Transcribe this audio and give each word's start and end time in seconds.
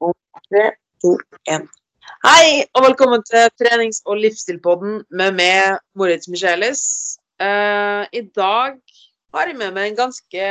om 0.00 0.14
tre, 0.48 0.72
to, 1.02 1.16
én. 1.48 1.66
Hei, 2.24 2.64
og 2.74 2.84
velkommen 2.84 3.22
til 3.28 3.48
trenings- 3.60 4.02
og 4.06 4.20
livsstilpodden 4.20 5.02
med 5.10 5.36
meg, 5.36 5.80
Moritz 5.94 6.28
Michelis. 6.28 6.82
Uh, 7.40 8.04
I 8.12 8.22
dag 8.36 8.78
har 9.34 9.48
jeg 9.48 9.56
med 9.56 9.74
meg 9.76 9.90
en 9.90 9.98
ganske 9.98 10.46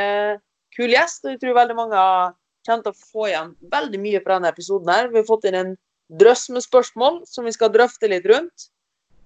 kul 0.76 0.94
gjest, 0.94 1.24
og 1.24 1.34
jeg 1.34 1.40
tror 1.42 1.58
veldig 1.58 1.76
mange 1.78 1.98
har 1.98 2.34
kjent 2.66 2.86
å 2.86 2.94
få 2.94 3.30
igjen 3.30 3.54
veldig 3.72 4.00
mye 4.02 4.20
fra 4.22 4.38
denne 4.38 4.52
episoden. 4.54 4.92
her. 4.92 5.10
Vi 5.10 5.20
har 5.20 5.26
fått 5.26 5.48
inn 5.50 5.58
en 5.58 5.74
drøss 6.10 6.48
med 6.50 6.66
spørsmål 6.66 7.22
som 7.26 7.46
vi 7.46 7.54
skal 7.54 7.72
drøfte 7.74 8.10
litt 8.10 8.26
rundt. 8.30 8.70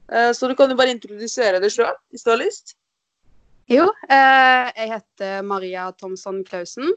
Uh, 0.09 0.33
så 0.33 0.49
du 0.49 0.57
kan 0.57 0.73
jo 0.73 0.81
bare 0.81 0.97
introdusere 0.97 1.61
deg 1.61 1.73
sjøl, 1.73 1.93
hvis 2.13 2.25
du 2.25 2.33
har 2.33 2.41
lyst. 2.41 2.77
Jo, 3.65 3.87
eh, 4.13 4.67
jeg 4.77 4.91
heter 4.91 5.39
Maria 5.41 5.87
Thomsson 5.97 6.43
Clausen. 6.45 6.91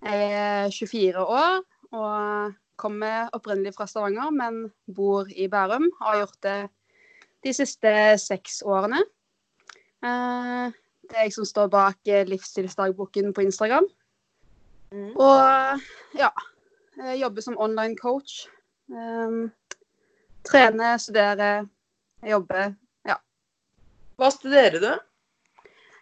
Jeg 0.00 0.30
er 0.32 0.70
24 0.72 1.20
år 1.20 1.58
og 1.92 2.54
kommer 2.78 3.30
opprinnelig 3.34 3.74
fra 3.74 3.86
Stavanger, 3.86 4.30
men 4.30 4.68
bor 4.94 5.28
i 5.30 5.48
Bærum. 5.48 5.90
Har 6.00 6.20
gjort 6.20 6.42
det 6.42 6.58
de 7.44 7.54
siste 7.54 7.92
seks 8.22 8.62
årene. 8.66 9.00
Eh, 10.04 10.76
det 11.08 11.16
er 11.16 11.26
jeg 11.26 11.34
som 11.34 11.46
står 11.48 11.70
bak 11.72 12.10
eh, 12.10 12.26
livsstilsdagboken 12.28 13.32
på 13.34 13.46
Instagram. 13.46 13.86
Mm. 14.92 15.16
Og 15.16 15.80
ja, 16.18 16.30
jeg 16.96 17.20
jobber 17.20 17.44
som 17.44 17.58
online 17.58 17.96
coach. 17.96 18.46
Eh, 18.90 19.50
trener, 20.46 20.96
studerer, 20.96 21.66
jobber. 22.22 22.74
Ja. 23.08 23.18
Hva 24.16 24.30
studerer 24.34 24.80
du? 24.82 24.92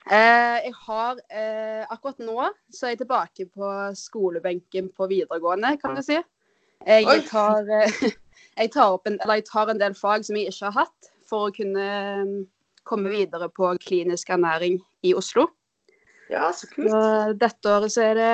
Eh, 0.06 0.56
jeg 0.62 0.74
har 0.87 1.19
eh, 1.34 1.83
Akkurat 1.91 2.20
nå 2.23 2.37
så 2.70 2.87
er 2.87 2.92
jeg 2.92 3.01
tilbake 3.01 3.48
på 3.51 3.70
skolebenken 3.98 4.92
på 4.95 5.09
videregående, 5.10 5.73
kan 5.82 5.96
du 5.98 6.02
si. 6.06 6.20
Jeg, 6.87 7.06
Jeg 7.09 7.24
tar, 7.27 7.66
eh, 7.66 7.96
jeg, 8.60 8.70
tar 8.70 8.95
opp 8.95 9.10
en, 9.10 9.19
eller 9.24 9.41
jeg 9.41 9.48
tar 9.51 9.73
en 9.73 9.82
del 9.82 9.96
fag 9.98 10.26
som 10.29 10.38
jeg 10.38 10.52
ikke 10.52 10.71
har 10.71 10.85
hatt, 10.85 11.10
for 11.26 11.48
å 11.48 11.54
kunne 11.54 11.88
mm, 12.23 12.37
komme 12.87 13.10
videre 13.10 13.51
på 13.51 13.73
klinisk 13.82 14.30
ernæring 14.30 14.79
i 15.02 15.15
Oslo. 15.18 15.48
Ja, 16.30 16.52
så 16.54 16.70
kult. 16.70 16.91
Så 16.91 17.02
dette 17.43 17.74
året 17.74 17.95
så 17.95 18.07
er 18.07 18.15
det 18.18 18.32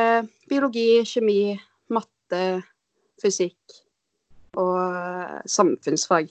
biologi, 0.53 1.01
kjemi, 1.09 1.57
matte, 1.93 2.45
fysikk 3.23 3.81
og 4.61 4.77
eh, 4.77 5.41
samfunnsfag. 5.49 6.29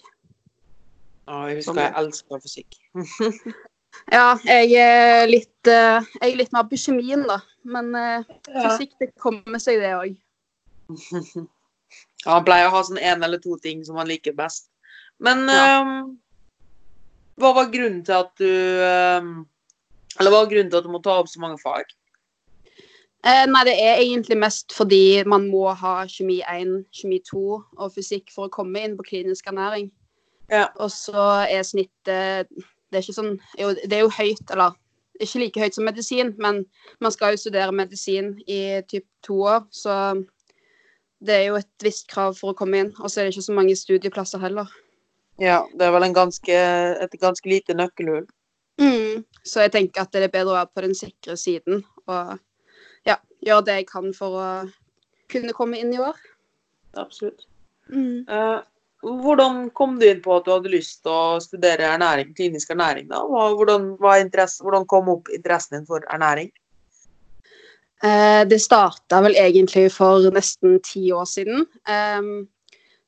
Å, 1.25 1.43
jeg 1.49 1.61
husker 1.61 1.81
jeg 1.81 1.97
elsker 1.97 2.45
fysikk. 2.45 2.81
Ja, 4.11 4.35
jeg 4.45 4.73
er 4.79 5.27
litt, 5.29 5.67
eh, 5.67 6.01
jeg 6.21 6.33
er 6.33 6.37
litt 6.39 6.53
mer 6.55 6.67
på 6.69 6.79
kjemien, 6.79 7.23
da. 7.27 7.39
Men 7.63 7.93
eh, 7.95 8.23
fysikk, 8.49 8.95
det 8.99 9.11
kommer 9.21 9.61
seg, 9.61 9.79
det 9.83 9.93
òg. 9.97 10.17
Ja, 12.21 12.35
han 12.37 12.45
pleier 12.45 12.67
å 12.69 12.73
ha 12.75 12.81
sånn 12.85 12.99
én 13.01 13.23
eller 13.25 13.39
to 13.41 13.55
ting 13.63 13.79
som 13.85 13.97
han 13.97 14.09
liker 14.11 14.35
best. 14.37 14.67
Men 15.21 15.47
Ja. 15.49 15.81
ehm, 15.81 16.17
hva 17.41 17.53
var 17.55 17.71
grunnen 17.73 18.03
til 18.05 18.13
at 18.19 18.31
du 18.37 18.45
ehm, 18.45 19.45
Eller 20.19 20.31
hva 20.33 20.41
var 20.43 20.49
grunnen 20.51 20.69
til 20.69 20.77
at 20.77 20.83
du 20.83 20.89
må 20.91 20.99
ta 21.01 21.15
opp 21.21 21.29
så 21.31 21.39
mange 21.39 21.57
fag? 21.61 21.85
Eh, 23.23 23.45
nei, 23.47 23.63
det 23.63 23.75
er 23.79 24.01
egentlig 24.01 24.37
mest 24.37 24.73
fordi 24.73 25.23
man 25.29 25.47
må 25.49 25.69
ha 25.77 26.01
kjemi 26.09 26.41
1, 26.41 26.85
kjemi 26.91 27.21
2 27.23 27.41
og 27.77 27.93
fysikk 27.95 28.31
for 28.33 28.49
å 28.49 28.53
komme 28.53 28.81
inn 28.83 28.97
på 28.97 29.05
klinisk 29.07 29.47
ernæring. 29.47 29.91
Ja. 30.49 30.67
Og 30.81 30.89
så 30.91 31.45
er 31.47 31.63
snittet 31.63 32.49
Det 32.91 32.99
er 32.99 33.05
ikke 33.05 33.17
sånn 33.17 33.33
jo, 33.59 33.71
Det 33.79 33.97
er 33.97 34.03
jo 34.03 34.11
høyt, 34.17 34.43
eller 34.51 34.75
ikke 35.21 35.41
like 35.43 35.63
høyt 35.63 35.77
som 35.77 35.85
medisin, 35.87 36.33
men 36.41 36.63
man 37.03 37.13
skal 37.13 37.35
jo 37.35 37.41
studere 37.43 37.75
medisin 37.75 38.33
i 38.49 38.81
typ 38.89 39.05
to 39.25 39.41
år, 39.47 39.65
så 39.71 39.95
det 41.21 41.35
er 41.35 41.43
jo 41.51 41.59
et 41.59 41.85
visst 41.85 42.07
krav 42.09 42.33
for 42.39 42.51
å 42.51 42.57
komme 42.57 42.81
inn. 42.81 42.93
Og 42.99 43.11
så 43.11 43.21
er 43.21 43.27
det 43.27 43.35
ikke 43.35 43.45
så 43.45 43.57
mange 43.57 43.77
studieplasser 43.77 44.41
heller. 44.41 44.69
Ja, 45.41 45.61
det 45.77 45.85
er 45.85 45.93
vel 45.93 46.07
en 46.07 46.17
ganske, 46.17 46.57
et 47.05 47.17
ganske 47.21 47.49
lite 47.49 47.75
nøkkelhull. 47.77 48.25
Mm. 48.81 49.21
Så 49.45 49.61
jeg 49.65 49.73
tenker 49.75 50.03
at 50.03 50.13
det 50.13 50.25
er 50.25 50.33
bedre 50.33 50.53
å 50.53 50.57
være 50.57 50.71
på 50.73 50.83
den 50.85 50.95
sikre 50.97 51.35
siden 51.37 51.83
og 52.07 52.39
ja, 53.05 53.17
gjøre 53.45 53.65
det 53.67 53.77
jeg 53.81 53.87
kan 53.91 54.09
for 54.17 54.37
å 54.41 54.47
kunne 55.31 55.55
komme 55.57 55.79
inn 55.81 55.93
i 55.93 56.01
år. 56.01 56.17
Absolutt. 56.97 57.45
Mm. 57.91 58.25
Eh, 58.27 58.59
hvordan 59.01 59.69
kom 59.77 59.97
du 59.99 60.07
inn 60.09 60.21
på 60.21 60.35
at 60.37 60.45
du 60.45 60.53
hadde 60.53 60.71
lyst 60.73 61.01
til 61.05 61.13
å 61.13 61.41
studere 61.43 61.89
ernæring, 61.95 62.33
klinisk 62.37 62.73
ernæring? 62.73 63.07
da? 63.09 63.21
Hvordan, 63.25 63.95
hvordan 63.97 64.87
kom 64.89 65.09
opp 65.15 65.31
interessen 65.33 65.79
din 65.79 65.87
for 65.89 66.05
ernæring? 66.13 66.51
Eh, 68.01 68.41
det 68.49 68.61
starta 68.61 69.21
vel 69.25 69.37
egentlig 69.37 69.87
for 69.93 70.29
nesten 70.33 70.79
ti 70.85 71.11
år 71.13 71.25
siden. 71.29 71.65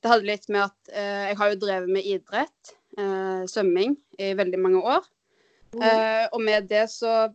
Det 0.04 0.12
hadde 0.12 0.28
litt 0.28 0.50
med 0.52 0.66
at 0.66 0.92
eh, 0.92 1.30
jeg 1.30 1.38
har 1.40 1.52
jo 1.54 1.60
drevet 1.62 1.92
med 1.96 2.08
idrett, 2.12 2.74
eh, 3.00 3.46
svømming, 3.48 3.96
i 4.20 4.34
veldig 4.36 4.60
mange 4.60 4.82
år. 4.84 5.06
Eh, 5.80 6.26
og 6.28 6.42
med 6.44 6.68
det 6.70 6.90
så 6.92 7.32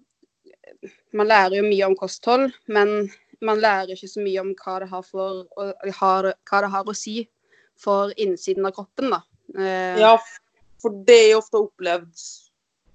Man 1.17 1.27
lærer 1.27 1.57
jo 1.57 1.65
mye 1.65 1.87
om 1.87 1.95
kosthold, 1.97 2.53
men 2.69 3.09
man 3.43 3.59
lærer 3.59 3.95
ikke 3.95 4.11
så 4.11 4.21
mye 4.21 4.43
om 4.43 4.51
hva 4.61 4.75
det 4.83 4.89
har, 4.91 5.03
for, 5.03 5.47
hva 5.57 6.61
det 6.63 6.71
har 6.71 6.91
å 6.93 6.95
si 6.95 7.23
for 7.79 8.13
innsiden 8.19 8.67
av 8.67 8.73
kroppen, 8.77 9.11
da. 9.15 9.23
Eh, 9.59 9.99
Ja, 10.03 10.17
for 10.83 10.91
det 11.07 11.19
jeg 11.29 11.37
ofte 11.39 11.57
har 11.59 11.69
opplevd 11.69 12.27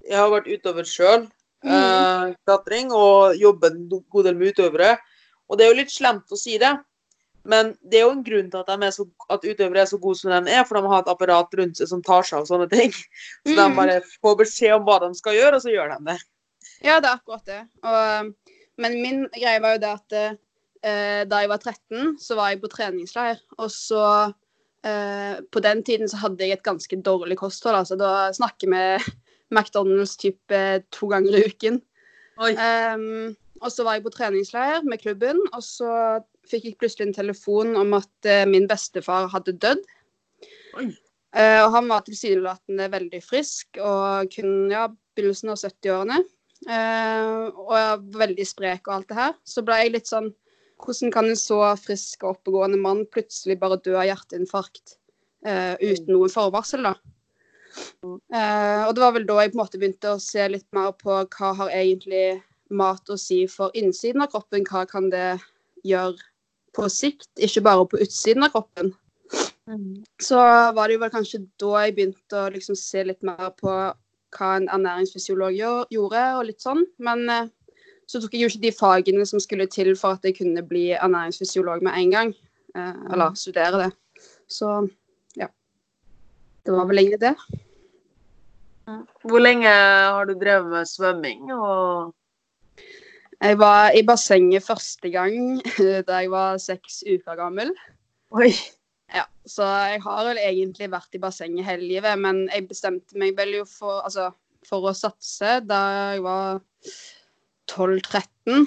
Jeg 0.03 0.17
har 0.19 0.29
vært 0.33 0.47
utøver 0.51 0.83
sjøl, 0.83 1.21
eh, 1.63 2.33
klatring, 2.45 2.91
og 2.91 3.37
jobbet 3.39 3.71
en 3.77 3.85
god 4.11 4.25
del 4.25 4.35
med 4.35 4.51
utøvere. 4.53 4.97
Og 5.49 5.57
det 5.57 5.65
er 5.65 5.71
jo 5.71 5.77
litt 5.79 5.91
slemt 5.93 6.27
å 6.31 6.37
si 6.37 6.57
det, 6.59 6.73
men 7.45 7.77
det 7.83 7.99
er 7.99 8.03
jo 8.03 8.11
en 8.11 8.23
grunn 8.23 8.49
til 8.51 8.59
at, 8.59 8.67
de 8.67 8.85
er 8.87 8.91
så, 8.91 9.05
at 9.29 9.41
utøvere 9.47 9.81
er 9.81 9.85
så 9.87 9.99
gode 9.99 10.19
som 10.19 10.31
de 10.45 10.51
er, 10.51 10.63
for 10.67 10.75
de 10.79 10.87
har 10.91 11.01
et 11.03 11.11
apparat 11.11 11.55
rundt 11.59 11.77
seg 11.79 11.87
som 11.87 12.01
tar 12.03 12.23
seg 12.23 12.39
av 12.41 12.45
sånne 12.51 12.69
ting. 12.71 12.91
Så 13.47 13.55
de 13.55 13.61
Mhm. 13.69 13.75
bare 13.75 14.01
får 14.21 14.37
beskjed 14.43 14.75
om 14.75 14.85
hva 14.85 14.99
de 14.99 15.13
skal 15.15 15.33
gjøre, 15.39 15.55
og 15.55 15.61
så 15.61 15.71
gjør 15.71 15.97
de 15.97 16.05
det. 16.11 16.19
Ja, 16.83 16.99
det 16.99 17.09
er 17.09 17.15
akkurat 17.17 17.45
det. 17.45 17.61
Og, 17.83 18.33
men 18.77 19.01
min 19.01 19.27
greie 19.31 19.59
var 19.61 19.73
jo 19.77 19.79
det 19.79 19.93
at 19.93 20.11
eh, 20.83 21.23
da 21.25 21.39
jeg 21.39 21.49
var 21.49 21.57
13, 21.59 22.17
så 22.19 22.35
var 22.35 22.49
jeg 22.51 22.61
på 22.61 22.67
treningsleir. 22.75 23.39
Og 23.57 23.69
så 23.71 24.33
eh, 24.85 25.39
På 25.51 25.61
den 25.63 25.83
tiden 25.83 26.09
så 26.09 26.19
hadde 26.25 26.45
jeg 26.45 26.57
et 26.57 26.65
ganske 26.65 26.99
dårlig 27.05 27.37
kosthold. 27.39 27.75
altså 27.75 27.97
Da 27.99 28.31
snakker 28.35 28.71
vi 28.73 29.13
McDonald's 29.55 30.17
type 30.19 30.61
to 30.91 31.09
ganger 31.11 31.37
i 31.37 31.47
uken. 31.47 31.81
Ehm, 32.41 33.35
og 33.61 33.71
så 33.71 33.85
var 33.85 33.97
jeg 33.97 34.05
på 34.07 34.13
treningsleir 34.15 34.83
med 34.83 35.01
klubben, 35.03 35.39
og 35.53 35.61
så 35.63 36.19
fikk 36.49 36.65
jeg 36.65 36.77
plutselig 36.81 37.07
en 37.07 37.15
telefon 37.15 37.75
om 37.79 37.93
at 37.95 38.27
uh, 38.27 38.43
min 38.49 38.65
bestefar 38.67 39.29
hadde 39.31 39.53
dødd. 39.61 39.83
Eh, 41.33 41.59
og 41.63 41.71
han 41.73 41.89
var 41.89 42.03
tilsynelatende 42.05 42.89
veldig 42.93 43.19
frisk 43.25 43.79
og 43.81 44.29
kun 44.33 44.69
ja, 44.73 44.85
begynnelsen 45.17 45.53
av 45.53 45.61
70-årene. 45.61 46.19
Eh, 46.63 47.47
og 47.49 47.71
jeg 47.73 47.87
var 47.89 48.03
veldig 48.21 48.45
sprek 48.47 48.87
og 48.87 48.97
alt 48.97 49.09
det 49.09 49.17
her. 49.17 49.33
Så 49.47 49.63
ble 49.65 49.79
jeg 49.81 49.95
litt 49.95 50.09
sånn 50.09 50.29
Hvordan 50.83 51.13
kan 51.15 51.29
en 51.29 51.39
så 51.39 51.59
frisk 51.79 52.25
og 52.25 52.35
oppegående 52.37 52.79
mann 52.81 53.05
plutselig 53.13 53.55
bare 53.61 53.79
dø 53.85 53.95
av 53.95 54.07
hjerteinfarkt 54.09 54.97
eh, 55.47 55.75
uten 55.79 56.11
noe 56.11 56.31
forvarsel, 56.31 56.83
da? 56.89 56.95
Eh, 58.03 58.81
og 58.85 58.91
det 58.93 59.01
var 59.01 59.13
vel 59.15 59.27
da 59.29 59.39
jeg 59.41 59.53
på 59.53 59.57
en 59.57 59.63
måte 59.63 59.79
begynte 59.81 60.11
å 60.13 60.21
se 60.21 60.45
litt 60.51 60.67
mer 60.75 60.91
på 60.99 61.21
hva 61.23 61.53
har 61.61 61.71
egentlig 61.73 62.41
mat 62.73 63.09
å 63.09 63.17
si 63.19 63.43
for 63.49 63.73
innsiden 63.77 64.25
av 64.25 64.33
kroppen. 64.33 64.65
Hva 64.67 64.83
kan 64.89 65.09
det 65.13 65.37
gjøre 65.87 66.19
på 66.73 66.89
sikt, 66.89 67.29
ikke 67.37 67.63
bare 67.65 67.87
på 67.89 68.01
utsiden 68.03 68.45
av 68.45 68.53
kroppen. 68.55 68.93
Så 70.21 70.37
var 70.75 70.87
det 70.87 70.97
jo 70.97 71.03
vel 71.03 71.13
kanskje 71.13 71.43
da 71.61 71.85
jeg 71.85 71.95
begynte 71.97 72.39
å 72.39 72.51
liksom 72.53 72.77
se 72.77 73.03
litt 73.07 73.21
mer 73.25 73.53
på 73.59 73.71
hva 74.33 74.49
en 74.57 74.65
ernæringsfysiolog 74.73 75.53
gjør, 75.55 75.83
gjorde, 75.93 76.23
og 76.39 76.47
litt 76.49 76.63
sånn. 76.63 76.81
Men 77.05 77.27
eh, 77.29 77.51
så 78.07 78.21
tok 78.21 78.33
jeg 78.35 78.43
jo 78.43 78.51
ikke 78.51 78.65
de 78.65 78.73
fagene 78.75 79.25
som 79.25 79.41
skulle 79.41 79.67
til 79.71 79.93
for 79.99 80.17
at 80.17 80.25
jeg 80.27 80.37
kunne 80.37 80.63
bli 80.67 80.91
ernæringsfysiolog 80.95 81.83
med 81.83 81.97
en 81.97 82.11
gang. 82.11 82.33
Eh, 82.75 82.95
eller 83.13 83.35
studere 83.39 83.85
det. 83.85 83.91
Så 84.49 84.71
ja. 85.37 85.47
Det 86.65 86.73
var 86.73 86.89
vel 86.89 87.03
egentlig 87.03 87.21
det. 87.21 87.35
Hvor 89.23 89.39
lenge 89.39 89.69
har 89.69 90.25
du 90.25 90.33
drevet 90.33 90.69
med 90.71 90.85
svømming? 90.85 91.53
Og... 91.53 92.13
Jeg 93.43 93.59
var 93.59 93.91
i 93.91 94.03
bassenget 94.07 94.63
første 94.63 95.09
gang 95.11 95.59
da 96.07 96.21
jeg 96.21 96.31
var 96.31 96.61
seks 96.63 97.01
uker 97.03 97.35
gammel. 97.35 97.73
Oi. 98.31 98.53
Ja, 99.13 99.25
så 99.45 99.65
jeg 99.91 99.99
har 100.01 100.21
vel 100.25 100.39
egentlig 100.41 100.87
vært 100.91 101.17
i 101.17 101.21
bassenget 101.21 101.67
hele 101.67 101.85
livet, 101.85 102.15
men 102.19 102.47
jeg 102.47 102.69
bestemte 102.69 103.19
meg 103.19 103.35
vel 103.37 103.51
jo 103.59 103.65
for, 103.67 103.99
altså, 104.07 104.29
for 104.65 104.87
å 104.89 104.95
satse 104.97 105.59
da 105.67 105.81
jeg 106.13 106.23
var 106.25 106.63
12-13 107.71 108.65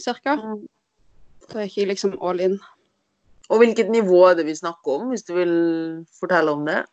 ca. 0.00 0.36
Da 1.50 1.64
gikk 1.66 1.80
jeg 1.82 1.90
liksom 1.90 2.14
all 2.22 2.40
in. 2.40 2.56
Og 3.50 3.62
hvilket 3.62 3.90
nivå 3.90 4.22
er 4.28 4.38
det 4.38 4.46
vi 4.46 4.54
snakker 4.54 5.00
om, 5.00 5.10
hvis 5.10 5.26
du 5.26 5.34
vil 5.34 5.54
fortelle 6.20 6.54
om 6.54 6.62
det? 6.68 6.84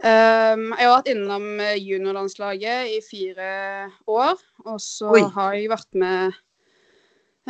Um, 0.00 0.70
jeg 0.76 0.86
har 0.86 0.94
vært 0.94 1.10
innom 1.12 1.46
eh, 1.60 1.76
juniorlandslaget 1.76 2.92
i 2.94 3.00
fire 3.04 3.48
år, 4.08 4.38
og 4.64 4.78
så 4.80 5.10
Oi. 5.12 5.24
har 5.34 5.56
jeg 5.56 5.68
vært 5.72 5.98
med 6.00 6.38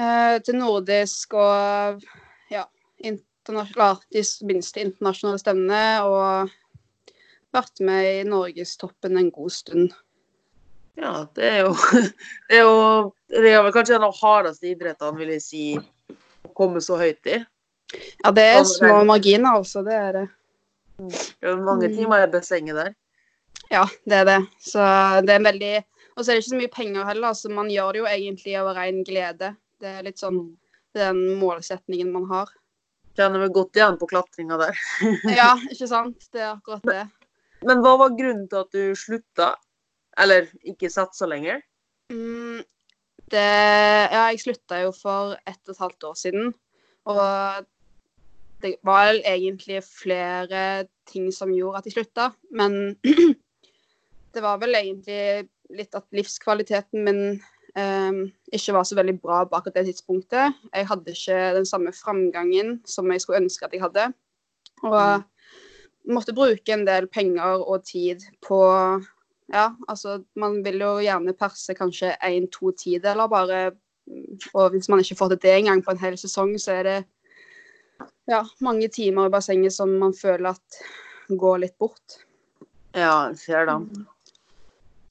uh, 0.01 0.37
til 0.43 0.59
nordisk 0.59 1.37
og 1.39 2.03
ja, 2.51 2.65
de 3.07 4.25
minste 4.51 4.83
internasjonale 4.83 5.39
stevnene 5.43 5.85
og 6.07 6.51
vært 7.55 7.83
med 7.87 8.09
i 8.09 8.27
norgestoppen 8.27 9.19
en 9.19 9.31
god 9.35 9.55
stund. 9.55 9.95
Ja, 11.01 11.13
det 11.37 11.47
er 11.49 11.59
jo 11.65 11.71
Det 12.51 12.59
er, 12.59 12.65
jo, 12.67 13.13
det 13.33 13.53
er 13.55 13.63
vel 13.65 13.73
kanskje 13.75 13.97
en 13.97 14.05
av 14.07 14.13
de 14.13 14.21
hardeste 14.21 14.69
idrettene, 14.73 15.17
vil 15.19 15.33
jeg 15.37 15.43
si, 15.45 15.63
å 16.45 16.53
komme 16.57 16.83
så 16.85 16.99
høyt 17.01 17.27
i. 17.31 17.39
Ja, 18.25 18.31
det 18.37 18.45
er 18.55 18.65
små 18.69 19.01
marginer, 19.09 19.57
altså. 19.59 19.83
Det 19.87 19.95
er 19.97 20.13
det. 20.19 20.27
Det 21.01 21.47
er 21.47 21.55
jo 21.55 21.61
mange 21.65 21.89
Mm. 21.89 21.95
timer 21.97 22.23
i 22.27 22.31
bassenget 22.31 22.77
der. 22.77 22.91
Ja, 23.71 23.85
det 24.07 24.17
er 24.21 24.25
det. 24.29 24.39
Så 24.61 24.79
det 25.25 25.33
er 25.33 25.41
en 25.41 25.49
veldig 25.49 25.73
Og 26.17 26.25
så 26.25 26.31
er 26.33 26.37
det 26.37 26.43
ikke 26.43 26.51
så 26.51 26.59
mye 26.61 26.75
penger 26.75 27.05
heller, 27.09 27.33
så 27.39 27.49
man 27.51 27.71
gjør 27.71 27.93
det 27.93 28.01
jo 28.03 28.07
egentlig 28.11 28.57
av 28.61 28.69
ren 28.77 29.05
glede. 29.07 29.55
Det 29.81 29.89
er 29.89 30.03
litt 30.05 30.19
sånn 30.21 30.41
den 30.95 31.21
målsetningen 31.41 32.11
man 32.13 32.27
har. 32.29 32.51
Kjenner 33.17 33.41
meg 33.47 33.55
godt 33.55 33.79
igjen 33.79 33.97
på 33.99 34.09
klatringa 34.11 34.59
der. 34.61 34.77
Ja, 35.33 35.55
ikke 35.73 35.89
sant? 35.89 36.27
Det 36.35 36.43
er 36.43 36.51
akkurat 36.57 36.83
det. 36.85 37.07
Men 37.65 37.81
hva 37.81 37.95
var 38.03 38.13
grunnen 38.19 38.49
til 38.51 38.59
at 38.61 38.71
du 38.75 38.93
slutta? 38.99 39.55
Eller 40.19 40.49
ikke 40.67 40.91
satsa 40.91 41.29
lenger? 41.31 41.61
Mm, 42.11 42.63
det 43.31 43.45
Ja, 44.11 44.25
jeg 44.31 44.41
slutta 44.43 44.81
jo 44.83 44.91
for 44.97 45.37
ett 45.47 45.61
og 45.69 45.75
et 45.75 45.85
halvt 45.85 46.09
år 46.11 46.17
siden. 46.19 46.55
Og 47.11 47.67
det 48.63 48.75
var 48.85 49.15
egentlig 49.25 49.83
flere 49.87 50.87
ting 51.09 51.31
som 51.33 51.53
gjorde 51.55 51.81
at 51.81 51.87
jeg 51.89 51.97
slutta, 51.97 52.31
men 52.53 52.97
det 54.35 54.43
var 54.45 54.61
vel 54.61 54.77
egentlig 54.77 55.49
litt 55.71 55.95
at 55.97 56.07
livskvaliteten 56.15 57.07
min 57.07 57.23
um, 57.79 58.21
ikke 58.53 58.75
var 58.75 58.85
så 58.85 58.99
veldig 58.99 59.17
bra 59.23 59.45
på 59.47 59.57
akkurat 59.57 59.81
det 59.81 59.87
tidspunktet. 59.91 60.59
Jeg 60.75 60.89
hadde 60.91 61.15
ikke 61.15 61.39
den 61.57 61.67
samme 61.67 61.95
framgangen 61.95 62.81
som 62.87 63.11
jeg 63.13 63.23
skulle 63.23 63.41
ønske 63.45 63.67
at 63.67 63.75
jeg 63.75 63.85
hadde. 63.87 64.11
Og 64.83 66.11
måtte 66.11 66.35
bruke 66.37 66.75
en 66.75 66.87
del 66.89 67.09
penger 67.13 67.63
og 67.63 67.85
tid 67.87 68.25
på 68.47 68.61
Ja, 69.51 69.73
altså 69.89 70.21
man 70.39 70.61
vil 70.65 70.79
jo 70.83 70.93
gjerne 71.03 71.35
perse 71.35 71.75
kanskje 71.75 72.13
én-to 72.27 72.71
tideler 72.79 73.29
bare. 73.31 73.73
Og 74.55 74.71
hvis 74.75 74.89
man 74.91 75.03
ikke 75.03 75.17
får 75.19 75.33
til 75.35 75.43
det 75.45 75.55
engang 75.59 75.83
på 75.85 75.93
en 75.95 76.01
hel 76.03 76.17
sesong, 76.19 76.55
så 76.59 76.73
er 76.81 76.87
det 76.87 76.99
ja, 78.31 78.41
mange 78.63 78.89
timer 78.89 79.27
i 79.29 79.33
bassenget 79.33 79.75
som 79.75 79.91
man 80.01 80.15
føler 80.17 80.55
at 80.55 80.81
går 81.31 81.61
litt 81.65 81.77
bort. 81.79 82.21
Ja, 82.95 83.29
jeg 83.31 83.39
ser 83.39 83.67
det. 83.69 84.07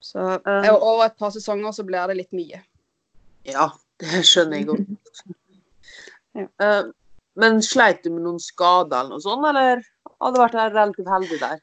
Så 0.03 0.19
Um. 0.19 0.65
over 0.81 1.05
et 1.05 1.17
par 1.19 1.31
sesonger 1.31 1.71
så 1.71 1.83
blir 1.85 2.07
det 2.07 2.17
litt 2.17 2.31
mye. 2.35 2.63
Ja, 3.47 3.69
det 3.99 4.23
skjønner 4.27 4.57
jeg 4.57 4.67
godt. 4.71 5.25
Ja. 6.35 6.47
Eh, 6.61 6.83
Men 7.39 7.61
sleit 7.63 8.03
du 8.03 8.09
med 8.11 8.23
noen 8.25 8.39
skader 8.41 8.99
eller 8.99 9.15
noe 9.15 9.23
sånt, 9.23 9.45
eller 9.47 9.79
hadde 10.19 10.35
du 10.35 10.39
vært 10.41 10.57
relativt 10.59 11.07
heldig 11.07 11.37
der? 11.39 11.61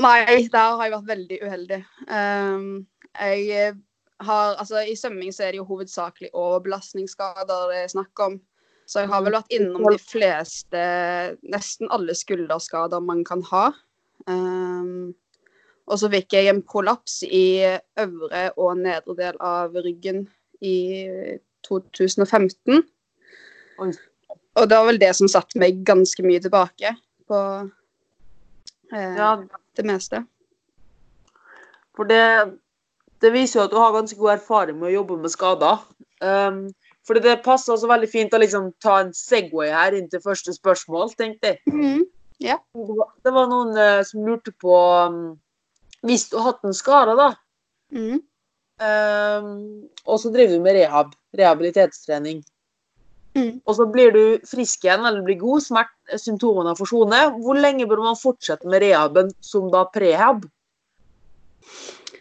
Nei, 0.00 0.48
der 0.48 0.76
har 0.78 0.86
jeg 0.86 0.94
vært 0.94 1.10
veldig 1.10 1.38
uheldig. 1.44 1.80
Um, 2.08 2.86
jeg 3.12 3.74
har 4.22 4.56
Altså, 4.56 4.80
i 4.86 4.96
svømming 4.96 5.32
så 5.34 5.44
er 5.44 5.52
det 5.52 5.60
jo 5.60 5.68
hovedsakelig 5.68 6.30
overbelastningsskader 6.32 7.68
det 7.72 7.80
er 7.82 7.92
snakk 7.92 8.24
om. 8.24 8.38
Så 8.86 9.02
jeg 9.02 9.12
har 9.12 9.22
vel 9.24 9.36
vært 9.36 9.52
innom 9.54 9.86
de 9.92 9.98
fleste, 10.00 10.82
nesten 11.42 11.90
alle 11.94 12.14
skulderskader 12.18 13.02
man 13.04 13.22
kan 13.24 13.42
ha. 13.50 13.70
Um, 14.26 15.12
og 15.90 15.98
så 15.98 16.10
fikk 16.12 16.34
jeg 16.36 16.50
en 16.50 16.62
prolaps 16.62 17.22
i 17.26 17.62
øvre 18.00 18.42
og 18.56 18.78
nedre 18.82 19.16
del 19.18 19.38
av 19.42 19.74
ryggen 19.84 20.24
i 20.62 20.76
2015. 21.66 22.82
Oi. 23.82 23.90
Og 24.60 24.68
det 24.68 24.78
var 24.78 24.86
vel 24.90 25.00
det 25.00 25.10
som 25.16 25.30
satte 25.30 25.58
meg 25.60 25.80
ganske 25.86 26.22
mye 26.26 26.42
tilbake 26.44 26.92
på 27.30 27.38
eh, 28.92 29.14
Ja, 29.16 29.34
det 29.76 29.86
meste. 29.88 30.22
For 31.96 32.08
det, 32.08 32.24
det 33.22 33.32
viser 33.34 33.60
jo 33.60 33.66
at 33.66 33.74
du 33.74 33.78
har 33.80 33.94
ganske 33.94 34.18
god 34.18 34.36
erfaring 34.36 34.78
med 34.78 34.90
å 34.90 34.96
jobbe 34.96 35.18
med 35.22 35.32
skader. 35.32 35.82
Um, 36.22 36.64
fordi 37.06 37.22
det 37.24 37.42
passer 37.44 37.74
også 37.74 37.90
veldig 37.90 38.08
fint 38.10 38.34
å 38.34 38.40
liksom 38.40 38.70
ta 38.82 39.00
en 39.02 39.12
Segway 39.16 39.72
her 39.74 39.96
inn 39.98 40.08
til 40.10 40.22
første 40.22 40.54
spørsmål, 40.54 41.14
tenkte 41.18 41.52
jeg. 41.52 41.62
Mm, 41.72 42.04
Det 42.74 42.98
var, 42.98 43.10
det 43.24 43.32
var 43.34 43.48
noen 43.50 43.72
uh, 43.78 44.02
som 44.06 44.26
lurte 44.26 44.54
på 44.62 44.76
um, 45.06 45.24
Hvis 46.06 46.28
du 46.30 46.38
har 46.38 46.52
hatt 46.52 46.64
en 46.66 46.74
skade, 46.74 47.14
da, 47.18 47.28
mm. 47.94 48.22
um, 48.82 49.50
og 50.06 50.18
så 50.18 50.32
driver 50.34 50.56
du 50.56 50.64
med 50.64 50.78
rehab, 50.78 51.12
rehabilitetstrening, 51.38 52.40
Mhm. 53.32 53.62
og 53.64 53.76
så 53.78 53.86
blir 53.88 54.10
du 54.12 54.24
frisk 54.44 54.84
igjen 54.84 55.06
eller 55.08 55.22
blir 55.24 55.38
god, 55.40 55.62
smert, 55.64 55.94
symptomene 56.20 56.74
forsvinner, 56.76 57.30
hvor 57.40 57.56
lenge 57.56 57.86
bør 57.88 58.02
man 58.04 58.18
fortsette 58.18 58.68
med 58.68 58.84
rehaben 58.84 59.30
som 59.40 59.70
da 59.72 59.86
prehab? 59.88 60.44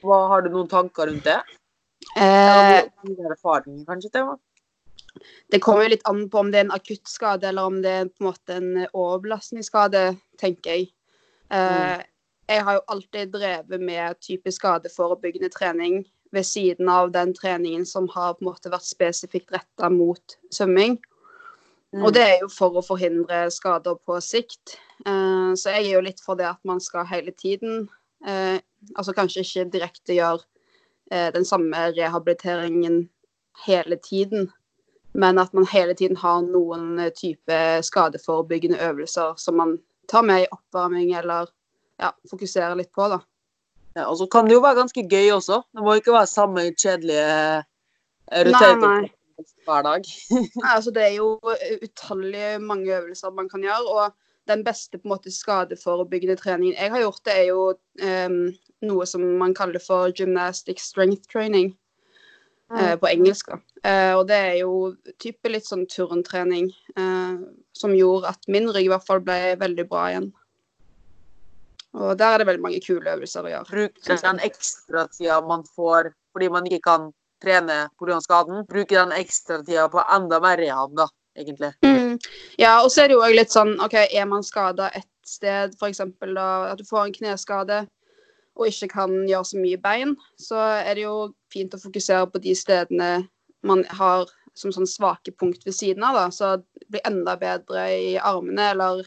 Hva, 0.02 0.22
har 0.32 0.46
du 0.46 0.54
noen 0.54 0.70
tanker 0.72 1.12
rundt 1.12 1.28
det? 1.28 1.42
Eh, 2.16 2.80
erfaring, 3.28 3.84
kanskje? 3.86 4.14
Tema? 4.14 4.38
det 5.52 5.60
kommer 5.60 5.86
jo 5.86 5.92
litt 5.94 6.08
an 6.08 6.24
på 6.32 6.40
om 6.40 6.52
det 6.52 6.62
er 6.62 6.68
en 6.68 6.76
akutt 6.76 7.10
skade 7.10 7.50
eller 7.50 7.68
om 7.68 7.82
det 7.84 7.92
er 7.92 8.10
på 8.10 8.24
en 8.24 8.30
måte 8.30 8.58
en 8.58 8.72
overbelastningsskade, 8.88 10.06
tenker 10.40 10.78
jeg. 10.78 10.88
Eh, 11.52 12.04
jeg 12.52 12.66
har 12.68 12.78
jo 12.78 12.84
alltid 12.96 13.34
drevet 13.36 13.84
med 13.84 14.20
type 14.24 14.52
skadeforebyggende 14.52 15.52
trening 15.52 16.02
ved 16.32 16.46
siden 16.48 16.90
av 16.90 17.12
den 17.12 17.34
treningen 17.36 17.86
som 17.86 18.08
har 18.14 18.34
på 18.34 18.46
en 18.46 18.52
måte 18.52 18.72
vært 18.72 18.88
spesifikt 18.88 19.52
retta 19.54 19.90
mot 19.92 20.38
svømming. 20.54 20.98
Mm. 21.92 22.06
Og 22.06 22.14
det 22.16 22.24
er 22.24 22.38
jo 22.44 22.50
for 22.52 22.78
å 22.80 22.86
forhindre 22.86 23.44
skader 23.52 23.98
på 24.06 24.20
sikt. 24.24 24.78
Eh, 25.06 25.52
så 25.60 25.76
jeg 25.76 25.90
er 25.90 25.96
jo 25.98 26.06
litt 26.06 26.24
for 26.24 26.40
det 26.40 26.48
at 26.48 26.62
man 26.68 26.80
skal 26.84 27.08
hele 27.10 27.34
tiden 27.34 27.88
eh, 28.26 28.60
Altså 28.98 29.14
kanskje 29.14 29.44
ikke 29.44 29.64
direkte 29.76 30.16
gjøre 30.16 30.42
eh, 31.14 31.28
den 31.36 31.46
samme 31.46 31.78
rehabiliteringen 31.94 33.04
hele 33.68 34.00
tiden, 34.02 34.48
men 35.14 35.38
at 35.38 35.54
man 35.54 35.68
hele 35.70 35.94
tiden 35.94 36.18
har 36.18 36.40
noen 36.42 36.98
type 37.14 37.60
skadeforebyggende 37.86 38.80
øvelser 38.82 39.36
som 39.38 39.60
man 39.62 39.76
tar 40.10 40.26
med 40.26 40.42
i 40.42 40.50
oppvarming 40.50 41.14
eller 41.20 41.52
ja, 42.02 42.10
fokuserer 42.32 42.74
litt 42.80 42.90
på, 42.96 43.06
da. 43.12 43.20
Ja, 43.96 44.08
og 44.08 44.18
så 44.18 44.28
kan 44.32 44.48
det 44.48 44.56
jo 44.56 44.64
være 44.64 44.80
ganske 44.80 45.04
gøy 45.10 45.34
også. 45.36 45.62
Det 45.76 45.84
må 45.84 45.98
ikke 46.00 46.16
være 46.16 46.30
samme 46.32 46.64
kjedelige 46.72 47.26
eh, 48.32 48.48
hver 49.66 49.84
dag. 49.88 50.10
Nei, 50.62 50.72
Altså, 50.76 50.92
det 50.96 51.04
er 51.04 51.16
jo 51.18 51.40
utallige 51.84 52.60
mange 52.60 52.98
øvelser 52.98 53.34
man 53.36 53.50
kan 53.50 53.64
gjøre. 53.66 53.88
Og 53.90 54.16
den 54.48 54.64
beste 54.64 54.98
på 54.98 55.08
en 55.08 55.14
måte 55.14 55.32
skadeforebyggende 55.32 56.36
treningen 56.36 56.76
jeg 56.78 56.92
har 56.92 57.04
gjort, 57.04 57.22
det 57.26 57.36
er 57.38 57.46
jo 57.50 57.62
um, 58.28 58.40
noe 58.82 59.06
som 59.06 59.22
man 59.22 59.54
kaller 59.54 59.80
for 59.88 60.12
gymnastic 60.18 60.82
strength 60.82 61.30
training. 61.32 61.76
eh, 62.80 62.96
på 63.00 63.08
engelsk. 63.08 63.50
da. 63.52 63.58
Eh, 63.90 64.14
og 64.16 64.28
det 64.28 64.38
er 64.38 64.58
jo 64.62 64.74
type 65.20 65.50
litt 65.52 65.68
sånn 65.68 65.88
turntrening 65.92 66.70
eh, 66.96 67.34
som 67.76 67.96
gjorde 67.96 68.32
at 68.32 68.48
min 68.48 68.70
rygg 68.72 68.88
i 68.88 68.92
hvert 68.94 69.08
fall 69.08 69.24
ble 69.26 69.58
veldig 69.60 69.88
bra 69.90 70.06
igjen. 70.12 70.30
Og 71.98 72.18
der 72.20 72.34
er 72.34 72.42
det 72.42 72.48
veldig 72.48 72.64
mange 72.64 72.82
kule 72.84 73.16
øvelser 73.16 73.48
å 73.48 73.52
gjøre. 73.52 73.68
Bruke 73.72 74.18
den 74.24 74.44
ekstratida 74.46 75.42
man 75.44 75.66
får 75.76 76.14
fordi 76.32 76.48
man 76.54 76.68
ikke 76.70 76.86
kan 76.86 77.10
trene 77.44 77.90
pga. 78.00 78.20
skaden. 78.24 78.66
Bruke 78.70 78.96
den 78.96 79.12
ekstratida 79.12 79.90
på 79.92 80.04
enda 80.16 80.40
mer 80.40 80.62
rehab, 80.62 80.94
da, 80.96 81.08
egentlig. 81.36 81.74
Mm. 81.84 82.20
Ja, 82.62 82.80
og 82.84 82.92
så 82.92 83.04
er 83.04 83.12
det 83.12 83.18
jo 83.18 83.24
også 83.24 83.40
litt 83.40 83.56
sånn 83.56 83.74
OK, 83.84 83.98
er 84.08 84.30
man 84.30 84.46
skada 84.46 84.92
et 84.96 85.10
sted, 85.28 85.76
f.eks. 85.80 86.00
at 86.00 86.80
du 86.80 86.86
får 86.88 87.06
en 87.06 87.18
kneskade 87.18 87.82
og 88.60 88.68
ikke 88.68 88.92
kan 88.92 89.14
gjøre 89.30 89.48
så 89.48 89.60
mye 89.62 89.80
bein, 89.80 90.16
så 90.40 90.60
er 90.82 90.96
det 90.96 91.06
jo 91.06 91.32
fint 91.54 91.74
å 91.74 91.80
fokusere 91.80 92.28
på 92.32 92.42
de 92.44 92.56
stedene 92.58 93.12
man 93.68 93.84
har 93.96 94.28
som 94.58 94.74
sånn 94.76 94.90
svake 94.90 95.32
punkt 95.40 95.64
ved 95.66 95.76
siden 95.76 96.04
av, 96.04 96.18
da. 96.18 96.26
Så 96.36 96.58
det 96.60 96.90
blir 96.92 97.06
enda 97.08 97.38
bedre 97.40 97.86
i 97.96 98.18
armene, 98.20 98.72
eller 98.74 99.06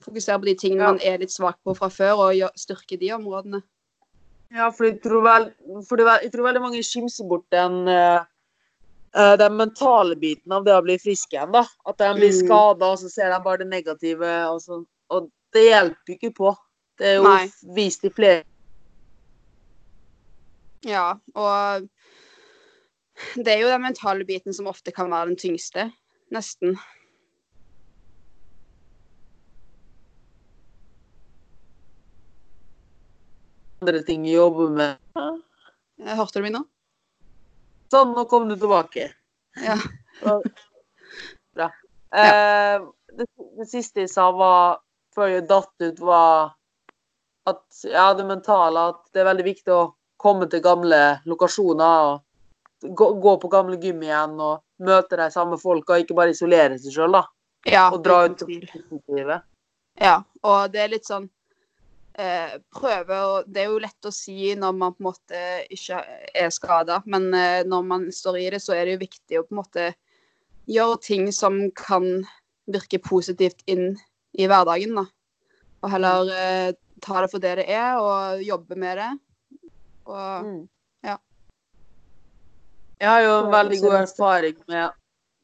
Fokusere 0.00 0.38
på 0.40 0.44
de 0.48 0.54
tingene 0.54 0.80
Ja. 0.82 0.92
man 0.92 1.00
er 1.04 1.18
litt 1.18 1.30
svak 1.32 1.58
på 1.64 1.74
fra 1.76 1.88
før, 1.88 2.18
og 2.30 2.50
styrke 2.56 2.98
de 2.98 3.10
områdene. 3.12 3.62
Ja, 4.52 4.70
for 4.70 4.84
jeg 4.86 5.00
tror, 5.02 5.22
vel, 5.22 5.52
for 5.86 5.96
vel- 5.96 6.22
jeg 6.22 6.32
tror 6.32 6.42
veldig 6.48 6.60
mange 6.62 6.82
skimser 6.82 7.28
bort 7.28 7.44
den, 7.50 7.86
eh, 7.88 8.24
eh, 9.14 9.36
den 9.36 9.52
mentale 9.56 10.16
biten 10.16 10.50
av 10.52 10.64
det 10.64 10.72
å 10.72 10.82
bli 10.82 10.96
frisk 10.98 11.32
igjen. 11.32 11.52
da. 11.52 11.64
At 11.86 11.98
de 11.98 12.14
blir 12.14 12.32
Mm. 12.32 12.46
skada, 12.46 12.82
og 12.92 12.98
så 12.98 13.10
ser 13.10 13.30
de 13.30 13.44
bare 13.44 13.58
det 13.58 13.66
negative. 13.68 14.22
Og, 14.50 14.60
så, 14.60 14.84
og 15.10 15.30
det 15.52 15.68
hjelper 15.70 16.18
ikke 16.18 16.34
på. 16.34 16.56
Det 16.98 17.06
er 17.06 17.14
jo 17.16 17.22
Nei. 17.22 17.50
vist 17.74 18.04
i 18.04 18.08
flere 18.10 18.44
Ja, 20.82 21.14
og 21.36 21.88
det 23.36 23.48
er 23.48 23.60
jo 23.60 23.68
den 23.68 23.82
mentale 23.82 24.24
biten 24.24 24.52
som 24.54 24.66
ofte 24.66 24.92
kan 24.92 25.10
være 25.10 25.26
den 25.28 25.36
tyngste. 25.36 25.92
Nesten. 26.32 26.78
Andre 33.80 34.02
ting 34.02 34.26
jeg 34.28 34.36
jobber 34.36 34.70
med. 34.76 34.96
Jeg 36.00 36.16
Hørte 36.16 36.40
du 36.40 36.44
meg 36.44 36.54
nå? 36.54 36.62
Sånn, 37.90 38.14
nå 38.14 38.24
kom 38.30 38.48
du 38.48 38.56
tilbake. 38.56 39.10
Ja. 39.60 39.76
Bra. 41.56 41.70
Eh, 42.14 42.82
det, 43.16 43.26
det 43.58 43.66
siste 43.70 44.04
jeg 44.04 44.12
sa, 44.12 44.28
var 44.36 44.80
før 45.14 45.32
jeg 45.32 45.46
datt 45.50 45.72
ut, 45.82 46.02
var 46.04 46.52
at 47.50 47.62
ja, 47.88 48.10
det 48.14 48.26
mentale 48.28 48.82
At 48.92 49.00
det 49.14 49.22
er 49.22 49.30
veldig 49.30 49.46
viktig 49.46 49.72
å 49.74 49.84
komme 50.20 50.46
til 50.52 50.62
gamle 50.62 50.98
lokasjoner 51.26 52.10
og 52.10 52.92
gå, 52.94 53.06
gå 53.24 53.32
på 53.40 53.50
gamle 53.50 53.78
gym 53.80 54.04
igjen 54.04 54.36
og 54.38 54.60
møte 54.84 55.18
de 55.18 55.30
samme 55.32 55.58
folka, 55.60 55.98
ikke 55.98 56.16
bare 56.16 56.34
isolere 56.36 56.78
seg 56.78 56.94
sjøl, 56.94 57.16
da. 57.16 57.24
Ja, 57.68 57.88
Og 57.92 58.04
dra 58.04 58.22
ut. 58.28 58.44
Ja, 60.00 60.14
og 60.46 60.72
det 60.72 60.84
er 60.84 60.92
litt 60.94 61.08
sånn 61.08 61.26
eh, 62.18 62.58
Prøve 62.74 63.20
å 63.26 63.32
Det 63.46 63.62
er 63.62 63.70
jo 63.70 63.80
lett 63.82 64.08
å 64.08 64.12
si 64.14 64.54
når 64.58 64.76
man 64.76 64.94
på 64.96 65.02
en 65.04 65.08
måte 65.10 65.44
ikke 65.70 66.02
er 66.34 66.50
skada, 66.54 67.00
men 67.06 67.30
eh, 67.34 67.62
når 67.68 67.86
man 67.86 68.08
står 68.14 68.38
i 68.40 68.50
det, 68.54 68.62
så 68.64 68.76
er 68.76 68.86
det 68.86 68.96
jo 68.96 69.04
viktig 69.06 69.40
å 69.40 69.46
på 69.46 69.54
en 69.54 69.62
måte 69.62 69.88
gjøre 70.70 71.00
ting 71.02 71.30
som 71.34 71.62
kan 71.76 72.22
virke 72.70 73.00
positivt 73.02 73.64
inn 73.70 73.96
i 74.38 74.46
hverdagen, 74.46 74.94
da. 75.00 75.06
Og 75.80 75.90
heller 75.94 76.30
eh, 76.34 76.68
ta 77.02 77.22
det 77.22 77.30
for 77.32 77.42
det 77.42 77.56
det 77.62 77.66
er, 77.72 77.98
og 77.98 78.44
jobbe 78.44 78.78
med 78.78 79.00
det. 79.00 79.10
Og 80.10 80.46
Mm. 80.46 80.68
Ja. 81.02 81.16
Jeg 83.00 83.08
har 83.08 83.22
jo 83.24 83.36
en 83.38 83.52
veldig 83.52 83.80
god 83.80 83.94
erfaring 84.02 84.56
med, 84.68 84.92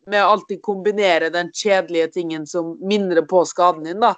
med 0.07 0.25
å 0.25 0.35
alltid 0.35 0.61
kombinere 0.63 1.31
den 1.33 1.49
kjedelige 1.53 2.11
tingen 2.19 2.47
som 2.47 2.75
minner 2.81 3.23
på 3.25 3.45
skaden 3.49 3.87
din, 3.89 4.01
da. 4.01 4.15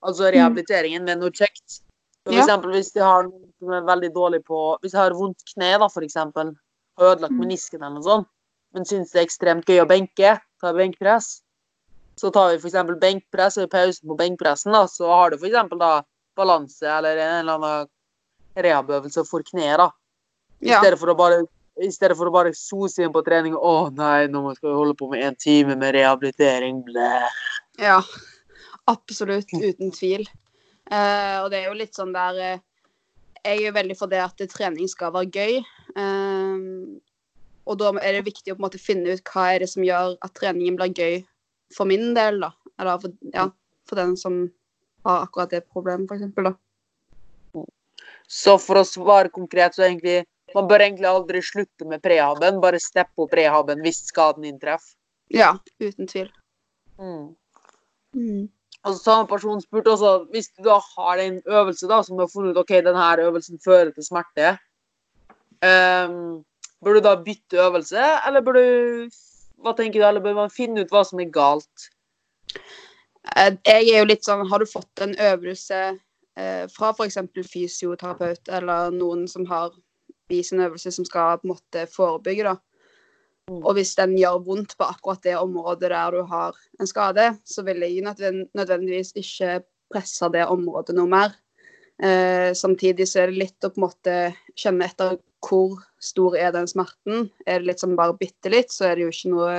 Altså 0.00 0.30
rehabiliteringen 0.32 1.04
med 1.04 1.20
noe 1.20 1.30
kjekt. 1.30 1.82
For 2.24 2.34
Ja. 2.34 2.42
eksempel 2.44 2.72
hvis 2.74 2.92
de 2.92 3.00
har 3.00 3.24
noen 3.24 3.52
som 3.58 3.70
er 3.72 3.86
veldig 3.88 4.10
dårlig 4.14 4.44
på 4.44 4.78
Hvis 4.82 4.92
jeg 4.92 5.00
har 5.00 5.10
vondt 5.16 5.42
kne, 5.54 5.78
da, 5.78 5.88
for 5.88 6.02
eksempel, 6.02 6.54
og 6.98 7.04
ødelagt 7.16 7.32
Mm. 7.32 7.40
menisken 7.46 7.80
eller 7.82 7.94
noe 7.94 8.02
sånt, 8.02 8.28
men 8.74 8.84
syns 8.84 9.12
det 9.12 9.20
er 9.20 9.26
ekstremt 9.26 9.64
gøy 9.64 9.80
å 9.82 9.88
benke, 9.88 10.40
ta 10.60 10.72
benkpress, 10.72 11.40
så 12.20 12.30
tar 12.32 12.50
vi 12.56 12.68
eksempel 12.68 12.98
benkpress, 13.00 13.56
og 13.58 13.64
i 13.64 13.72
pausen 13.72 14.08
på 14.08 14.16
benkpressen, 14.18 14.72
da, 14.72 14.84
så 14.86 15.08
har 15.08 15.30
du 15.30 15.36
eksempel 15.38 15.78
da 15.78 16.02
balanse 16.36 16.82
eller 16.84 17.16
en 17.16 17.40
eller 17.40 17.54
annen 17.54 17.88
rehabøvelse 18.56 19.26
for 19.26 19.42
kneet, 19.42 19.78
da. 19.78 19.90
I 20.60 20.68
Ja. 20.68 20.80
stedet 20.80 20.98
for 20.98 21.08
å 21.08 21.16
bare 21.16 21.46
i 21.80 21.88
stedet 21.88 22.16
for 22.16 22.26
å 22.26 22.32
bare 22.32 22.52
sose 22.52 22.98
inn 23.02 23.12
på 23.12 23.24
trening 23.24 23.54
Å 23.54 23.90
nei, 23.94 24.26
nå 24.26 24.54
skal 24.54 24.68
vi 24.70 24.76
holde 24.76 24.94
på 24.94 25.08
med 25.10 25.22
en 25.24 25.34
time 25.34 25.74
med 25.76 25.94
rehabilitering. 25.94 26.84
Blæh. 26.84 27.28
Ja, 27.78 28.02
absolutt. 28.86 29.48
Uten 29.54 29.90
tvil. 29.90 30.26
Eh, 30.90 31.36
og 31.42 31.50
det 31.52 31.60
er 31.60 31.68
jo 31.68 31.78
litt 31.78 31.94
sånn 31.94 32.10
der 32.14 32.38
eh, 32.42 32.62
Jeg 33.44 33.56
er 33.56 33.60
jo 33.68 33.74
veldig 33.76 33.96
for 33.96 34.10
det 34.10 34.20
at 34.24 34.42
trening 34.52 34.88
skal 34.90 35.14
være 35.14 35.30
gøy. 35.30 35.60
Eh, 35.96 36.64
og 37.70 37.78
da 37.78 37.92
er 38.00 38.18
det 38.18 38.26
viktig 38.26 38.52
å 38.52 38.56
på 38.56 38.60
en 38.60 38.66
måte 38.66 38.80
finne 38.82 39.14
ut 39.14 39.30
hva 39.30 39.50
er 39.54 39.62
det 39.62 39.70
som 39.70 39.84
gjør 39.86 40.16
at 40.18 40.34
treningen 40.36 40.78
blir 40.78 40.94
gøy 40.96 41.20
for 41.76 41.86
min 41.86 42.10
del, 42.16 42.40
da. 42.42 42.50
Eller 42.80 42.98
for, 43.02 43.14
ja, 43.34 43.46
for 43.88 44.00
den 44.00 44.16
som 44.18 44.42
har 45.06 45.24
akkurat 45.26 45.52
det 45.54 45.62
problemet, 45.68 46.10
eksempel, 46.10 46.50
da. 46.50 47.64
Så 48.30 48.56
for 48.62 48.80
å 48.80 48.86
svare 48.86 49.32
konkret, 49.32 49.74
så 49.74 49.86
egentlig 49.88 50.24
Man 50.50 50.66
bør 50.66 50.82
egentlig 50.82 51.06
aldri 51.06 51.40
slutte 51.46 51.86
med 51.86 52.00
prehaben. 52.02 52.56
Bare 52.58 52.80
steppe 52.82 53.22
opp 53.22 53.30
prehaben 53.30 53.84
hvis 53.84 54.00
skaden 54.08 54.48
inntreffer. 54.48 54.96
Ja, 55.30 55.52
uten 55.78 56.08
tvil. 56.10 56.26
Mm. 56.98 57.36
Mm. 58.18 58.48
Og 58.88 58.96
samme 58.96 59.28
person 59.28 59.60
spurte 59.60 59.92
også 59.92 60.12
hvis 60.32 60.48
du 60.56 60.64
da 60.64 60.78
har 60.96 61.20
en 61.20 61.40
øvelse 61.46 61.88
da, 61.88 62.00
som 62.02 62.16
du 62.16 62.24
har 62.24 62.30
funnet 62.32 62.56
ut 62.56 62.62
ok, 62.62 62.72
denne 62.86 63.08
øvelsen 63.26 63.60
fører 63.64 63.90
til 63.92 64.06
smerte, 64.06 64.54
um, 65.60 66.40
bør 66.80 66.96
du 66.96 67.00
da 67.04 67.14
bytte 67.24 67.60
øvelse, 67.60 68.06
eller 68.26 68.40
bør 68.40 68.56
du 68.56 69.10
hva 69.60 69.74
tenker 69.76 70.00
du, 70.00 70.06
eller 70.08 70.24
bør 70.24 70.38
man 70.38 70.52
finne 70.52 70.80
ut 70.80 70.92
hva 70.92 71.02
som 71.04 71.20
er 71.20 71.28
galt? 71.32 71.90
Eh, 73.36 73.52
Jeg 73.66 73.90
er 73.92 73.98
jo 74.00 74.08
litt 74.08 74.24
sånn 74.24 74.46
Har 74.48 74.62
du 74.62 74.66
fått 74.68 75.02
en 75.04 75.12
øvelse 75.20 75.80
eh, 76.40 76.64
fra 76.72 76.92
f.eks. 76.94 77.18
fysioterapeut 77.52 78.48
eller 78.48 78.94
noen 78.96 79.26
som 79.28 79.44
har 79.50 79.74
vist 80.32 80.54
en 80.54 80.64
øvelse 80.64 80.92
som 80.94 81.04
skal 81.04 81.36
på 81.42 81.48
en 81.48 81.52
måte 81.52 81.84
forebygge, 81.92 82.46
da. 82.48 82.56
Mm. 83.50 83.64
Og 83.66 83.74
hvis 83.74 83.96
den 83.98 84.14
gjør 84.14 84.44
vondt 84.46 84.76
på 84.78 84.86
akkurat 84.86 85.22
det 85.26 85.34
området 85.40 85.90
der 85.90 86.14
du 86.14 86.22
har 86.30 86.58
en 86.78 86.86
skade, 86.86 87.24
så 87.44 87.64
vil 87.66 87.82
jeg 87.82 88.04
nødven- 88.06 88.46
nødvendigvis 88.54 89.10
ikke 89.18 89.64
presse 89.90 90.28
det 90.30 90.46
området 90.46 90.94
noe 90.94 91.10
mer. 91.10 91.34
Eh, 92.00 92.54
samtidig 92.54 93.08
så 93.08 93.24
er 93.24 93.32
det 93.32 93.40
litt 93.40 93.66
å 93.66 93.72
på 93.72 93.80
en 93.80 93.86
måte 93.88 94.14
kjenne 94.54 94.86
etter 94.86 95.18
hvor 95.42 95.80
stor 96.00 96.36
er 96.38 96.52
den 96.52 96.68
smerten. 96.70 97.26
Er 97.46 97.58
det 97.58 97.66
litt 97.66 97.82
som 97.82 97.96
bare 97.96 98.16
bitte 98.16 98.52
litt, 98.52 98.70
så 98.70 98.86
er 98.86 98.94
det 98.96 99.08
jo 99.08 99.12
ikke 99.12 99.32
noe 99.34 99.56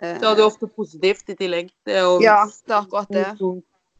eh, 0.00 0.18
Da 0.18 0.32
er 0.32 0.40
det 0.40 0.46
ofte 0.46 0.66
positivt 0.66 1.28
i 1.30 1.36
tillegg. 1.38 1.70
Det 1.84 2.00
jo 2.00 2.18
Ja, 2.22 2.44
det 2.46 2.72
er 2.72 2.80
akkurat 2.80 3.12
det. 3.12 3.28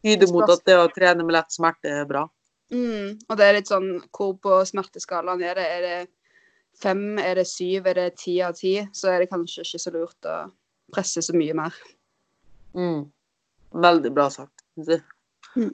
tyder 0.02 0.32
mot 0.32 0.50
at 0.50 0.64
det 0.64 0.78
å 0.78 0.88
trene 0.88 1.22
med 1.22 1.36
lett 1.36 1.52
smerte 1.52 1.92
er 2.00 2.08
bra. 2.08 2.28
Mm, 2.72 3.20
og 3.28 3.36
det 3.36 3.44
er 3.44 3.52
litt 3.58 3.68
sånn 3.68 4.00
Hvor 4.10 4.34
på 4.40 4.64
smerteskalaen 4.64 5.42
er 5.44 5.54
det? 5.54 5.64
Er 5.68 5.80
det 5.82 6.08
fem? 6.82 7.18
Er 7.18 7.38
det 7.40 7.46
syv? 7.50 7.86
Er 7.90 8.00
det 8.00 8.08
ti 8.20 8.38
av 8.42 8.56
ti? 8.58 8.76
Så 8.92 9.10
er 9.12 9.22
det 9.22 9.30
kanskje 9.32 9.64
ikke 9.64 9.82
så 9.82 9.92
lurt 9.94 10.28
å 10.28 10.36
presse 10.94 11.22
så 11.24 11.34
mye 11.36 11.54
mer. 11.56 11.76
Mm. 12.74 13.06
Veldig 13.84 14.12
bra 14.14 14.28
sagt. 14.30 14.64
Mm. 15.56 15.72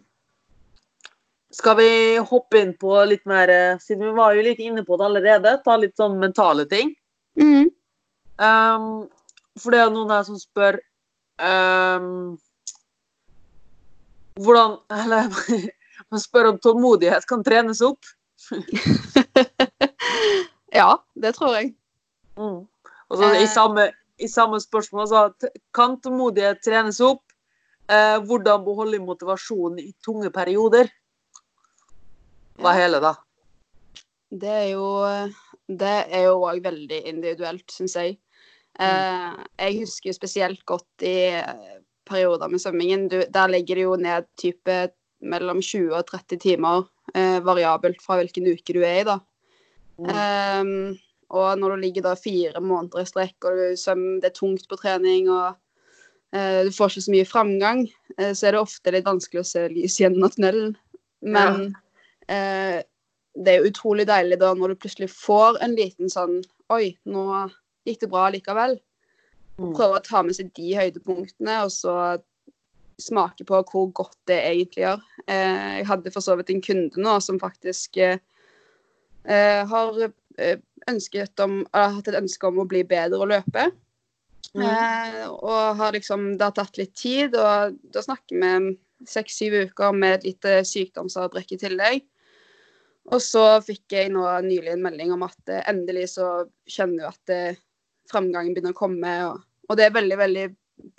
Skal 1.50 1.76
vi 1.76 1.90
hoppe 2.30 2.60
inn 2.62 2.76
på 2.78 2.94
litt 3.10 3.24
mer, 3.26 3.48
eh, 3.48 3.78
siden 3.82 4.06
vi 4.06 4.12
var 4.16 4.34
jo 4.34 4.44
litt 4.46 4.60
inne 4.62 4.84
på 4.86 4.96
det 4.96 5.04
allerede, 5.08 5.56
ta 5.64 5.76
litt 5.76 5.96
sånn 5.98 6.18
mentale 6.20 6.64
ting? 6.70 6.94
Mm. 7.40 7.70
Um, 8.38 9.08
for 9.58 9.74
det 9.74 9.80
er 9.82 9.90
noen 9.92 10.12
her 10.14 10.22
som 10.24 10.38
spør 10.40 10.78
um, 11.36 12.38
Hvordan 14.40 14.78
Eller 15.02 15.28
man 16.10 16.22
spør 16.22 16.52
om 16.52 16.60
tålmodighet 16.62 17.26
kan 17.28 17.44
trenes 17.44 17.82
opp. 17.84 18.00
ja, 20.72 20.98
det 21.14 21.34
tror 21.36 21.56
jeg. 21.56 21.74
Mm. 22.38 22.66
Og 23.10 23.18
så 23.18 23.32
i 23.34 23.42
Eh. 23.42 23.48
samme, 23.50 23.90
i 24.18 24.28
samme 24.28 24.60
spørsmål 24.60 25.08
så 25.08 25.24
kan 25.74 26.00
tålmodighet 26.00 26.62
trenes 26.62 27.00
opp. 27.00 27.24
Eh, 27.90 28.18
hvordan 28.22 28.64
beholde 28.64 29.00
motivasjonen 29.02 29.80
i 29.82 29.92
tunge 30.04 30.30
perioder? 30.30 30.90
Hva 32.60 32.74
er 32.74 32.82
hele, 32.84 33.00
da? 33.00 33.14
Det 34.30 34.48
er 34.48 34.68
jo 34.72 34.86
Det 35.70 36.06
er 36.10 36.24
jo 36.24 36.40
òg 36.42 36.64
veldig 36.64 36.96
individuelt, 37.06 37.70
syns 37.70 37.94
jeg. 37.94 38.16
Eh, 38.80 39.34
jeg 39.58 39.76
husker 39.78 40.12
spesielt 40.12 40.64
godt 40.66 41.04
i 41.06 41.30
eh, 41.38 41.76
perioder 42.08 42.50
med 42.50 42.58
svømmingen. 42.58 43.08
Du, 43.08 43.20
der 43.22 43.46
legger 43.52 43.78
det 43.78 43.84
jo 43.84 43.96
ned 43.96 44.26
type 44.36 44.78
mellom 45.22 45.60
20 45.62 45.94
og 45.94 46.06
30 46.08 46.40
timer, 46.42 46.88
eh, 47.14 47.38
variabelt 47.44 48.02
fra 48.02 48.16
hvilken 48.18 48.48
uke 48.50 48.74
du 48.74 48.82
er 48.82 49.00
i, 49.02 49.04
da. 49.06 49.20
Ehm, 50.08 50.98
og 51.30 51.58
når 51.60 51.74
du 51.74 51.82
ligger 51.84 52.06
da 52.08 52.14
fire 52.18 52.62
måneder 52.62 53.02
i 53.02 53.08
strekk, 53.08 53.36
og 53.44 53.58
det 53.58 54.30
er 54.30 54.34
tungt 54.34 54.66
på 54.70 54.78
trening, 54.80 55.28
og 55.30 55.54
uh, 56.34 56.60
du 56.66 56.70
får 56.74 56.94
ikke 56.94 57.04
så 57.06 57.14
mye 57.14 57.28
framgang, 57.28 57.84
uh, 58.18 58.32
så 58.32 58.48
er 58.48 58.56
det 58.56 58.62
ofte 58.64 58.94
litt 58.94 59.06
vanskelig 59.06 59.44
å 59.44 59.50
se 59.52 59.66
lys 59.70 60.00
gjennom 60.00 60.32
tunnelen. 60.32 60.74
Men 61.20 61.74
eh, 62.32 62.80
det 63.36 63.52
er 63.52 63.66
utrolig 63.68 64.06
deilig 64.08 64.38
da 64.40 64.54
når 64.56 64.72
du 64.72 64.78
plutselig 64.80 65.10
får 65.12 65.58
en 65.60 65.74
liten 65.76 66.08
sånn 66.08 66.38
Oi, 66.72 66.94
nå 67.04 67.24
gikk 67.84 68.04
det 68.04 68.08
bra 68.12 68.28
likevel. 68.30 68.76
Mm. 69.58 69.72
Prøve 69.74 69.98
å 69.98 70.02
ta 70.06 70.20
med 70.22 70.36
seg 70.36 70.52
de 70.54 70.68
høydepunktene, 70.78 71.56
og 71.66 71.72
så 71.74 71.94
smake 73.02 73.42
på 73.48 73.58
hvor 73.72 73.88
godt 73.96 74.14
det 74.30 74.38
egentlig 74.38 74.84
gjør. 74.84 75.02
Jeg 75.26 75.88
hadde 75.88 76.12
for 76.14 76.22
så 76.22 76.36
vidt 76.38 76.52
en 76.54 76.62
kunde 76.62 77.02
nå 77.02 77.16
som 77.24 77.40
faktisk 77.42 77.98
eh, 77.98 78.22
har 79.24 79.98
eh, 80.38 80.58
ønsket 80.90 81.42
om, 81.44 81.60
har 81.74 81.96
hatt 81.98 82.08
et 82.08 82.18
ønske 82.20 82.48
om 82.48 82.62
å 82.62 82.68
bli 82.68 82.82
bedre 82.88 83.20
å 83.20 83.28
løpe. 83.28 83.68
Mm. 84.54 84.62
Eh, 84.66 85.26
og 85.30 85.76
har 85.78 85.94
liksom, 85.94 86.32
det 86.38 86.48
har 86.48 86.54
tatt 86.56 86.78
litt 86.80 86.94
tid, 86.98 87.36
og 87.38 87.76
da 87.94 88.02
snakker 88.02 88.40
vi 88.40 88.76
seks-syv 89.08 89.56
uker 89.70 89.94
med 89.96 90.18
et 90.18 90.32
lite 90.32 90.56
sykdomsavbrekk 90.68 91.54
i 91.54 91.60
tillegg. 91.60 92.00
Og 93.10 93.22
så 93.24 93.44
fikk 93.64 93.94
jeg 93.96 94.10
nå 94.12 94.26
nylig 94.44 94.74
en 94.74 94.82
melding 94.84 95.14
om 95.14 95.24
at 95.26 95.52
eh, 95.52 95.62
endelig 95.70 96.10
så 96.16 96.44
kjenner 96.68 97.06
hun 97.06 97.14
at 97.14 97.34
eh, 97.34 97.62
framgangen 98.10 98.52
begynner 98.54 98.74
å 98.74 98.80
komme. 98.80 99.14
Og, 99.30 99.40
og 99.70 99.78
det 99.78 99.88
er 99.88 99.96
veldig, 99.96 100.18
veldig 100.20 100.44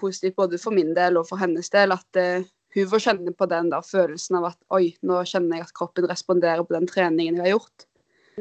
positivt 0.02 0.40
både 0.40 0.60
for 0.62 0.76
min 0.76 0.96
del 0.98 1.20
og 1.20 1.28
for 1.30 1.42
hennes 1.42 1.70
del 1.74 1.94
at 1.96 2.20
eh, 2.20 2.48
hun 2.72 2.88
får 2.88 3.04
kjenne 3.04 3.34
på 3.36 3.48
den 3.52 3.70
der 3.72 3.84
følelsen 3.84 4.40
av 4.40 4.52
at 4.54 4.60
oi, 4.72 4.94
nå 5.04 5.22
kjenner 5.28 5.60
jeg 5.60 5.68
at 5.68 5.74
kroppen 5.78 6.08
responderer 6.08 6.64
på 6.64 6.78
den 6.78 6.88
treningen 6.90 7.38
hun 7.38 7.46
har 7.46 7.58
gjort. 7.58 7.88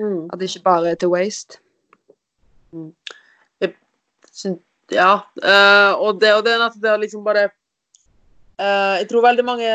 Mm. 0.00 0.30
At 0.33 0.40
det 0.40 0.49
ikke 0.49 0.64
bare 0.64 0.92
er 0.95 0.99
til 1.00 1.12
waste. 1.12 1.61
Syn- 4.33 4.62
Ja. 4.90 5.23
Uh, 5.38 5.92
og, 6.02 6.21
det, 6.21 6.33
og 6.35 6.45
det 6.45 6.54
er 6.54 6.62
nettopp 6.64 6.83
det 6.83 6.90
å 6.90 6.99
liksom 6.99 7.23
bare 7.23 7.45
uh, 8.59 8.97
Jeg 8.99 9.07
tror 9.11 9.23
veldig 9.28 9.45
mange 9.47 9.69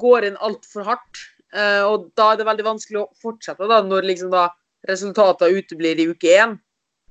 går 0.00 0.26
inn 0.28 0.36
altfor 0.36 0.84
hardt. 0.88 1.22
Uh, 1.54 1.86
og 1.86 2.10
da 2.18 2.32
er 2.32 2.40
det 2.40 2.48
veldig 2.48 2.66
vanskelig 2.66 3.00
å 3.04 3.08
fortsette 3.22 3.68
da, 3.70 3.80
når 3.86 4.08
liksom 4.10 4.32
da 4.34 4.48
resultatene 4.88 5.62
uteblir 5.62 6.02
i 6.02 6.08
uke 6.10 6.34
én. 6.34 6.56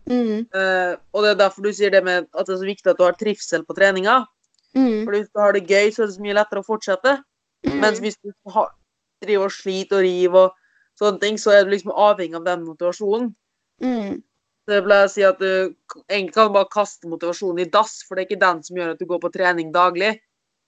Mm. 0.09 0.43
Uh, 0.51 0.99
og 1.15 1.23
det 1.23 1.31
er 1.31 1.41
derfor 1.41 1.63
du 1.65 1.71
sier 1.73 1.93
det 1.93 2.03
med 2.05 2.27
at 2.27 2.45
det 2.45 2.53
er 2.57 2.61
så 2.61 2.67
viktig 2.67 2.91
at 2.91 2.99
du 2.99 3.05
har 3.07 3.17
trivsel 3.17 3.63
på 3.65 3.77
treninga. 3.77 4.25
Mm. 4.75 5.05
For 5.05 5.15
hvis 5.15 5.29
du 5.29 5.39
har 5.41 5.55
det 5.55 5.67
gøy, 5.69 5.93
så 5.93 6.03
er 6.03 6.09
det 6.09 6.17
så 6.17 6.25
mye 6.25 6.37
lettere 6.37 6.61
å 6.61 6.67
fortsette. 6.67 7.15
Mens 7.79 8.01
hvis 8.03 8.17
du 8.19 8.33
har, 8.51 8.73
driver 9.23 9.47
og 9.47 9.55
sliter 9.55 10.01
og 10.01 10.03
river 10.03 10.49
og 10.49 10.59
sånne 10.99 11.21
ting, 11.23 11.39
så 11.41 11.55
er 11.55 11.63
du 11.65 11.73
liksom 11.73 11.93
avhengig 11.95 12.37
av 12.37 12.45
den 12.45 12.65
motivasjonen. 12.67 13.31
Mm. 13.83 14.21
Jeg 14.71 14.83
pleier 14.85 15.09
å 15.09 15.11
si 15.11 15.23
at 15.27 15.41
du 15.41 15.73
egentlig 16.07 16.35
kan 16.35 16.53
bare 16.53 16.71
kaste 16.71 17.09
motivasjonen 17.11 17.65
i 17.65 17.69
dass, 17.71 17.97
for 18.07 18.15
det 18.15 18.23
er 18.23 18.29
ikke 18.29 18.43
den 18.45 18.61
som 18.63 18.77
gjør 18.79 18.93
at 18.93 19.01
du 19.01 19.07
går 19.09 19.19
på 19.19 19.33
trening 19.33 19.73
daglig. 19.75 20.13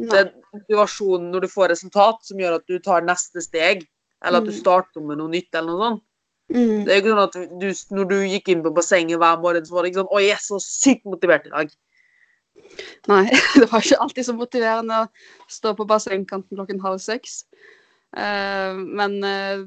Det 0.03 0.17
er 0.19 0.33
motivasjonen 0.51 1.29
når 1.31 1.45
du 1.45 1.51
får 1.53 1.71
resultat, 1.71 2.19
som 2.27 2.41
gjør 2.41 2.57
at 2.57 2.65
du 2.67 2.75
tar 2.83 3.05
neste 3.07 3.43
steg. 3.45 3.85
Eller 4.25 4.41
at 4.41 4.47
du 4.47 4.51
Mm. 4.51 4.59
starter 4.59 5.01
med 5.05 5.17
noe 5.19 5.29
nytt, 5.29 5.53
eller 5.53 5.71
noe 5.71 5.83
sånt. 5.85 6.03
Mm. 6.49 6.85
Det 6.85 6.91
er 6.91 6.99
ikke 7.01 7.13
sånn 7.13 7.23
at 7.23 7.59
du, 7.61 7.69
når 7.95 8.09
du 8.09 8.15
gikk 8.25 8.49
inn 8.49 8.63
på 8.63 8.73
bassenget 8.73 9.17
hver 9.17 9.39
morgen, 9.41 9.65
så 9.65 9.73
var 9.73 9.83
det 9.83 9.91
ikke 9.91 10.01
sånn 10.03 10.13
Å, 10.13 10.21
jeg 10.21 10.35
er 10.35 10.43
så 10.43 10.59
sykt 10.61 11.05
motivert 11.05 11.47
i 11.47 11.53
dag. 11.53 11.71
Nei, 13.07 13.23
det 13.59 13.69
var 13.71 13.81
ikke 13.81 14.01
alltid 14.01 14.27
så 14.27 14.35
motiverende 14.35 14.99
å 15.05 15.07
stå 15.51 15.73
på 15.77 15.87
bassengkanten 15.89 16.57
klokken 16.57 16.83
halv 16.83 16.99
seks. 17.03 17.45
Uh, 18.15 18.77
men 18.77 19.17
eh, 19.23 19.65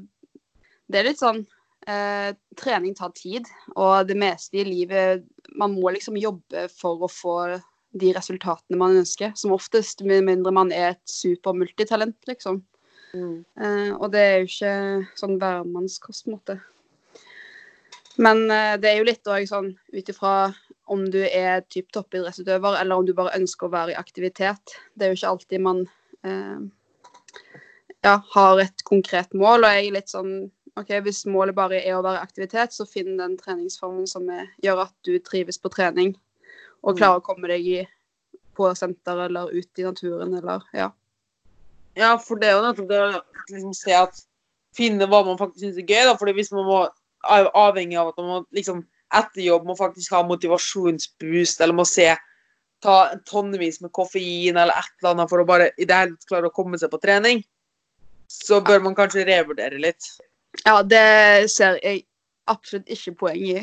det 0.89 0.99
er 0.99 1.09
litt 1.09 1.21
sånn 1.21 1.43
eh, 1.87 2.31
Trening 2.59 2.95
tar 2.97 3.13
tid, 3.17 3.47
og 3.75 4.09
det 4.09 4.17
meste 4.19 4.61
i 4.61 4.65
livet 4.67 5.25
Man 5.59 5.75
må 5.77 5.93
liksom 5.95 6.17
jobbe 6.19 6.67
for 6.73 7.05
å 7.05 7.11
få 7.11 7.35
de 7.99 8.11
resultatene 8.13 8.77
man 8.77 8.99
ønsker. 8.99 9.31
Som 9.37 9.55
oftest, 9.55 10.03
med 10.05 10.27
mindre 10.27 10.53
man 10.53 10.73
er 10.75 10.91
et 10.93 11.09
supermultitalent, 11.09 12.19
liksom. 12.29 12.61
Eh, 13.15 13.91
og 13.95 14.11
det 14.13 14.21
er 14.21 14.35
jo 14.37 14.49
ikke 14.49 14.73
sånn 15.17 15.39
hvermannskost, 15.41 16.25
på 16.25 16.29
en 16.29 16.37
måte. 16.37 16.59
Men 18.21 18.43
eh, 18.51 18.75
det 18.81 18.91
er 18.91 18.99
jo 18.99 19.07
litt 19.09 19.31
òg 19.31 19.47
sånn 19.49 19.71
ut 19.95 20.11
ifra 20.13 20.33
om 20.89 21.05
du 21.13 21.21
er 21.25 21.63
typ 21.69 21.91
toppidrettsutøver, 21.93 22.79
eller 22.81 22.99
om 23.01 23.07
du 23.07 23.13
bare 23.17 23.37
ønsker 23.37 23.67
å 23.67 23.73
være 23.73 23.93
i 23.93 23.99
aktivitet. 23.99 24.77
Det 24.93 25.05
er 25.05 25.13
jo 25.13 25.19
ikke 25.19 25.33
alltid 25.33 25.65
man 25.65 25.83
eh, 26.25 26.59
ja, 28.05 28.15
har 28.33 28.63
et 28.63 28.85
konkret 28.87 29.33
mål. 29.37 29.65
Og 29.65 29.77
jeg 29.77 29.87
er 29.87 29.97
litt 29.99 30.11
sånn 30.11 30.33
OK, 30.79 30.93
hvis 31.03 31.25
målet 31.27 31.55
bare 31.57 31.81
er 31.81 31.97
å 31.97 32.03
være 32.05 32.21
i 32.21 32.27
aktivitet, 32.27 32.73
så 32.75 32.87
finn 32.87 33.17
den 33.19 33.35
treningsformen 33.39 34.07
som 34.07 34.29
er, 34.31 34.47
gjør 34.63 34.85
at 34.85 34.95
du 35.07 35.17
trives 35.19 35.59
på 35.59 35.71
trening, 35.73 36.13
og 36.83 36.95
Mm. 36.95 36.97
klarer 37.01 37.19
å 37.19 37.25
komme 37.25 37.47
deg 37.51 37.67
i, 37.67 37.87
på 38.55 38.69
senter 38.75 39.25
eller 39.25 39.51
ut 39.51 39.79
i 39.79 39.83
naturen, 39.83 40.33
eller 40.33 40.63
ja. 40.73 40.91
Ja, 41.95 42.17
for 42.17 42.39
det 42.39 42.49
er 42.49 42.57
jo 42.57 42.63
nettopp 42.63 42.89
det 42.89 42.99
å 42.99 43.21
liksom 43.51 43.73
se 43.75 43.93
at 43.93 44.25
Finne 44.77 45.07
hva 45.09 45.23
man 45.25 45.37
faktisk 45.39 45.63
syns 45.63 45.79
er 45.81 45.87
gøy, 45.89 46.03
da. 46.05 46.15
Fordi 46.15 46.33
hvis 46.37 46.51
man 46.53 46.67
må 46.67 46.79
er 47.27 47.49
avhengig 47.57 47.97
av 47.99 48.11
at 48.11 48.19
man 48.21 48.27
må 48.29 48.39
liksom 48.55 48.83
etter 49.17 49.41
jobb 49.41 49.65
må 49.65 49.75
faktisk 49.77 50.13
ha 50.13 50.21
motivasjonsboost, 50.29 51.61
eller 51.61 51.73
må 51.73 51.85
se 51.89 52.11
ta 52.85 52.97
tonnevis 53.27 53.81
med 53.81 53.91
koffein 53.91 54.55
eller 54.55 54.71
et 54.77 54.91
eller 55.01 55.15
annet 55.15 55.31
for 55.31 55.41
å 55.41 55.47
bare 55.49 55.71
i 55.75 55.87
det 55.89 55.97
hele 55.97 56.13
tatt 56.15 56.29
klare 56.29 56.51
å 56.51 56.53
komme 56.53 56.77
seg 56.79 56.91
på 56.93 57.01
trening, 57.01 57.41
så 58.29 58.61
bør 58.61 58.85
man 58.85 58.95
kanskje 58.95 59.25
revurdere 59.27 59.81
litt. 59.81 60.05
Ja, 60.65 60.81
det 60.83 61.49
ser 61.53 61.79
jeg 61.83 62.03
absolutt 62.49 62.89
ikke 62.91 63.15
poeng 63.23 63.39
i. 63.39 63.61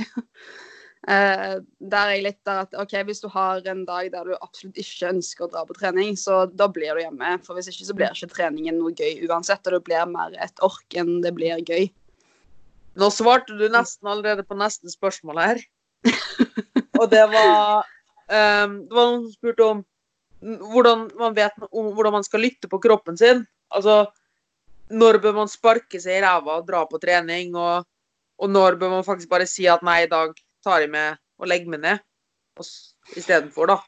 Uh, 1.07 1.59
der 1.93 2.01
er 2.01 2.15
jeg 2.17 2.25
litt 2.25 2.41
der 2.49 2.65
at 2.65 2.77
OK, 2.81 2.95
hvis 3.09 3.23
du 3.23 3.29
har 3.33 3.63
en 3.69 3.85
dag 3.89 4.11
der 4.15 4.31
du 4.31 4.35
absolutt 4.39 4.79
ikke 4.81 5.13
ønsker 5.13 5.47
å 5.47 5.51
dra 5.53 5.65
på 5.69 5.77
trening, 5.77 6.17
så 6.19 6.45
da 6.51 6.69
blir 6.73 6.97
du 6.97 7.05
hjemme. 7.05 7.37
For 7.47 7.59
hvis 7.59 7.71
ikke 7.73 7.89
så 7.91 7.97
blir 7.99 8.15
ikke 8.15 8.33
treningen 8.33 8.81
noe 8.81 8.95
gøy 8.97 9.27
uansett, 9.29 9.65
og 9.67 9.79
det 9.79 9.85
blir 9.89 10.11
mer 10.11 10.37
et 10.41 10.65
ork 10.67 10.99
enn 10.99 11.21
det 11.25 11.35
blir 11.37 11.63
gøy. 11.67 11.91
Nå 12.97 13.11
svarte 13.13 13.57
du 13.59 13.67
nesten 13.69 14.09
allerede 14.09 14.47
på 14.47 14.57
neste 14.57 14.89
spørsmål 14.89 15.43
her. 15.43 15.61
Og 16.97 17.11
det 17.13 17.27
var 17.29 17.85
um, 17.85 18.77
Det 18.87 18.97
var 18.97 19.11
noen 19.11 19.27
som 19.27 19.35
spurte 19.35 19.67
om 19.67 19.83
hvordan 20.73 21.07
man 21.19 21.35
vet 21.37 21.57
om 21.71 21.91
hvordan 21.97 22.19
man 22.19 22.25
skal 22.25 22.43
lytte 22.45 22.71
på 22.71 22.81
kroppen 22.81 23.19
sin. 23.21 23.45
Altså 23.75 24.05
når 24.91 25.19
bør 25.23 25.35
man 25.41 25.51
sparke 25.51 26.01
seg 26.03 26.19
i 26.19 26.25
ræva 26.25 26.61
og 26.61 26.67
dra 26.69 26.85
på 26.89 27.01
trening, 27.03 27.55
og, 27.59 27.87
og 28.39 28.51
når 28.53 28.79
bør 28.81 28.99
man 28.99 29.07
faktisk 29.07 29.31
bare 29.33 29.49
si 29.51 29.67
at 29.71 29.85
nei, 29.87 30.03
i 30.05 30.11
dag 30.11 30.35
tar 30.65 30.85
jeg 30.85 30.93
med 30.93 31.19
og 31.41 31.51
legger 31.51 31.73
meg 31.73 31.83
ned 31.83 32.05
istedenfor, 33.17 33.69
da. 33.69 33.81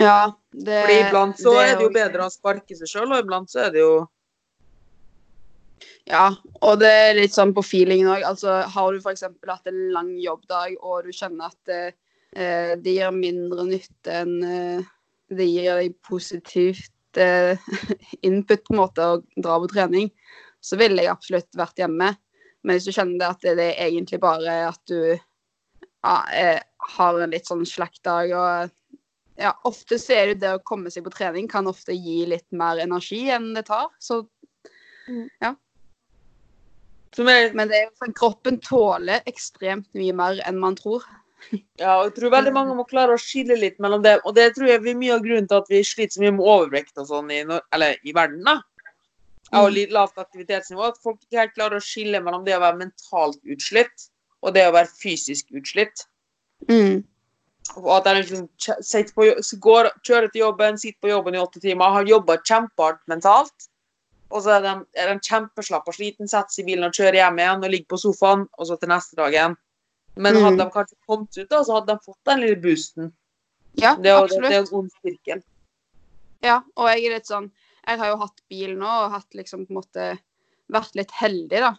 Ja, 0.00 0.32
det 0.52 0.80
Fordi 0.82 0.98
iblant 1.06 1.38
så 1.40 1.54
er 1.60 1.76
det 1.76 1.86
jo 1.86 1.92
bedre 1.92 2.26
å 2.26 2.32
sparke 2.32 2.76
seg 2.76 2.90
sjøl, 2.90 3.12
og 3.12 3.24
iblant 3.24 3.50
så 3.52 3.66
er 3.66 3.72
det 3.74 3.82
jo 3.84 3.94
Ja, 6.08 6.32
og 6.60 6.80
det 6.82 6.90
er 6.90 7.14
litt 7.16 7.34
sånn 7.34 7.52
på 7.54 7.62
feelingen 7.62 8.10
òg. 8.10 8.24
Altså, 8.26 8.62
har 8.74 8.92
du 8.92 8.98
f.eks. 8.98 9.22
hatt 9.48 9.70
en 9.70 9.82
lang 9.94 10.10
jobbdag, 10.18 10.74
og 10.82 11.06
du 11.06 11.12
kjenner 11.14 11.52
at 11.52 11.74
eh, 11.76 12.74
det 12.82 12.96
gir 12.96 13.14
mindre 13.14 13.68
nytte 13.68 14.16
enn 14.24 14.34
eh, 14.42 14.90
det 15.32 15.46
gir 15.48 15.78
deg 15.78 15.94
positivt 16.04 16.90
eh, 17.20 17.58
input 18.28 18.64
på 18.64 18.74
en 18.74 18.82
måte 18.82 19.06
å 19.06 19.20
dra 19.36 19.58
på 19.62 19.70
trening, 19.72 20.10
så 20.62 20.78
ville 20.80 21.02
jeg 21.02 21.12
absolutt 21.12 21.58
vært 21.58 21.82
hjemme. 21.82 22.12
Men 22.62 22.78
hvis 22.78 22.86
du 22.86 22.94
kjenner 22.94 23.18
det 23.18 23.30
at 23.30 23.48
det, 23.58 23.68
er 23.72 23.88
egentlig 23.88 24.20
bare 24.22 24.58
at 24.68 24.80
du 24.90 25.00
ja, 25.12 26.14
eh, 26.34 26.60
har 26.96 27.18
en 27.18 27.34
litt 27.34 27.48
sånn 27.50 27.66
slakk 27.66 27.98
dag 28.06 28.34
og 28.36 28.70
ja, 29.40 29.52
ofte 29.66 29.98
så 29.98 30.14
er 30.14 30.32
det 30.32 30.42
det 30.42 30.52
å 30.54 30.62
komme 30.66 30.90
seg 30.92 31.06
på 31.06 31.14
trening 31.14 31.48
kan 31.50 31.66
ofte 31.66 31.94
gi 31.96 32.22
litt 32.28 32.46
mer 32.54 32.78
energi 32.82 33.24
enn 33.32 33.52
det 33.56 33.64
tar. 33.70 33.88
Så 33.98 34.22
som 37.16 37.28
er, 37.28 37.50
Men 37.52 37.68
det 37.68 37.80
er 37.82 38.14
kroppen 38.16 38.60
tåler 38.62 39.24
ekstremt 39.28 39.88
mye 39.98 40.14
mer 40.16 40.40
enn 40.48 40.60
man 40.60 40.76
tror. 40.78 41.04
Ja, 41.80 41.98
og 41.98 42.08
jeg 42.08 42.14
tror 42.16 42.34
veldig 42.36 42.52
mange 42.54 42.74
må 42.78 42.84
klare 42.88 43.16
å 43.16 43.20
skille 43.20 43.56
litt 43.58 43.80
mellom 43.82 44.02
det. 44.04 44.18
Og 44.26 44.34
det 44.36 44.52
tror 44.56 44.68
jeg 44.70 44.80
er 44.80 44.98
mye 44.98 45.16
av 45.16 45.24
grunnen 45.24 45.48
til 45.50 45.62
at 45.62 45.70
vi 45.72 45.82
sliter 45.86 46.16
så 46.16 46.22
mye 46.24 46.34
med 46.36 46.46
overvekt 46.54 47.00
og 47.02 47.08
sånn 47.10 47.32
i, 47.34 47.40
eller, 47.44 47.96
i 48.06 48.14
verden, 48.16 48.44
da. 48.46 48.60
Og 49.52 49.68
Mm. 49.68 49.92
lavt 49.92 50.16
aktivitetsnivå. 50.16 50.88
At 50.88 51.02
folk 51.02 51.20
ikke 51.20 51.40
helt 51.40 51.54
klarer 51.54 51.76
å 51.76 51.84
skille 51.84 52.22
mellom 52.24 52.44
det 52.44 52.56
å 52.56 52.62
være 52.62 52.78
mentalt 52.86 53.40
utslitt 53.44 54.08
og 54.42 54.54
det 54.54 54.64
å 54.68 54.72
være 54.72 54.88
fysisk 54.88 55.52
utslitt. 55.52 56.06
Mm. 56.68 57.04
Og 57.76 57.90
at 57.96 58.04
de 58.04 58.14
liksom 58.22 58.48
på, 59.14 59.26
går, 59.60 59.90
kjører 60.04 60.30
til 60.32 60.40
jobben, 60.46 60.78
sitter 60.78 60.98
på 61.00 61.12
jobben 61.12 61.36
i 61.36 61.42
åtte 61.42 61.60
timer, 61.60 61.92
har 61.94 62.08
jobba 62.08 62.38
kjempehardt 62.42 63.02
mentalt. 63.08 63.68
Og 64.32 64.42
så 64.42 64.56
er 64.56 64.64
de, 64.64 64.72
er 64.96 65.12
de 65.12 65.20
kjempeslapp 65.20 65.86
og 65.86 65.94
sliten, 65.94 66.28
setter 66.30 66.50
seg 66.50 66.64
i 66.64 66.72
bilen 66.72 66.88
og 66.88 66.96
kjører 66.96 67.20
hjem 67.20 67.38
igjen 67.42 67.66
og 67.66 67.72
ligger 67.74 67.92
på 67.92 68.00
sofaen, 68.00 68.46
og 68.56 68.68
så 68.68 68.78
til 68.80 68.88
neste 68.88 69.18
dag 69.18 69.36
igjen. 69.36 69.56
Men 70.16 70.34
Mm. 70.36 70.42
hadde 70.44 70.56
de 70.58 70.70
kanskje 70.70 70.96
kommet 71.06 71.38
ut, 71.38 71.48
da, 71.48 71.62
så 71.64 71.72
hadde 71.78 71.92
de 71.94 72.04
fått 72.04 72.24
den 72.28 72.40
lille 72.40 72.60
boosten. 72.60 73.12
Ja, 73.80 73.94
Det 73.96 74.10
er 74.10 74.18
det, 74.20 74.22
absolutt. 74.22 74.50
det 74.50 74.58
er 74.58 74.74
ond 74.76 74.90
sirkel. 75.02 75.42
Ja, 76.42 76.62
og 76.76 76.88
jeg 76.90 77.06
er 77.06 77.14
litt 77.14 77.26
sånn 77.30 77.50
Jeg 77.86 77.98
har 77.98 78.08
jo 78.12 78.16
hatt 78.20 78.40
bil 78.48 78.76
nå 78.78 78.86
og 78.86 79.10
hatt 79.10 79.30
liksom 79.34 79.66
på 79.66 79.70
en 79.72 79.78
måte 79.80 80.18
vært 80.70 80.94
litt 80.94 81.10
heldig, 81.10 81.58
da. 81.64 81.72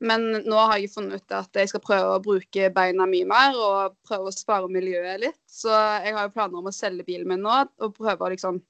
Men 0.00 0.44
nå 0.46 0.54
har 0.56 0.78
jeg 0.78 0.92
funnet 0.94 1.14
ut 1.24 1.32
at 1.32 1.52
jeg 1.52 1.68
skal 1.68 1.80
prøve 1.80 2.12
å 2.14 2.22
bruke 2.22 2.70
beina 2.72 3.04
mye 3.04 3.26
mer 3.26 3.56
og 3.58 3.96
prøve 4.06 4.28
å 4.30 4.32
spare 4.32 4.68
miljøet 4.68 5.18
litt. 5.20 5.40
Så 5.50 5.68
jeg 6.04 6.14
har 6.14 6.28
jo 6.28 6.32
planer 6.36 6.56
om 6.56 6.66
å 6.70 6.72
selge 6.72 7.04
bilen 7.04 7.26
min 7.28 7.42
nå 7.42 7.66
og 7.80 7.96
prøve 7.96 8.18
å 8.20 8.30
liksom 8.30 8.62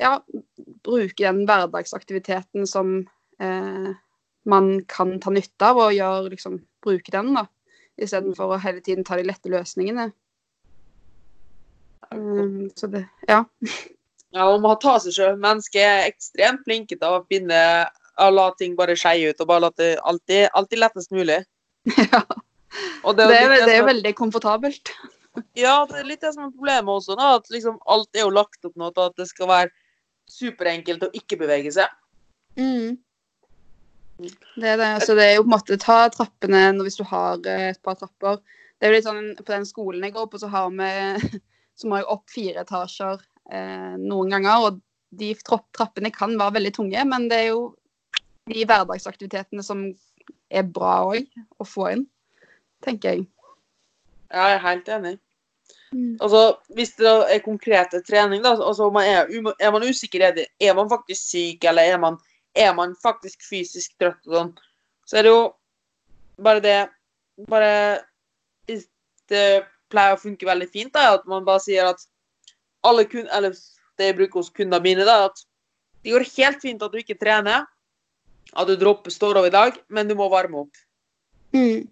ja, 0.00 0.20
bruke 0.84 1.18
den 1.18 1.44
hverdagsaktiviteten 1.46 2.64
som 2.66 3.06
eh, 3.40 3.90
man 4.44 4.70
kan 4.86 5.18
ta 5.20 5.30
nytte 5.30 5.66
av, 5.66 5.76
og 5.78 5.92
gjøre, 5.92 6.30
liksom, 6.30 6.60
bruke 6.82 7.10
den, 7.10 7.34
da. 7.34 7.46
Istedenfor 8.00 8.54
å 8.54 8.60
hele 8.62 8.80
tiden 8.84 9.04
ta 9.04 9.18
de 9.18 9.26
lette 9.26 9.50
løsningene. 9.52 10.10
Um, 12.12 12.70
så 12.76 12.88
det 12.92 13.06
Ja. 13.28 13.44
Ja, 14.32 14.46
man 14.48 14.62
må 14.64 14.74
ta 14.80 14.96
seg 15.00 15.12
sjøl. 15.12 15.34
Mennesket 15.40 15.82
er 15.84 16.06
ekstremt 16.08 16.62
flinke 16.64 16.96
til 16.96 17.18
å 17.18 17.24
finne 17.28 17.58
å 18.20 18.28
la 18.32 18.46
ting 18.56 18.76
bare 18.76 18.96
skeie 18.96 19.32
ut, 19.32 19.40
og 19.40 19.48
bare 19.48 19.66
la 19.66 19.70
det 19.76 19.90
alltid, 20.08 20.46
alltid 20.56 20.80
lettest 20.80 21.12
mulig. 21.12 21.42
ja. 22.12 22.22
Det 23.02 23.26
jo 23.26 23.50
er, 23.52 23.66
det 23.66 23.74
er 23.76 23.88
veldig 23.88 24.14
komfortabelt. 24.18 24.94
Ja, 25.56 25.86
det 25.88 25.96
er 25.96 26.04
litt 26.04 26.20
det 26.20 26.34
som 26.34 26.42
er 26.44 26.50
problemet 26.52 26.92
også, 26.92 27.14
da. 27.16 27.38
At 27.38 27.46
liksom 27.48 27.78
alt 27.88 28.18
er 28.18 28.26
jo 28.26 28.34
lagt 28.36 28.66
opp 28.68 28.74
nå 28.76 28.90
til 28.92 29.06
at 29.08 29.14
det 29.16 29.24
skal 29.30 29.48
være 29.48 29.70
superenkelt 30.28 31.06
å 31.06 31.08
ikke 31.16 31.38
bevege 31.40 31.72
seg. 31.72 31.88
Mm. 32.60 32.98
Det 34.22 34.68
er 34.68 34.78
det. 34.80 34.88
Altså, 34.98 35.16
det 35.18 35.26
er 35.26 35.34
jo 35.36 35.44
på 35.44 35.50
en 35.50 35.54
måte 35.56 35.78
ta 35.80 35.98
trappene 36.12 36.62
hvis 36.82 36.98
du 37.00 37.04
har 37.08 37.42
eh, 37.48 37.68
et 37.72 37.82
par 37.84 37.98
trapper. 38.00 38.40
Det 38.78 38.86
er 38.86 38.92
jo 38.92 38.98
litt 38.98 39.08
sånn 39.08 39.34
På 39.38 39.46
den 39.50 39.66
skolen 39.68 40.06
jeg 40.06 40.16
går 40.16 40.30
på, 40.30 40.40
så 40.42 40.50
har 40.52 40.70
vi 40.74 40.92
så 41.78 41.88
må 41.88 42.00
jeg 42.00 42.10
opp 42.12 42.32
fire 42.32 42.64
etasjer 42.66 43.20
eh, 43.52 43.94
noen 44.00 44.34
ganger. 44.34 44.68
Og 44.68 44.80
de 45.22 45.32
trappene 45.44 46.12
kan 46.14 46.34
være 46.40 46.58
veldig 46.58 46.74
tunge, 46.78 47.04
men 47.08 47.28
det 47.30 47.42
er 47.42 47.50
jo 47.52 47.66
de 48.50 48.64
hverdagsaktivitetene 48.66 49.62
som 49.64 49.84
er 50.52 50.64
bra 50.68 51.02
òg 51.12 51.28
å 51.62 51.66
få 51.66 51.92
inn, 51.92 52.06
tenker 52.84 53.14
jeg. 53.14 53.28
Ja, 54.32 54.48
jeg 54.48 54.56
er 54.56 54.66
helt 54.66 54.90
enig. 54.96 55.14
Altså, 56.20 56.56
Hvis 56.72 56.94
det 56.96 57.08
er 57.08 57.44
konkrete 57.44 58.00
trening, 58.06 58.42
da, 58.44 58.54
altså 58.56 58.88
man 58.90 59.04
er, 59.04 59.28
er 59.60 59.72
man 59.74 59.84
usikker, 59.84 60.24
er, 60.24 60.36
det, 60.36 60.46
er 60.60 60.74
man 60.74 60.88
faktisk 60.90 61.20
syk, 61.34 61.66
eller 61.68 61.82
er 61.82 62.00
man, 62.00 62.16
er 62.54 62.74
man 62.74 62.94
faktisk 63.02 63.42
fysisk 63.48 63.94
trøtt 63.98 64.26
og 64.28 64.34
sånn, 64.36 64.52
så 65.08 65.18
er 65.18 65.22
det 65.22 65.32
jo 65.32 65.54
bare 66.42 66.60
det 66.60 66.78
Bare 67.48 67.96
Det 68.68 69.64
pleier 69.88 70.12
å 70.14 70.20
funke 70.20 70.44
veldig 70.46 70.68
fint, 70.70 70.92
da, 70.92 71.14
at 71.16 71.24
man 71.26 71.44
bare 71.46 71.62
sier 71.64 71.86
at 71.88 72.02
alle 72.84 73.04
kun, 73.08 73.26
eller 73.32 73.54
det 73.96 74.08
jeg 74.10 74.16
bruker 74.18 74.40
hos 74.40 74.50
kundene 74.52 74.82
mine, 74.84 75.04
da, 75.08 75.26
at 75.30 75.40
det 76.04 76.12
går 76.12 76.26
helt 76.36 76.60
fint 76.60 76.82
at 76.84 76.92
du 76.92 76.98
ikke 77.00 77.16
trener, 77.20 77.64
at 78.52 78.68
du 78.68 78.74
dropper 78.76 79.14
står 79.14 79.38
over 79.40 79.48
i 79.48 79.54
dag, 79.54 79.78
men 79.88 80.08
du 80.10 80.14
må 80.18 80.28
varme 80.32 80.64
opp. 80.64 80.76
Mm. 81.56 81.86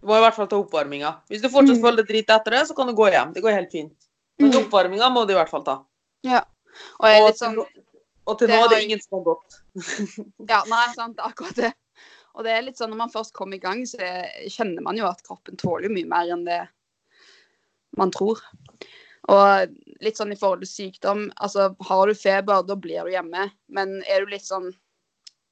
Du 0.00 0.06
må 0.10 0.18
i 0.18 0.22
hvert 0.24 0.36
fall 0.36 0.48
ta 0.50 0.58
oppvarminga. 0.60 1.14
Hvis 1.30 1.40
du 1.42 1.48
fortsatt 1.48 1.78
Mm. 1.78 1.82
føler 1.82 1.96
deg 2.02 2.08
drit 2.08 2.30
etter 2.36 2.50
det, 2.50 2.66
så 2.68 2.76
kan 2.76 2.86
du 2.86 2.92
gå 2.92 3.08
hjem. 3.10 3.32
Det 3.32 3.42
går 3.42 3.52
helt 3.56 3.70
fint. 3.72 3.96
Men 4.38 4.50
Mm. 4.52 4.64
oppvarminga 4.64 5.08
må 5.12 5.26
du 5.26 5.32
i 5.32 5.36
hvert 5.36 5.48
fall 5.50 5.64
ta. 5.64 5.84
Ja. 6.22 6.44
Og 7.00 7.06
Og 7.08 7.34
til, 7.34 7.46
sånn 7.46 7.58
og 8.26 8.38
til 8.38 8.48
det 8.48 8.56
nå 8.60 8.64
er 8.64 8.68
det 8.68 8.84
ingen 8.84 9.00
som 9.00 9.18
har 9.18 9.24
gått. 9.34 9.60
Ja, 10.48 10.62
nei, 10.72 10.86
sant, 10.94 11.16
det 11.18 11.24
er 11.24 11.30
akkurat 11.32 11.58
det. 11.58 11.72
Og 12.38 12.44
det 12.46 12.52
er 12.54 12.66
litt 12.66 12.78
sånn 12.78 12.92
når 12.92 13.00
man 13.02 13.12
først 13.12 13.34
kommer 13.34 13.58
i 13.58 13.62
gang, 13.62 13.82
så 13.88 13.98
er- 14.04 14.48
kjenner 14.52 14.84
man 14.84 14.98
jo 14.98 15.08
at 15.08 15.22
kroppen 15.26 15.58
tåler 15.58 15.90
mye 15.92 16.06
mer 16.08 16.30
enn 16.34 16.44
det 16.46 16.60
man 17.98 18.12
tror. 18.14 18.40
Og 19.28 19.72
litt 20.04 20.16
sånn 20.20 20.32
i 20.32 20.38
forhold 20.38 20.62
til 20.64 20.70
sykdom, 20.70 21.24
altså 21.42 21.72
har 21.88 22.06
du 22.08 22.14
feber, 22.16 22.62
da 22.64 22.76
blir 22.78 23.04
du 23.08 23.12
hjemme. 23.12 23.48
Men 23.68 23.98
er 24.08 24.24
du 24.24 24.30
litt 24.34 24.46
sånn 24.46 24.70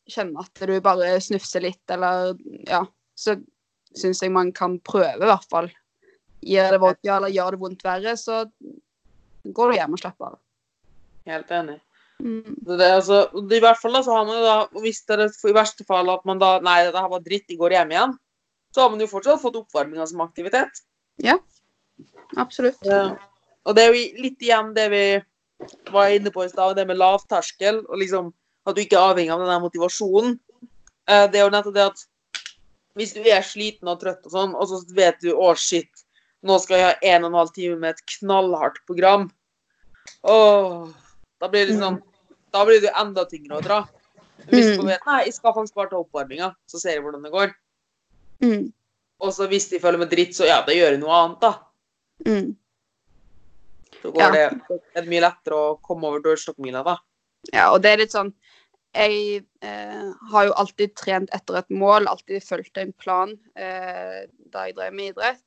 Kjenner 0.07 0.47
at 0.47 0.61
du 0.71 0.77
bare 0.79 1.17
snufser 1.19 1.65
litt, 1.65 1.83
eller 1.91 2.37
ja, 2.69 2.85
så 3.19 3.33
syns 3.99 4.21
jeg 4.23 4.31
man 4.31 4.53
kan 4.55 4.77
prøve, 4.87 5.19
i 5.19 5.27
hvert 5.27 5.49
fall. 5.51 5.67
Gjør 6.47 6.77
det 6.77 6.79
vondt, 6.85 7.01
ja, 7.03 7.17
eller 7.17 7.33
gjør 7.35 7.57
det 7.57 7.61
vondt 7.65 7.83
verre, 7.83 8.13
så 8.15 8.45
går 9.51 9.73
du 9.73 9.75
hjem 9.81 9.97
og 9.97 10.03
slapper 10.05 10.29
av. 10.29 10.37
Helt 11.27 11.51
enig. 11.59 11.81
Mm. 12.23 12.55
Det, 12.65 12.77
altså, 12.81 13.27
I 13.37 13.61
hvert 13.61 13.81
fall 13.81 13.99
da, 13.99 14.03
så 14.03 14.15
har 14.17 14.25
man 14.29 14.39
jo 14.39 14.45
da, 14.47 14.57
hvis 14.81 15.03
det 15.05 15.19
er 15.19 15.51
i 15.51 15.57
verste 15.57 15.85
fall 15.89 16.09
at 16.11 16.25
man 16.29 16.41
da 16.41 16.57
Nei, 16.65 16.79
det 16.89 16.97
her 16.97 17.11
var 17.13 17.25
dritt, 17.25 17.45
de 17.51 17.59
går 17.61 17.77
hjem 17.77 17.93
igjen. 17.93 18.17
Så 18.73 18.83
har 18.83 18.93
man 18.93 19.01
jo 19.01 19.11
fortsatt 19.11 19.43
fått 19.43 19.59
oppvarminga 19.61 20.07
som 20.09 20.25
aktivitet. 20.25 20.83
Ja, 21.23 21.37
Absolutt. 22.37 22.79
Ja. 22.85 23.15
Og 23.67 23.77
det 23.77 23.85
er 23.85 23.95
jo 23.95 24.23
litt 24.23 24.43
igjen 24.43 24.73
det 24.77 24.87
vi 24.93 25.05
var 25.95 26.13
inne 26.13 26.33
på 26.35 26.45
i 26.45 26.51
stad, 26.51 26.77
det 26.77 26.87
med 26.89 26.99
lavterskel, 27.01 27.81
og 27.87 28.03
liksom 28.03 28.33
at 28.67 28.77
du 28.77 28.83
ikke 28.83 28.99
er 28.99 29.13
avhengig 29.13 29.33
av 29.33 29.43
den 29.43 29.53
der 29.53 29.63
motivasjonen. 29.63 30.37
Eh, 31.09 31.27
Det 31.31 31.41
er 31.41 31.47
jo 31.47 31.55
nettopp 31.55 31.75
det 31.77 31.87
at 31.87 32.05
hvis 32.97 33.15
du 33.15 33.21
er 33.23 33.45
sliten 33.45 33.89
og 33.89 34.01
trøtt 34.01 34.25
og 34.27 34.33
sånn, 34.33 34.55
og 34.57 34.69
så 34.69 34.81
vet 34.97 35.21
du 35.23 35.33
å, 35.35 35.53
shit, 35.55 35.91
nå 36.43 36.59
skal 36.63 36.79
jeg 36.79 36.87
ha 36.87 37.15
en 37.15 37.27
og 37.27 37.31
en 37.31 37.41
halv 37.41 37.53
time 37.55 37.77
med 37.81 37.95
et 37.95 38.05
knallhardt 38.17 38.81
program. 38.89 39.29
Åh, 40.25 40.89
da 41.41 41.49
blir 41.49 41.67
det 41.67 41.75
liksom 41.75 42.03
Da 42.53 42.65
blir 42.65 42.81
det 42.81 42.93
enda 42.97 43.25
tyngre 43.29 43.59
å 43.59 43.63
dra. 43.63 43.83
Hvis 44.49 44.77
du 44.77 44.83
Mm. 44.83 44.87
vet 44.87 45.07
nei, 45.07 45.25
jeg 45.27 45.35
skal 45.35 45.53
faktisk 45.53 45.75
bare 45.75 45.91
ta 45.91 45.97
oppvarminga, 45.99 46.55
så 46.67 46.79
ser 46.81 46.95
jeg 46.95 47.03
hvordan 47.03 47.23
det 47.23 47.33
går. 47.33 47.51
Mm. 48.41 48.73
Og 49.21 49.33
så 49.35 49.49
hvis 49.49 49.69
de 49.69 49.81
føler 49.83 49.99
meg 49.99 50.09
dritt, 50.11 50.33
så 50.33 50.47
ja, 50.47 50.63
da 50.65 50.73
gjør 50.73 50.93
jeg 50.95 51.01
noe 51.01 51.11
annet, 51.19 51.41
da. 51.41 51.53
Mm. 52.25 52.57
Så 54.03 54.13
går 54.13 54.21
Ja. 54.23 54.31
det, 54.31 54.61
er 54.97 55.03
det 55.03 55.09
mye 55.11 55.21
lettere 55.27 55.55
å 55.59 55.81
komme 55.83 56.05
over 56.09 56.21
dørstokkmila, 56.21 56.85
da. 56.85 56.97
Ja, 57.53 57.73
og 57.73 57.83
det 57.83 57.93
er 57.93 57.97
litt 58.05 58.13
sånn 58.13 58.33
Jeg 58.95 59.45
eh, 59.61 60.13
har 60.31 60.47
jo 60.47 60.53
alltid 60.57 60.95
trent 60.97 61.29
etter 61.35 61.59
et 61.59 61.69
mål, 61.69 62.07
alltid 62.09 62.43
fulgt 62.43 62.79
en 62.79 62.93
plan 62.95 63.39
eh, 63.55 64.25
da 64.51 64.65
jeg 64.65 64.75
drev 64.79 64.95
med 64.95 65.11
idrett. 65.13 65.43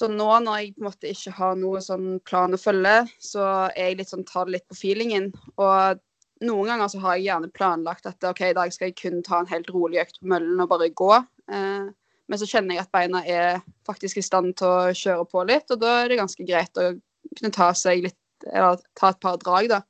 Så 0.00 0.08
nå 0.08 0.28
når 0.40 0.60
jeg 0.62 0.70
på 0.76 0.80
en 0.80 0.86
måte 0.86 1.10
ikke 1.10 1.32
har 1.36 1.56
noe 1.60 1.80
sånn 1.84 2.14
plan 2.24 2.56
å 2.56 2.60
følge, 2.60 3.02
så 3.20 3.42
er 3.68 3.90
jeg 3.90 3.98
litt 3.98 4.12
sånn 4.12 4.24
tar 4.24 4.48
det 4.48 4.54
litt 4.54 4.70
på 4.70 4.78
feelingen. 4.78 5.26
Og 5.60 6.00
noen 6.46 6.70
ganger 6.72 6.88
så 6.88 7.02
har 7.02 7.18
jeg 7.18 7.26
gjerne 7.26 7.50
planlagt 7.52 8.08
at 8.08 8.24
OK, 8.24 8.40
i 8.48 8.56
dag 8.56 8.72
skal 8.72 8.88
jeg 8.88 8.96
kun 8.96 9.20
ta 9.26 9.42
en 9.42 9.50
helt 9.50 9.68
rolig 9.74 10.00
økt 10.00 10.22
på 10.22 10.30
møllen 10.32 10.62
og 10.64 10.70
bare 10.72 10.88
gå. 10.96 11.10
Eh, 11.52 11.90
men 12.30 12.40
så 12.40 12.48
kjenner 12.48 12.78
jeg 12.78 12.86
at 12.86 12.94
beina 12.96 13.20
er 13.28 13.60
faktisk 13.84 14.22
i 14.22 14.24
stand 14.24 14.56
til 14.56 14.72
å 14.72 14.96
kjøre 14.96 15.28
på 15.28 15.44
litt, 15.50 15.68
og 15.68 15.84
da 15.84 15.98
er 16.00 16.08
det 16.08 16.20
ganske 16.22 16.48
greit 16.48 16.80
å 16.80 16.92
kunne 17.36 17.54
ta 17.54 17.72
seg 17.76 18.06
litt 18.08 18.16
Eller 18.48 18.78
ta 18.96 19.10
et 19.12 19.18
par 19.20 19.34
drag, 19.36 19.66
da. 19.68 19.82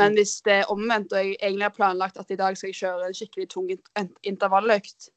Men 0.00 0.14
hvis 0.16 0.38
det 0.46 0.54
er 0.62 0.70
omvendt, 0.72 1.10
og 1.12 1.20
jeg 1.20 1.34
egentlig 1.34 1.66
har 1.66 1.74
planlagt 1.76 2.16
at 2.16 2.30
i 2.32 2.38
dag 2.40 2.56
skal 2.56 2.70
jeg 2.70 2.78
kjøre 2.78 3.10
en 3.10 3.16
skikkelig 3.18 3.44
tung 3.52 3.66
intervalløkt, 4.24 5.10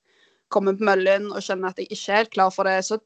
komme 0.51 0.73
på 0.75 0.83
møllen 0.89 1.29
og 1.31 1.39
kjenne 1.45 1.71
at 1.71 1.79
jeg 1.79 1.87
ikke 1.87 2.11
er 2.11 2.19
helt 2.19 2.33
klar 2.35 2.51
for 2.51 2.67
det, 2.67 2.81
så 2.83 2.99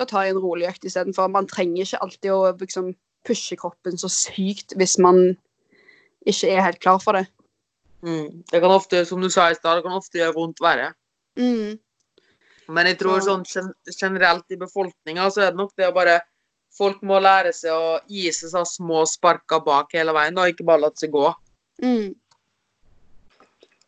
da 0.00 0.08
tar 0.08 0.26
jeg 0.26 0.34
en 0.34 0.42
rolig 0.42 0.68
økt 0.70 0.86
istedenfor. 0.88 1.28
Man 1.32 1.48
trenger 1.50 1.84
ikke 1.84 2.00
alltid 2.04 2.32
å 2.32 2.40
liksom 2.56 2.94
pushe 3.28 3.58
kroppen 3.60 4.00
så 4.00 4.08
sykt 4.08 4.72
hvis 4.80 4.96
man 5.02 5.34
ikke 6.28 6.48
er 6.54 6.64
helt 6.64 6.80
klar 6.80 7.00
for 7.02 7.18
det. 7.18 7.26
Mm. 8.00 8.40
Det 8.48 8.62
kan 8.62 8.72
ofte, 8.72 9.04
som 9.04 9.20
du 9.20 9.28
sa 9.32 9.50
i 9.50 9.58
stad, 9.58 9.76
det 9.76 9.84
kan 9.84 9.98
ofte 9.98 10.20
gjøre 10.20 10.36
vondt 10.38 10.62
verre. 10.64 10.94
Mm. 11.36 11.76
Men 12.70 12.88
jeg 12.88 13.00
tror 13.00 13.20
sånn 13.24 13.44
generelt 13.92 14.54
i 14.54 14.58
befolkninga 14.60 15.26
så 15.34 15.44
er 15.44 15.52
det 15.52 15.60
nok 15.60 15.76
det 15.78 15.90
å 15.90 15.96
bare 15.96 16.20
Folk 16.70 17.00
må 17.02 17.16
lære 17.18 17.50
seg 17.50 17.74
å 17.74 17.96
gi 18.06 18.28
seg 18.30 18.52
så 18.52 18.60
små 18.62 19.00
sparker 19.10 19.58
bak 19.66 19.88
hele 19.90 20.12
veien, 20.14 20.36
og 20.38 20.52
ikke 20.52 20.62
bare 20.68 20.84
la 20.84 20.90
seg 20.94 21.10
gå. 21.10 21.24
Mm. 21.82 22.12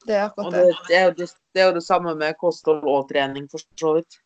Det 0.03 0.16
er 0.16 0.25
akkurat 0.25 0.51
det, 0.51 0.64
det. 0.66 0.81
det, 0.88 0.96
er 0.98 1.14
det, 1.14 1.29
det 1.55 1.62
er 1.62 1.68
jo 1.68 1.77
det 1.77 1.85
samme 1.87 2.16
med 2.18 2.35
kosthold 2.40 2.83
og 2.83 3.07
trening, 3.12 3.46
for 3.53 3.62
så 3.79 3.92
vidt. 4.01 4.18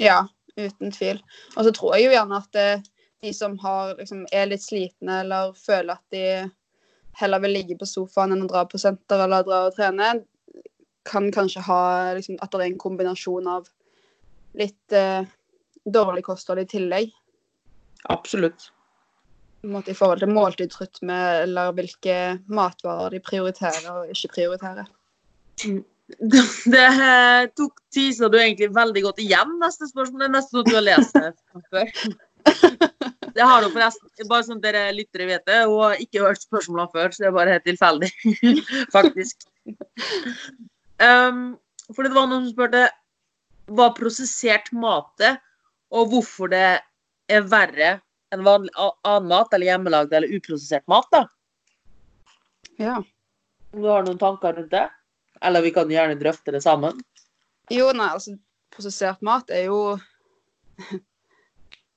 Ja, 0.00 0.22
uten 0.60 0.92
tvil. 0.92 1.22
Og 1.56 1.66
så 1.66 1.72
tror 1.74 1.96
jeg 1.96 2.08
jo 2.08 2.16
gjerne 2.16 2.40
at 2.40 2.50
det, 2.56 2.66
de 3.22 3.32
som 3.36 3.54
har, 3.62 3.94
liksom, 3.98 4.26
er 4.34 4.50
litt 4.50 4.64
slitne 4.64 5.22
eller 5.22 5.54
føler 5.58 5.94
at 5.94 6.04
de 6.14 6.24
heller 7.20 7.42
vil 7.44 7.54
ligge 7.58 7.76
på 7.78 7.88
sofaen 7.88 8.34
enn 8.34 8.44
å 8.46 8.50
dra 8.50 8.64
på 8.68 8.80
senter 8.80 9.24
eller 9.24 9.44
dra 9.46 9.66
og 9.68 9.76
trene, 9.76 10.14
kan 11.08 11.28
kanskje 11.34 11.64
ha 11.66 11.82
liksom, 12.16 12.38
at 12.42 12.52
det 12.52 12.60
er 12.60 12.70
en 12.70 12.82
kombinasjon 12.82 13.48
av 13.50 13.66
litt 14.58 14.94
eh, 14.96 15.24
dårlig 15.84 16.24
kosthold 16.26 16.62
i 16.62 16.68
tillegg. 16.70 17.12
Absolutt. 18.12 18.70
Måte 19.62 19.92
I 19.92 19.94
forhold 19.94 20.22
til 20.22 20.32
måltidsrytme 20.34 21.18
eller 21.44 21.74
hvilke 21.76 22.16
matvarer 22.50 23.14
de 23.14 23.22
prioriterer 23.22 23.90
og 23.92 24.10
ikke 24.10 24.32
prioriterer. 24.36 24.88
Det, 25.62 25.76
det 26.74 26.88
tok 27.56 27.78
teaser 27.94 28.30
du 28.32 28.38
egentlig 28.40 28.70
veldig 28.74 29.02
godt 29.06 29.22
igjen, 29.22 29.56
neste 29.62 29.88
spørsmål. 29.90 30.20
Det 30.20 30.28
er 30.28 30.36
nesten 30.36 30.58
sånn 30.58 30.66
at 30.66 30.70
du 30.70 30.76
har 30.76 30.86
lest 30.86 31.18
det 31.18 31.32
før. 31.72 32.20
Det 33.32 33.46
har 33.48 33.62
du 33.62 33.70
forresten. 33.72 34.28
Bare 34.28 34.46
sånn 34.46 34.62
dere 34.62 34.84
lyttere 34.96 35.28
vet 35.30 35.44
det. 35.48 35.60
Har 35.70 36.00
ikke 36.02 36.24
hørt 36.24 36.44
spørsmålene 36.44 36.92
før, 36.92 37.12
så 37.12 37.24
det 37.24 37.28
er 37.30 37.36
bare 37.36 37.54
helt 37.56 37.68
tilfeldig, 37.68 38.10
faktisk. 38.96 39.46
Um, 41.02 41.54
for 41.94 42.04
det 42.04 42.12
var 42.14 42.28
noen 42.28 42.46
som 42.46 42.52
spurte 42.52 42.86
hva 43.72 43.88
prosessert 43.96 44.68
mat 44.74 45.24
er, 45.24 45.38
og 45.92 46.12
hvorfor 46.12 46.50
det 46.52 46.66
er 47.32 47.46
verre 47.48 47.94
enn 48.32 48.44
vanlig 48.44 48.72
annen 48.80 49.28
mat, 49.28 49.52
eller 49.52 49.68
hjemmelagd 49.68 50.14
eller 50.16 50.36
uprosessert 50.36 50.84
mat. 50.90 51.08
da. 51.12 51.24
Ja. 52.80 52.98
Om 53.72 53.84
du 53.84 53.88
har 53.88 54.04
noen 54.04 54.20
tanker 54.20 54.56
rundt 54.56 54.72
det? 54.72 54.86
Eller 55.42 55.64
vi 55.64 55.72
kan 55.74 55.90
gjerne 55.90 56.18
drøfte 56.20 56.54
det 56.54 56.62
sammen. 56.64 57.00
Jo, 57.72 57.90
nei, 57.96 58.10
altså 58.14 58.36
prosessert 58.72 59.22
mat 59.24 59.50
er 59.52 59.66
jo 59.68 59.80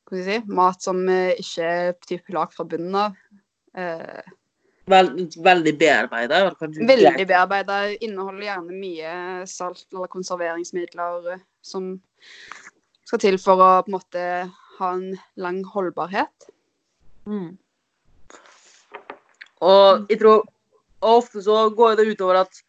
Hva 0.06 0.12
skal 0.12 0.20
jeg 0.20 0.26
si 0.44 0.54
Mat 0.54 0.84
som 0.86 1.00
eh, 1.10 1.38
ikke 1.42 1.70
er 1.76 1.94
typ 2.06 2.28
lagd 2.36 2.54
fra 2.54 2.66
bunnen 2.70 2.98
av. 3.00 3.16
Eh, 3.74 4.34
Vel, 4.86 5.08
veldig 5.42 5.72
bearbeida. 5.82 6.44
veldig 6.62 7.26
bearbeida. 7.26 7.80
Inneholder 8.06 8.46
gjerne 8.46 8.78
mye 8.78 9.14
salt 9.50 9.88
eller 9.90 10.12
konserveringsmidler 10.14 11.32
eh, 11.34 11.42
som 11.66 11.96
skal 13.06 13.24
til 13.24 13.40
for 13.42 13.62
å 13.62 13.72
på 13.82 13.90
en 13.90 13.98
måte 13.98 14.26
ha 14.78 14.92
en 14.94 15.16
lang 15.42 15.64
holdbarhet. 15.74 16.50
Mm. 17.26 17.56
Og 19.66 20.06
jeg 20.12 20.22
tror 20.22 20.44
og 21.06 21.20
ofte 21.22 21.42
så 21.44 21.58
går 21.76 21.98
det 22.00 22.08
utover 22.14 22.42
at 22.44 22.62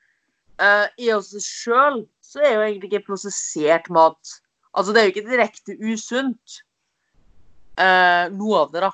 eh, 0.62 0.86
i 0.98 1.12
oss 1.14 1.32
sjøl 1.42 2.04
så 2.24 2.42
er 2.42 2.54
jo 2.54 2.64
egentlig 2.66 2.90
ikke 2.92 3.06
prosessert 3.12 3.88
mat 3.92 4.36
Altså, 4.76 4.92
det 4.92 5.00
er 5.00 5.06
jo 5.06 5.12
ikke 5.14 5.30
direkte 5.30 5.74
usunt, 5.88 6.58
uh, 7.80 8.26
noe 8.36 8.58
av 8.60 8.74
det, 8.74 8.82
da. 8.84 8.90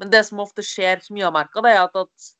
Men 0.00 0.12
det 0.14 0.22
som 0.24 0.40
ofte 0.40 0.64
skjer, 0.64 1.02
som 1.04 1.18
jeg 1.18 1.26
har 1.26 1.34
merka, 1.34 1.60
det 1.60 1.74
er 1.74 1.82
at, 1.82 1.98
at 2.00 2.30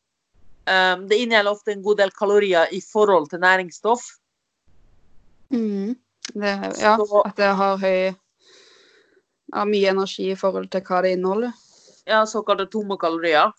um, 0.97 1.03
det 1.11 1.19
inneholder 1.21 1.53
ofte 1.53 1.75
en 1.75 1.83
god 1.85 2.01
del 2.01 2.13
kalorier 2.17 2.73
i 2.73 2.81
forhold 2.81 3.29
til 3.29 3.43
næringsstoff. 3.43 4.07
Mm. 5.53 5.93
Det, 6.33 6.55
ja, 6.81 6.97
Så- 6.97 7.23
at 7.27 7.37
det 7.37 7.53
har 7.61 7.77
høy 7.77 8.15
ja, 9.53 9.65
mye 9.69 9.93
energi 9.93 10.31
i 10.31 10.39
forhold 10.41 10.71
til 10.73 10.81
hva 10.81 11.03
det 11.05 11.19
inneholder. 11.19 11.53
Ja, 12.09 12.25
såkalte 12.25 12.71
tomme 12.73 12.97
kalorier. 12.97 13.53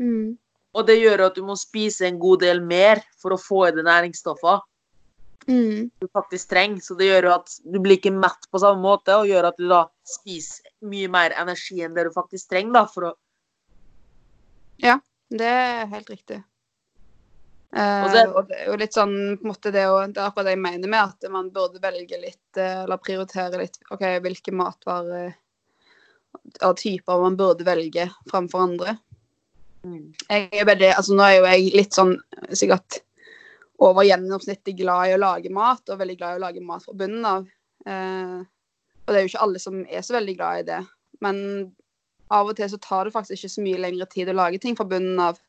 Mm. 0.00 0.38
Og 0.74 0.86
det 0.88 0.98
gjør 1.02 1.26
at 1.26 1.34
du 1.36 1.42
må 1.44 1.56
spise 1.60 2.06
en 2.08 2.18
god 2.18 2.40
del 2.40 2.60
mer 2.64 3.02
for 3.20 3.34
å 3.34 3.40
få 3.40 3.66
i 3.68 3.72
deg 3.76 3.84
næringsstoffer 3.84 4.60
Mm. 5.48 5.90
du 6.00 6.06
faktisk 6.14 6.48
trenger. 6.52 6.80
Så 6.80 6.94
det 6.94 7.08
gjør 7.10 7.24
jo 7.26 7.30
at 7.34 7.50
du 7.64 7.80
blir 7.82 7.96
ikke 7.98 8.12
mett 8.14 8.46
på 8.52 8.60
samme 8.62 8.78
måte, 8.80 9.10
og 9.18 9.26
gjør 9.26 9.48
at 9.48 9.56
du 9.58 9.66
da 9.68 9.88
spiser 10.06 10.62
mye 10.86 11.08
mer 11.10 11.34
energi 11.34 11.82
enn 11.82 11.94
det 11.96 12.04
du 12.04 12.10
faktisk 12.14 12.48
trenger. 12.48 12.72
da, 12.72 12.84
for 12.86 13.08
å... 13.10 13.12
Det 15.32 15.48
er 15.48 15.86
helt 15.88 16.10
riktig. 16.12 16.42
Eh, 17.72 18.04
Og 18.04 18.06
og, 18.06 18.12
det- 18.12 18.48
det, 18.48 18.56
er 18.60 18.66
jo 18.66 18.76
litt 18.76 18.92
sånn 18.92 19.38
på 19.38 19.46
en 19.46 19.50
måte 19.50 19.72
det, 19.72 19.86
å- 19.88 20.06
det 20.12 20.18
er 20.20 20.28
akkurat 20.28 20.44
det 20.44 20.52
jeg 20.52 20.60
mener 20.60 20.88
med 20.88 21.00
at 21.00 21.30
man 21.30 21.50
burde 21.50 21.80
velge 21.80 22.20
litt, 22.20 22.56
eh, 22.56 22.82
eller 22.84 22.98
prioritere 22.98 23.56
litt 23.58 23.78
OK, 23.90 24.00
hvilke 24.20 24.52
matvarer 24.52 25.34
av 26.60 26.74
typer 26.76 27.20
man 27.22 27.36
burde 27.36 27.64
velge 27.64 28.10
framfor 28.30 28.60
andre. 28.60 28.98
Jeg 29.82 30.48
er 30.52 30.66
veldig, 30.66 30.92
altså 30.94 31.16
Nå 31.16 31.24
er 31.26 31.36
jo 31.36 31.46
jeg 31.50 31.72
litt 31.74 31.96
sånn 31.96 32.14
sikkert 32.54 33.00
over 33.82 34.06
gjennomsnittet 34.06 34.76
glad 34.78 35.10
i 35.10 35.14
å 35.16 35.20
lage 35.20 35.50
mat, 35.52 35.82
og 35.90 36.00
veldig 36.00 36.16
glad 36.18 36.36
i 36.36 36.40
å 36.40 36.44
lage 36.44 36.64
mat 36.64 36.84
fra 36.84 36.94
bunnen 36.96 37.24
av. 37.26 37.48
Eh, 37.86 38.36
og 39.02 39.10
det 39.10 39.18
er 39.18 39.24
jo 39.24 39.32
ikke 39.32 39.46
alle 39.46 39.62
som 39.62 39.80
er 39.82 40.04
så 40.06 40.14
veldig 40.14 40.34
glad 40.38 40.60
i 40.60 40.66
det. 40.68 40.82
Men 41.24 41.40
av 42.32 42.52
og 42.52 42.54
til 42.58 42.70
så 42.70 42.78
tar 42.82 43.08
det 43.08 43.14
faktisk 43.16 43.40
ikke 43.40 43.54
så 43.56 43.64
mye 43.64 43.80
lengre 43.82 44.06
tid 44.12 44.30
å 44.30 44.36
lage 44.38 44.60
ting 44.62 44.78
fra 44.78 44.86
bunnen 44.88 45.18
av 45.22 45.40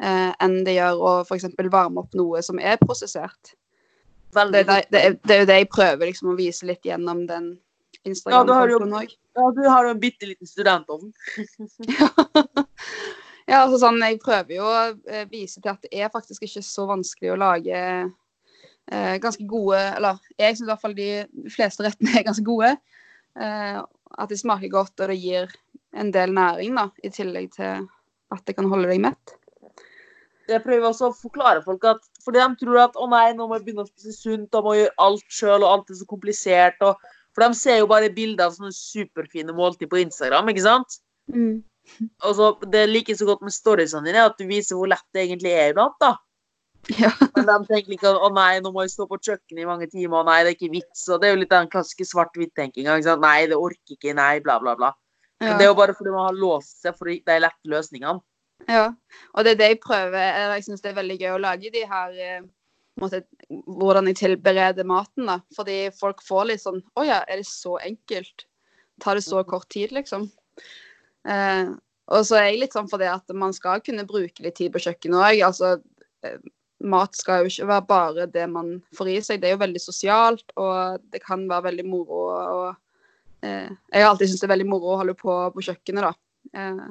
eh, 0.00 0.32
enn 0.32 0.56
det 0.66 0.78
gjør 0.78 1.02
å 1.04 1.12
f.eks. 1.26 1.50
varme 1.68 2.00
opp 2.02 2.16
noe 2.16 2.40
som 2.46 2.62
er 2.62 2.80
prosessert. 2.80 3.52
Det, 4.32 4.48
det, 4.52 4.64
det, 4.90 5.00
er, 5.00 5.20
det 5.20 5.36
er 5.36 5.44
jo 5.44 5.48
det 5.48 5.60
jeg 5.60 5.70
prøver 5.72 6.10
liksom 6.10 6.32
å 6.32 6.38
vise 6.38 6.66
litt 6.68 6.84
gjennom 6.84 7.22
den 7.28 7.52
Instagram-kontoen 8.08 8.96
òg. 9.02 9.14
Ja, 9.36 9.52
du 9.52 9.62
har 9.68 9.84
jo 9.86 9.92
en 9.92 10.00
bitte 10.00 10.28
liten 10.32 10.48
studentovn. 10.48 11.12
Ja, 13.46 13.60
altså 13.62 13.78
sånn, 13.78 14.02
jeg 14.02 14.18
prøver 14.22 14.56
jo 14.56 14.66
å 14.66 14.78
eh, 15.06 15.26
vise 15.30 15.60
til 15.60 15.70
at 15.70 15.84
det 15.84 15.92
er 15.94 16.10
faktisk 16.10 16.42
ikke 16.42 16.64
så 16.66 16.86
vanskelig 16.88 17.30
å 17.32 17.38
lage 17.38 17.76
eh, 17.78 19.14
ganske 19.22 19.46
gode 19.46 19.78
Eller 19.78 20.18
jeg 20.34 20.56
syns 20.56 20.66
i 20.66 20.70
hvert 20.72 20.82
fall 20.82 20.96
de 20.98 21.10
fleste 21.54 21.86
rettene 21.86 22.16
er 22.18 22.26
ganske 22.26 22.46
gode. 22.46 22.72
Eh, 23.38 23.78
at 24.16 24.32
de 24.32 24.38
smaker 24.38 24.72
godt, 24.72 24.94
og 24.98 25.12
det 25.12 25.18
gir 25.20 25.50
en 25.96 26.10
del 26.14 26.34
næring, 26.34 26.74
da, 26.78 26.88
i 27.04 27.10
tillegg 27.12 27.52
til 27.54 27.86
at 28.34 28.42
det 28.48 28.56
kan 28.56 28.68
holde 28.70 28.90
deg 28.90 29.02
mett. 29.04 29.36
Jeg 30.46 30.62
prøver 30.62 30.88
også 30.88 31.10
å 31.10 31.14
forklare 31.16 31.62
folk 31.64 31.84
at 31.90 32.04
Fordi 32.22 32.38
de 32.38 32.60
tror 32.60 32.80
at 32.84 32.98
å 32.98 33.06
nei, 33.10 33.30
nå 33.34 33.46
må 33.46 33.58
jeg 33.58 33.66
begynne 33.66 33.86
å 33.86 33.90
spise 33.90 34.14
sunt, 34.14 34.54
og 34.54 34.66
må 34.66 34.74
gjøre 34.78 34.94
alt 35.06 35.26
sjøl, 35.30 35.62
og 35.62 35.70
alt 35.70 35.94
er 35.94 35.98
så 36.00 36.06
komplisert. 36.10 36.82
Og, 36.82 36.98
for 37.34 37.46
de 37.46 37.58
ser 37.58 37.78
jo 37.78 37.90
bare 37.90 38.10
bilder 38.10 38.48
av 38.48 38.56
sånne 38.56 38.74
superfine 38.74 39.54
måltid 39.54 39.90
på 39.92 40.00
Instagram, 40.02 40.50
ikke 40.50 40.64
sant? 40.66 40.98
Mm. 41.30 41.60
Og 42.24 42.32
så, 42.36 42.52
Det 42.66 42.82
er 42.82 42.92
like 42.92 43.16
så 43.16 43.28
godt 43.28 43.44
med 43.46 43.54
storiesene 43.54 44.06
dine, 44.08 44.26
at 44.28 44.38
du 44.38 44.46
viser 44.48 44.78
hvor 44.78 44.90
lett 44.90 45.06
det 45.14 45.26
egentlig 45.26 45.52
er 45.54 45.72
iblant. 45.72 45.96
da. 46.00 46.14
Ja. 46.94 47.10
Men 47.34 47.46
de 47.48 47.56
tenker 47.66 47.96
ikke 47.96 48.12
at 48.12 48.22
å 48.22 48.30
nei, 48.34 48.60
nå 48.62 48.70
må 48.74 48.84
jeg 48.84 48.92
stå 48.94 49.08
på 49.10 49.18
kjøkkenet 49.18 49.64
i 49.64 49.66
mange 49.68 49.88
timer, 49.90 50.26
nei, 50.26 50.38
det 50.44 50.52
er 50.52 50.58
ikke 50.58 50.74
vits. 50.76 51.06
Og 51.10 51.20
det 51.20 51.28
er 51.28 51.34
jo 51.34 51.40
litt 51.42 51.54
den 51.54 51.70
klassiske 51.72 52.06
svart-hvitt-tenkinga. 52.06 52.98
Nei, 53.22 53.38
det 53.50 53.58
orker 53.58 53.96
ikke, 53.96 54.14
nei, 54.16 54.38
bla, 54.44 54.60
bla, 54.62 54.76
bla. 54.78 54.92
Men 55.42 55.58
det 55.58 55.66
er 55.66 55.72
jo 55.72 55.78
bare 55.78 55.94
fordi 55.96 56.14
man 56.14 56.30
har 56.30 56.38
låst 56.38 56.80
seg 56.84 56.96
for 56.96 57.10
de 57.10 57.38
lette 57.42 57.70
løsningene. 57.70 58.22
Ja, 58.70 58.86
og 59.34 59.44
det 59.44 59.52
er 59.52 59.58
det 59.60 59.68
jeg 59.74 59.82
prøver. 59.82 60.38
Jeg 60.56 60.64
syns 60.64 60.82
det 60.84 60.92
er 60.92 61.00
veldig 61.00 61.18
gøy 61.20 61.34
å 61.34 61.42
lage 61.42 61.72
de 61.74 61.82
her 61.86 62.14
eh, 62.16 62.46
måte, 63.00 63.22
Hvordan 63.50 64.08
jeg 64.10 64.18
tilbereder 64.22 64.88
maten, 64.88 65.28
da. 65.28 65.40
Fordi 65.54 65.76
folk 65.98 66.24
får 66.24 66.48
litt 66.50 66.64
sånn 66.64 66.80
Å 66.96 67.04
ja, 67.06 67.20
er 67.28 67.42
det 67.42 67.48
så 67.50 67.76
enkelt? 67.84 68.46
Tar 69.02 69.20
det 69.20 69.26
så 69.26 69.42
kort 69.44 69.68
tid, 69.72 69.92
liksom? 69.92 70.30
Eh, 71.26 71.72
og 72.06 72.26
så 72.26 72.38
er 72.38 72.50
jeg 72.50 72.60
litt 72.62 72.76
sånn 72.76 72.90
for 72.90 73.02
det 73.02 73.08
at 73.10 73.34
man 73.34 73.54
skal 73.54 73.82
kunne 73.84 74.06
bruke 74.06 74.44
litt 74.44 74.58
tid 74.58 74.74
på 74.74 74.82
kjøkkenet 74.84 75.18
òg. 75.18 75.40
Altså, 75.48 75.72
eh, 76.26 76.38
mat 76.86 77.16
skal 77.18 77.42
jo 77.42 77.50
ikke 77.50 77.70
være 77.70 77.86
bare 77.88 78.26
det 78.30 78.44
man 78.52 78.76
får 78.96 79.10
i 79.10 79.16
seg. 79.24 79.40
Det 79.42 79.50
er 79.50 79.56
jo 79.56 79.64
veldig 79.64 79.82
sosialt, 79.82 80.54
og 80.60 81.02
det 81.12 81.22
kan 81.24 81.46
være 81.50 81.70
veldig 81.70 81.86
moro. 81.88 82.20
Og, 82.36 83.16
eh, 83.42 83.68
jeg 83.92 84.02
har 84.04 84.10
alltid 84.10 84.30
syntes 84.30 84.44
det 84.44 84.50
er 84.50 84.54
veldig 84.54 84.70
moro 84.70 84.94
å 84.94 85.00
holde 85.02 85.16
på 85.18 85.38
på 85.54 85.66
kjøkkenet, 85.68 86.06
da. 86.06 86.12
Eh, 86.54 86.86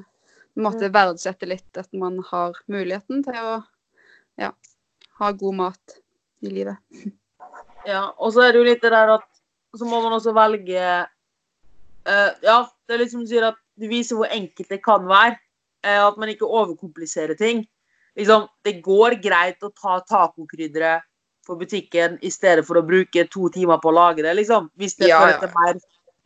måtte 0.56 0.92
verdsette 0.92 1.48
litt 1.48 1.78
at 1.78 1.92
man 1.94 2.20
har 2.32 2.56
muligheten 2.72 3.24
til 3.24 3.40
å 3.40 3.56
ja, 4.40 4.52
ha 5.20 5.32
god 5.32 5.56
mat 5.56 6.02
i 6.42 6.52
livet. 6.52 6.78
Ja, 7.86 8.16
og 8.18 8.32
så 8.34 8.42
er 8.42 8.54
det 8.54 8.58
jo 8.58 8.66
litt 8.66 8.82
det 8.82 8.90
der 8.90 9.12
at 9.14 9.26
Så 9.78 9.86
må 9.86 10.00
man 10.02 10.16
også 10.16 10.32
velge 10.34 10.80
uh, 12.10 12.32
Ja, 12.42 12.56
det 12.88 12.96
er 12.96 13.02
liksom 13.04 13.22
du 13.22 13.30
sier 13.30 13.46
at 13.52 13.60
du 13.80 13.88
viser 13.92 14.20
hvor 14.20 14.32
enkelt 14.32 14.70
det 14.72 14.82
kan 14.84 15.08
være. 15.10 15.38
eh, 15.86 16.02
at 16.02 16.16
man 16.18 16.30
ikke 16.32 16.48
overkompliserer 16.48 17.38
ting. 17.38 17.66
Liksom, 18.18 18.48
det 18.64 18.80
går 18.82 19.20
greit 19.22 19.62
å 19.62 19.70
ta 19.70 20.00
tacokrydderet 20.08 21.04
på 21.46 21.58
butikken 21.60 22.16
i 22.26 22.32
stedet 22.34 22.66
for 22.66 22.80
å 22.80 22.86
bruke 22.86 23.28
to 23.30 23.50
timer 23.54 23.78
på 23.84 23.92
å 23.92 23.94
lage 23.94 24.24
det, 24.26 24.34
liksom. 24.34 24.72
Hvis 24.80 24.96
det, 24.98 25.12
Ja, 25.12 25.20
fører, 25.22 25.40
til 25.44 25.52
mer, 25.54 25.82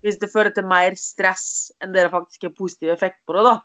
hvis 0.05 0.19
det 0.21 0.29
fører 0.31 0.53
til 0.55 0.67
mer 0.69 0.95
stress 0.95 1.71
enn 1.83 1.91
det 1.91 2.05
faktisk 2.13 2.45
er 2.47 2.55
positiv 2.55 2.93
effekt 2.93 3.19
på 3.27 3.35
det, 3.35 3.43
da. 3.49 3.57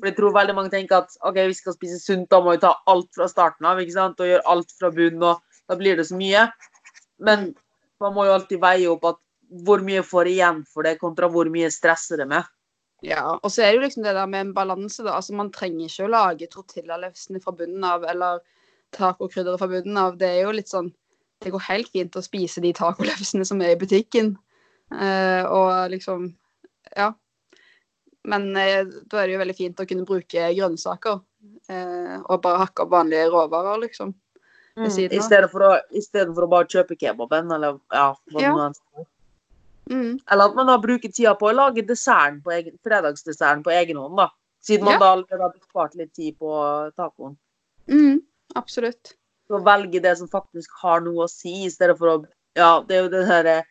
For 0.00 0.08
jeg 0.10 0.16
tror 0.16 0.34
veldig 0.34 0.54
mange 0.58 0.72
tenker 0.72 1.04
at 1.04 1.12
ok, 1.22 1.36
vi 1.46 1.54
skal 1.54 1.76
spise 1.76 2.00
sunt, 2.02 2.26
da 2.30 2.40
må 2.42 2.56
vi 2.56 2.62
ta 2.64 2.72
alt 2.90 3.12
fra 3.14 3.28
starten 3.30 3.68
av 3.68 3.78
ikke 3.78 3.94
sant? 3.94 4.18
og 4.18 4.26
gjøre 4.26 4.48
alt 4.50 4.72
fra 4.74 4.90
bunnen, 4.90 5.22
og 5.22 5.68
da 5.70 5.76
blir 5.78 5.96
det 6.00 6.08
så 6.08 6.18
mye. 6.18 6.48
Men 7.22 7.52
man 8.02 8.16
må 8.16 8.26
jo 8.26 8.34
alltid 8.34 8.58
veie 8.58 8.90
opp 8.90 9.04
at 9.12 9.20
hvor 9.62 9.84
mye 9.84 10.02
får 10.02 10.26
jeg 10.26 10.40
igjen 10.40 10.64
for 10.66 10.82
det, 10.82 10.96
kontra 10.98 11.28
hvor 11.30 11.46
mye 11.52 11.70
stresser 11.70 12.18
det 12.18 12.26
med. 12.26 12.42
Ja, 13.02 13.38
og 13.42 13.50
så 13.50 13.64
er 13.64 13.72
det 13.72 13.80
jo 13.80 13.84
liksom 13.86 14.04
det 14.06 14.14
der 14.14 14.28
med 14.30 14.44
en 14.46 14.54
balanse, 14.54 15.02
da. 15.02 15.16
Altså, 15.18 15.34
man 15.34 15.50
trenger 15.54 15.88
ikke 15.88 16.06
å 16.06 16.12
lage 16.12 16.46
tortillalefsene 16.52 17.40
fra 17.42 17.54
bunnen 17.58 17.82
av, 17.86 18.04
eller 18.06 18.42
tacokrydderet 18.94 19.58
fra 19.58 19.68
bunnen 19.72 19.98
av. 19.98 20.14
Det 20.20 20.28
er 20.28 20.44
jo 20.44 20.54
litt 20.58 20.70
sånn 20.70 20.92
Det 21.42 21.50
går 21.50 21.64
helt 21.66 21.88
fint 21.90 22.14
å 22.14 22.22
spise 22.22 22.60
de 22.62 22.70
tacolefsene 22.78 23.42
som 23.48 23.58
er 23.66 23.72
i 23.74 23.78
butikken. 23.80 24.36
Eh, 24.94 25.42
og 25.50 25.90
liksom 25.90 26.28
Ja. 26.96 27.12
Men 28.22 28.52
eh, 28.56 28.84
da 29.10 29.18
er 29.18 29.26
det 29.26 29.34
jo 29.34 29.40
veldig 29.40 29.56
fint 29.58 29.80
å 29.82 29.86
kunne 29.88 30.06
bruke 30.06 30.52
grønnsaker. 30.54 31.18
Eh, 31.68 32.18
og 32.22 32.42
bare 32.44 32.60
hakke 32.62 32.84
opp 32.84 32.92
vanlige 32.92 33.26
råvarer, 33.32 33.80
liksom. 33.82 34.14
Mm, 34.78 34.86
I 34.86 35.20
stedet 35.20 35.50
å, 35.52 35.72
i 35.90 36.00
stedet 36.00 36.30
for 36.32 36.46
å 36.46 36.50
bare 36.52 36.70
kjøpe 36.70 36.96
kebaben, 36.96 37.50
eller 37.52 37.80
ja, 37.92 38.12
hva 38.32 38.40
Ja. 38.40 38.52
nå 38.54 38.68
er. 38.68 39.08
Mm. 39.90 40.18
Eller 40.30 40.44
at 40.44 40.54
man 40.54 40.66
da 40.70 40.76
bruker 40.78 41.10
tida 41.12 41.34
på 41.34 41.48
å 41.50 41.54
lage 41.56 41.82
desserten 41.86 42.40
på 42.44 42.52
egen, 42.54 42.78
fredagsdesserten 42.86 43.64
på 43.64 43.70
egen 43.74 43.96
hånd, 43.96 44.16
da. 44.16 44.28
Siden 44.62 44.84
man 44.84 44.94
Ja. 44.94 44.98
da 45.00 45.12
allerede 45.12 45.42
har 45.42 45.52
spart 45.68 45.94
litt 45.98 46.12
tid 46.14 46.38
på 46.38 46.52
tacoen. 46.96 47.36
Mm. 47.88 48.20
Absolutt. 48.54 49.14
Så 49.48 49.58
velge 49.64 50.00
det 50.00 50.16
som 50.18 50.28
faktisk 50.28 50.70
har 50.82 51.00
noe 51.00 51.24
å 51.24 51.28
si, 51.30 51.64
i 51.66 51.70
stedet 51.70 51.98
for 51.98 52.06
å 52.08 52.26
Ja, 52.54 52.80
det 52.86 52.96
er 52.96 53.02
jo 53.02 53.08
det 53.08 53.26
derre 53.28 53.64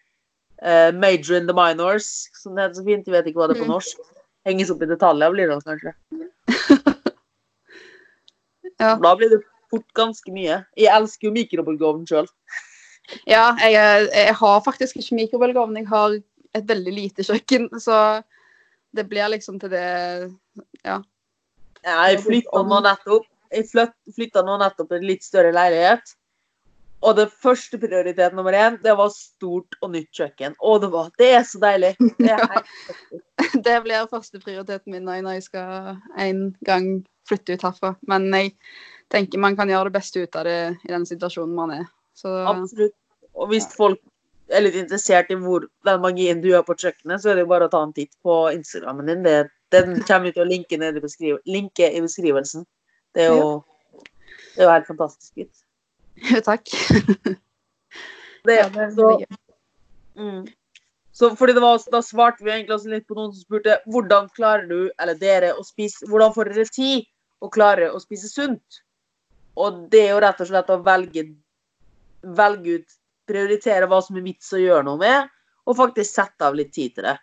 uh, 0.63 0.91
major 0.91 1.37
in 1.37 1.47
the 1.47 1.53
minors, 1.53 2.27
som 2.33 2.55
det 2.55 2.63
heter 2.63 2.81
så 2.81 2.85
fint. 2.85 3.05
Jeg 3.05 3.13
vet 3.13 3.25
ikke 3.29 3.37
hva 3.39 3.47
det 3.47 3.57
er 3.57 3.61
på 3.61 3.67
Mm. 3.69 3.75
norsk. 3.75 3.97
Henges 4.45 4.71
opp 4.71 4.81
i 4.81 4.85
detaljer, 4.89 5.31
blir 5.31 5.47
det 5.47 5.63
kanskje. 5.63 5.93
Ja. 8.79 8.95
Da 8.97 9.15
blir 9.15 9.29
det 9.29 9.43
fort 9.69 9.87
ganske 9.93 10.31
mye. 10.33 10.63
Jeg 10.77 10.89
elsker 10.89 11.27
jo 11.27 11.33
mikrobølgeovnen 11.35 12.07
sjøl. 12.09 12.27
Ja, 13.27 13.55
jeg, 13.59 14.07
jeg 14.13 14.35
har 14.39 14.61
faktisk 14.65 14.97
ikke 15.01 15.17
mikrobølgeovn. 15.19 15.77
Jeg 15.81 15.87
har 15.91 16.15
et 16.55 16.67
veldig 16.67 16.93
lite 16.93 17.23
kjøkken, 17.27 17.69
så 17.79 17.97
det 18.95 19.05
blir 19.09 19.29
liksom 19.31 19.59
til 19.61 19.71
det 19.71 19.83
Jeg 21.83 22.17
flytta 22.25 22.63
nå 22.67 22.81
nettopp 22.85 23.27
Jeg 23.51 23.67
flytt- 23.71 24.15
flytta 24.15 24.43
nå 24.47 24.57
nettopp 24.61 24.89
til 24.89 24.97
en 25.01 25.07
litt 25.07 25.23
større 25.23 25.51
leilighet. 25.55 26.13
Og 27.01 27.15
det 27.17 27.31
første 27.33 27.79
prioritet 27.81 28.35
nummer 28.37 28.53
én, 28.53 28.75
det 28.83 28.93
var 28.95 29.09
stort 29.09 29.73
og 29.81 29.89
nytt 29.95 30.11
kjøkken. 30.13 30.53
Å, 30.61 30.75
det 30.79 30.89
var 30.93 31.09
Det 31.17 31.31
er 31.33 31.43
så 31.49 31.59
deilig. 31.59 31.95
Det 32.19 32.29
er 32.29 32.45
helt 32.51 33.63
Det 33.65 33.77
blir 33.83 34.05
førsteprioriteten 34.11 34.93
min 34.93 35.03
når 35.09 35.33
jeg 35.33 35.43
skal 35.49 35.97
en 36.21 36.43
gang 36.63 36.91
flytte 37.27 37.57
ut 37.57 37.65
herfra. 37.65 37.95
Men 38.07 38.29
jeg 38.33 38.53
tenker 39.11 39.41
man 39.41 39.57
kan 39.57 39.67
gjøre 39.71 39.89
det 39.89 39.97
beste 39.97 40.21
ut 40.23 40.35
av 40.39 40.45
det 40.45 40.59
i 40.85 40.93
den 40.93 41.05
situasjonen 41.09 41.55
man 41.57 41.73
er. 41.81 41.85
Så 42.15 42.29
Absolutt. 42.29 42.93
Og 43.41 43.49
hvis 43.51 43.67
folk 43.73 43.99
er 44.51 44.65
litt 44.65 44.77
interessert 44.77 45.31
i 45.31 45.37
hvor 45.39 45.65
den 45.87 46.03
magien 46.03 46.41
du 46.43 46.49
gjør 46.51 46.65
på 46.67 46.77
kjøkkenet, 46.77 47.23
så 47.23 47.31
er 47.31 47.39
det 47.39 47.45
jo 47.45 47.51
bare 47.51 47.67
å 47.67 47.73
ta 47.73 47.81
en 47.85 47.93
titt 47.95 48.11
på 48.25 48.37
Instagrammen 48.53 49.09
din. 49.09 49.25
Det, 49.25 49.35
den 49.73 49.99
kommer 50.07 50.33
til 50.35 50.43
å 50.45 50.49
linke, 50.49 50.79
ned 50.79 50.99
i, 50.99 51.03
beskriv 51.03 51.39
linke 51.49 51.89
i 51.89 52.01
beskrivelsen. 52.03 52.65
Det 53.15 53.27
er 53.27 53.33
jo, 53.33 53.51
det 54.55 54.63
er 54.63 54.67
jo 54.67 54.73
helt 54.73 54.89
fantastisk. 54.89 55.31
Gitt. 55.39 55.63
takk. 56.49 56.67
Det, 58.41 58.55
Ja, 58.57 58.69
det 58.73 58.79
er 58.81 58.93
så, 58.95 59.07
mm. 60.17 60.47
så 61.13 61.27
fordi 61.37 61.53
det 61.53 61.61
var, 61.61 61.83
Da 61.93 61.99
svarte 62.01 62.41
vi 62.41 62.49
egentlig 62.49 62.73
også 62.73 62.89
litt 62.89 63.03
på 63.05 63.13
noen 63.13 63.29
som 63.35 63.43
spurte 63.43 63.75
hvordan 63.85 64.31
klarer 64.33 64.65
du, 64.65 64.89
eller 64.97 65.19
dere, 65.19 65.51
å 65.53 65.61
spise 65.61 66.09
Hvordan 66.09 66.33
får 66.33 66.49
dere 66.49 66.65
tid 66.73 67.05
å 67.45 67.51
klare 67.53 67.91
å 67.93 68.01
spise 68.01 68.31
sunt? 68.31 68.81
Og 69.61 69.83
det 69.93 70.07
er 70.07 70.15
jo 70.15 70.23
rett 70.25 70.41
og 70.41 70.49
slett 70.49 70.73
å 70.73 70.79
velge, 70.81 71.27
velge 72.39 72.79
ut 72.79 72.97
Prioritere 73.29 73.87
hva 73.89 74.01
som 74.03 74.17
er 74.17 74.25
vits 74.25 74.53
å 74.55 74.61
gjøre 74.61 74.85
noe 74.87 74.99
med, 75.01 75.29
og 75.69 75.77
faktisk 75.77 76.17
sette 76.17 76.47
av 76.47 76.57
litt 76.57 76.73
tid 76.73 76.95
til 76.97 77.07
det. 77.09 77.17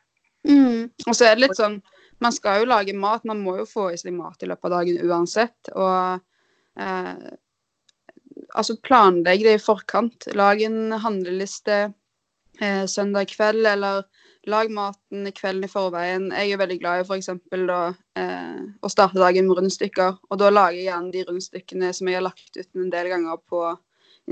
Mm. 0.49 0.89
Og 1.07 1.17
så 1.17 1.27
er 1.27 1.35
det 1.35 1.49
litt 1.49 1.59
sånn 1.59 1.81
Man 2.23 2.33
skal 2.35 2.63
jo 2.63 2.69
lage 2.71 2.95
mat, 2.99 3.27
man 3.27 3.43
må 3.43 3.57
jo 3.61 3.65
få 3.69 3.91
i 3.95 3.99
seg 3.99 4.15
mat 4.15 4.43
i 4.43 4.49
løpet 4.51 4.67
av 4.67 4.73
dagen 4.81 4.97
uansett. 5.07 5.69
Og 5.71 6.19
eh, 6.83 7.29
altså 8.59 8.75
planlegg 8.83 9.45
det 9.47 9.53
i 9.55 9.61
forkant. 9.63 10.27
Lag 10.35 10.59
en 10.67 10.97
handleliste 10.99 11.77
eh, 12.59 12.85
søndag 12.91 13.31
kveld, 13.31 13.63
eller 13.71 14.03
lag 14.51 14.71
maten 14.75 15.29
i 15.29 15.35
kvelden 15.37 15.69
i 15.69 15.71
forveien. 15.71 16.29
Jeg 16.33 16.57
er 16.57 16.61
veldig 16.61 16.79
glad 16.83 17.03
i 17.03 17.07
f.eks. 17.07 17.31
Eh, 17.31 18.61
å 18.83 18.91
starte 18.91 19.21
dagen 19.21 19.47
med 19.47 19.61
rundstykker. 19.61 20.19
Og 20.31 20.43
da 20.43 20.51
lager 20.51 20.81
jeg 20.81 20.89
gjerne 20.89 21.15
de 21.15 21.25
rundstykkene 21.29 21.93
som 21.95 22.11
jeg 22.11 22.19
har 22.19 22.27
lagt 22.27 22.59
ut 22.59 22.83
en 22.83 22.91
del 22.95 23.13
ganger 23.15 23.39
på 23.47 23.63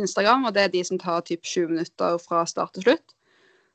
Instagram, 0.03 0.49
og 0.49 0.55
det 0.57 0.67
er 0.67 0.73
de 0.73 0.83
som 0.87 1.01
tar 1.01 1.25
typ 1.27 1.45
20 1.45 1.75
minutter 1.75 2.19
fra 2.23 2.45
start 2.49 2.75
til 2.77 2.87
slutt. 2.87 3.17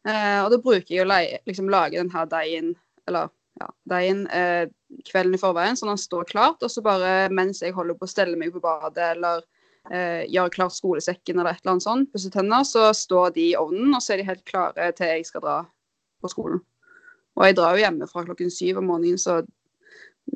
Eh, 0.08 0.40
og 0.42 0.50
da 0.54 0.58
bruker 0.62 0.90
jeg 0.90 1.06
å 1.06 1.10
liksom, 1.50 1.70
lage 1.72 2.00
denne 2.00 2.26
deigen, 2.32 2.74
eller 3.10 3.30
ja, 3.60 3.68
dagen 3.90 4.24
eh, 4.34 4.66
kvelden 5.10 5.36
i 5.38 5.42
forveien, 5.42 5.78
sånn 5.78 5.92
at 5.92 6.00
den 6.00 6.06
står 6.06 6.30
klart. 6.32 6.64
Og 6.64 6.72
så 6.72 6.84
bare 6.86 7.30
mens 7.34 7.62
jeg 7.62 7.76
holder 7.78 7.98
på 7.98 8.08
å 8.08 8.12
stelle 8.12 8.40
meg 8.40 8.54
på 8.56 8.64
badet 8.64 9.14
eller 9.16 9.44
eh, 9.92 10.26
gjøre 10.32 10.56
klart 10.56 10.78
skolesekken 10.78 11.40
eller 11.40 11.54
et 11.54 11.64
eller 11.64 11.76
annet 11.76 11.88
sånt, 11.88 12.12
pusse 12.14 12.32
tenner, 12.34 12.66
så 12.68 12.90
står 12.96 13.36
de 13.38 13.52
i 13.52 13.58
ovnen, 13.60 13.94
og 13.96 14.04
så 14.04 14.16
er 14.16 14.22
de 14.22 14.30
helt 14.32 14.46
klare 14.50 14.92
til 14.98 15.14
jeg 15.14 15.30
skal 15.30 15.46
dra 15.46 15.58
på 16.22 16.32
skolen. 16.32 16.62
Og 17.38 17.48
jeg 17.48 17.58
drar 17.58 17.78
jo 17.78 17.86
hjemme 17.86 18.10
fra 18.10 18.26
klokken 18.28 18.52
syv 18.54 18.82
om 18.82 18.90
morgenen, 18.92 19.22
så 19.22 19.42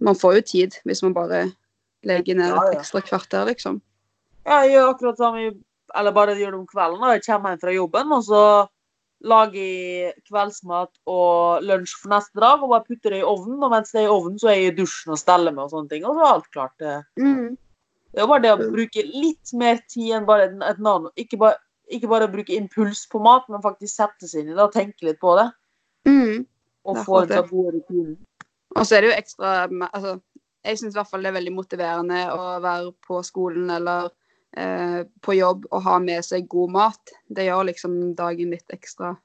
man 0.02 0.18
får 0.18 0.40
jo 0.40 0.48
tid 0.50 0.78
hvis 0.88 1.04
man 1.06 1.16
bare 1.16 1.46
legger 2.06 2.38
ned 2.38 2.54
et 2.54 2.78
ekstra 2.80 3.02
kvarter, 3.04 3.48
liksom. 3.50 3.82
Ja, 4.46 4.62
jeg 4.62 4.76
gjør 4.76 4.92
akkurat 4.94 5.20
samme, 5.20 5.48
eller 5.96 6.16
bare 6.16 6.38
gjør 6.40 6.56
det 6.56 6.62
om 6.62 6.70
kvelden. 6.70 7.04
da. 7.04 7.14
Jeg 7.16 7.26
kommer 7.28 7.54
hjem 7.54 7.62
fra 7.66 7.76
jobben, 7.76 8.16
og 8.16 8.24
så 8.26 8.42
lager 9.26 9.60
jeg 9.60 10.14
kveldsmat 10.30 10.92
og 11.10 11.66
lunsj 11.66 11.94
for 12.02 12.14
neste 12.14 12.42
dag, 12.42 12.64
og 12.64 12.74
bare 12.74 12.88
putter 12.88 13.16
det 13.16 13.22
i 13.22 13.28
ovnen. 13.28 13.62
Og 13.64 13.72
mens 13.74 13.94
det 13.94 14.02
er 14.04 14.10
i 14.10 14.16
ovnen, 14.16 14.40
så 14.42 14.52
er 14.52 14.60
jeg 14.60 14.74
i 14.74 14.80
dusjen 14.80 15.16
og 15.16 15.22
steller 15.22 15.56
med 15.56 15.68
og 15.68 15.76
sånne 15.76 15.94
ting. 15.94 16.08
Og 16.08 16.18
så 16.18 16.26
er 16.26 16.34
alt 16.34 16.52
klart. 16.56 16.76
Det 16.82 16.96
det 18.16 18.22
er 18.22 18.24
jo 18.24 18.32
bare 18.32 18.44
det 18.46 18.52
å 18.56 18.68
bruke 18.72 19.02
litt 19.12 19.52
mer 19.60 19.82
tid 19.92 20.14
enn 20.16 20.28
bare 20.28 20.46
et 20.48 20.78
nano. 20.80 21.10
Ikke 21.20 21.36
bare, 21.42 21.60
ikke 21.92 22.08
bare 22.08 22.30
bruke 22.32 22.56
impuls 22.56 23.02
på 23.12 23.20
mat, 23.20 23.44
men 23.52 23.64
faktisk 23.64 23.92
sette 23.92 24.30
seg 24.32 24.46
inn 24.46 24.54
i 24.54 24.56
det 24.56 24.64
og 24.64 24.72
tenke 24.72 25.04
litt 25.04 25.20
på 25.20 25.34
det. 25.36 25.50
Mm. 26.08 26.46
Og 26.88 27.02
få 27.04 27.26
en 27.26 27.34
sånn 27.34 27.50
god 27.50 27.68
rutine. 27.76 28.16
Og 28.76 28.88
så 28.88 28.96
er 28.96 29.04
det 29.04 29.10
jo 29.10 29.18
ekstra 29.18 29.52
altså, 29.68 30.14
Jeg 30.68 30.80
syns 30.80 30.96
i 30.96 30.98
hvert 31.00 31.10
fall 31.10 31.24
det 31.26 31.30
er 31.30 31.36
veldig 31.38 31.54
motiverende 31.56 32.22
å 32.32 32.46
være 32.64 32.94
på 33.04 33.20
skolen 33.24 33.70
eller 33.76 34.08
eh, 34.08 34.16
på 34.56 35.36
jobb 35.36 35.66
og 35.72 35.82
ha 35.84 36.00
med 36.00 36.24
seg 36.24 36.48
god 36.50 36.72
mat. 36.72 37.12
Det 37.28 37.46
gjør 37.50 37.66
liksom 37.68 38.16
dagen 38.16 38.54
litt 38.56 38.68
ekstra 38.72 39.18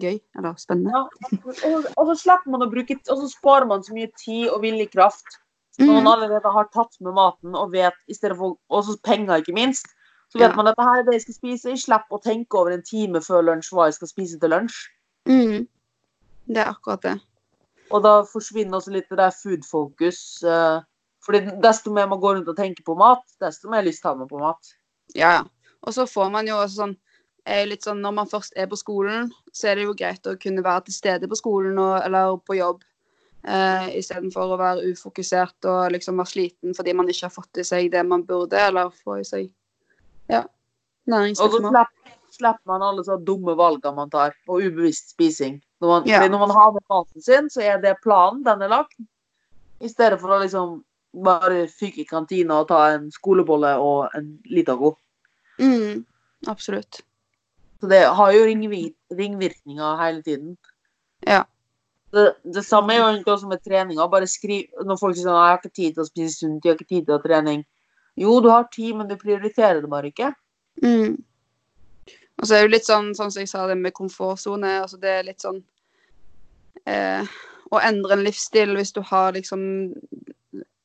gøy, 0.00 0.20
eller 0.38 0.54
spennende. 0.56 0.92
Ja, 0.94 1.88
og, 1.96 2.06
så 2.08 2.14
slipper 2.16 2.50
man 2.54 2.62
å 2.64 2.70
bruke 2.70 2.94
Og 3.10 3.18
så 3.24 3.28
sparer 3.28 3.66
man 3.68 3.82
så 3.84 3.92
mye 3.92 4.08
tid 4.16 4.48
og 4.48 4.62
viljekraft. 4.62 5.38
Når 5.80 5.88
man 5.88 6.04
Mm. 6.04 6.12
allerede 6.12 6.52
har 6.52 6.64
tatt 6.72 6.94
med 7.00 7.14
maten 7.14 7.54
og 7.56 7.72
vet 7.72 7.94
i 8.08 8.14
stedet 8.14 8.36
for 8.36 8.58
Og 8.70 8.84
så 8.84 8.96
penger, 9.02 9.40
ikke 9.42 9.54
minst. 9.54 9.86
Så 10.30 10.38
vet 10.38 10.50
Ja. 10.50 10.56
man 10.56 10.66
at 10.68 10.76
det 10.76 10.84
her 10.84 10.98
er 10.98 11.02
det 11.02 11.12
jeg 11.14 11.22
skal 11.22 11.34
spise. 11.34 11.68
Jeg 11.70 11.78
slipper 11.78 12.16
å 12.18 12.22
tenke 12.22 12.54
over 12.58 12.70
en 12.72 12.82
time 12.82 13.20
før 13.20 13.42
lunsj 13.42 13.72
hva 13.72 13.86
jeg 13.86 13.94
skal 13.94 14.08
spise 14.08 14.38
til 14.40 14.50
lunsj. 14.50 14.88
Mm. 15.26 15.66
Det 16.48 16.56
er 16.56 16.72
akkurat 16.72 17.02
det. 17.02 17.20
Og 17.90 18.02
da 18.02 18.22
forsvinner 18.22 18.78
også 18.80 18.92
litt 18.92 19.08
det 19.10 19.18
der 19.18 19.30
food 19.30 19.64
focus. 19.64 20.42
Fordi 21.22 21.44
desto 21.62 21.92
mer 21.94 22.08
man 22.10 22.20
går 22.20 22.38
rundt 22.38 22.50
og 22.50 22.58
tenker 22.58 22.84
på 22.86 22.96
mat, 22.98 23.22
desto 23.40 23.70
mer 23.70 23.84
lyst 23.86 24.04
har 24.04 24.16
man 24.18 24.30
på 24.30 24.40
mat. 24.42 24.74
Ja, 25.14 25.38
ja. 25.38 25.42
Og 25.82 25.94
så 25.94 26.06
får 26.06 26.30
man 26.30 26.46
jo 26.46 26.58
også 26.58 26.84
sånn 26.84 26.96
er 27.44 27.64
jo 27.64 27.70
litt 27.72 27.86
sånn, 27.86 28.02
Når 28.02 28.14
man 28.14 28.30
først 28.30 28.54
er 28.56 28.68
på 28.70 28.78
skolen, 28.78 29.32
så 29.52 29.70
er 29.70 29.78
det 29.78 29.86
jo 29.88 29.96
greit 29.98 30.26
å 30.30 30.36
kunne 30.40 30.64
være 30.64 30.86
til 30.86 30.94
stede 30.94 31.28
på 31.28 31.38
skolen 31.38 31.78
og, 31.82 31.96
eller 32.04 32.36
på 32.46 32.58
jobb. 32.58 32.84
Eh, 33.42 33.88
Istedenfor 33.98 34.54
å 34.54 34.58
være 34.60 34.92
ufokusert 34.92 35.66
og 35.66 35.90
liksom 35.90 36.20
være 36.22 36.30
sliten 36.30 36.76
fordi 36.78 36.92
man 36.94 37.08
ikke 37.10 37.26
har 37.26 37.34
fått 37.34 37.58
i 37.58 37.64
seg 37.66 37.88
det 37.90 38.04
man 38.06 38.22
burde, 38.28 38.54
eller 38.54 38.92
få 39.02 39.16
i 39.18 39.24
seg 39.26 39.48
ja, 40.30 40.44
Og 41.10 41.34
så 41.34 41.48
slipper 42.32 42.62
man 42.70 42.84
alle 42.86 43.02
så 43.04 43.18
dumme 43.18 43.56
valgene 43.58 43.96
man 43.96 44.12
tar, 44.12 44.36
og 44.46 44.62
ubevisst 44.62 45.16
spising. 45.16 45.58
Når 45.82 45.88
man, 45.90 46.06
Ja. 46.06 46.22
når 46.28 46.46
man 46.46 46.54
har 46.54 46.70
med 46.72 46.86
maten 46.88 47.20
sin, 47.20 47.50
så 47.50 47.60
er 47.66 47.82
det 47.82 47.98
planen, 48.04 48.44
den 48.46 48.62
er 48.62 48.70
lagt. 48.70 48.94
I 49.82 49.90
stedet 49.90 50.20
for 50.22 50.30
å 50.30 50.38
liksom 50.40 50.78
bare 51.12 51.66
fyke 51.68 52.02
i 52.02 52.08
kantina 52.08 52.60
og 52.62 52.68
ta 52.70 52.82
en 52.94 53.10
skolebolle 53.12 53.74
og 53.80 54.14
en 54.16 54.34
Litago. 54.48 54.94
Mm, 55.60 56.04
absolutt. 56.48 57.02
Så 57.80 57.88
det 57.90 58.04
har 58.14 58.32
jo 58.32 58.44
ringvi- 58.46 58.94
ringvirkninger 59.10 59.96
hele 60.04 60.22
tiden. 60.22 60.56
Ja. 61.26 61.42
Det, 62.12 62.34
det 62.54 62.64
samme 62.64 62.94
er 62.94 62.98
jo 62.98 63.08
egentlig 63.08 63.32
også 63.32 63.48
med 63.48 63.62
treninga. 63.64 64.06
Bare 64.08 64.26
skriv 64.28 64.68
Når 64.84 64.98
folk 65.00 65.16
sier 65.16 65.24
sånn 65.26 65.38
«Jeg 65.38 65.50
har 65.50 65.60
ikke 65.60 65.76
tid 65.76 65.94
til 65.94 66.04
å 66.04 66.08
spise 66.08 66.34
sunt, 66.36 66.64
jeg 66.64 66.72
har 66.72 66.80
ikke 66.80 66.94
tid 66.94 67.06
til 67.08 67.16
å 67.16 67.22
trening. 67.24 67.64
Jo, 68.20 68.40
du 68.44 68.50
har 68.52 68.68
tid, 68.72 68.94
men 68.96 69.08
du 69.08 69.16
prioriterer 69.16 69.80
det 69.80 69.90
bare 69.90 70.10
ikke. 70.12 70.32
Mm. 70.84 71.16
Og 72.38 72.46
så 72.46 72.54
er 72.54 72.62
det 72.62 72.66
jo 72.66 72.72
litt 72.74 72.88
sånn, 72.88 73.12
sånn 73.16 73.32
som 73.32 73.40
jeg 73.40 73.50
sa, 73.50 73.64
det 73.70 73.78
med 73.80 73.96
komfortsone. 73.96 74.74
Altså 74.82 75.00
det 75.00 75.10
er 75.16 75.26
litt 75.28 75.44
sånn 75.44 75.62
eh, 76.88 77.28
Å 77.72 77.80
endre 77.80 78.18
en 78.18 78.24
livsstil 78.26 78.74
hvis 78.76 78.92
du 78.92 79.00
har 79.08 79.32
liksom 79.36 79.62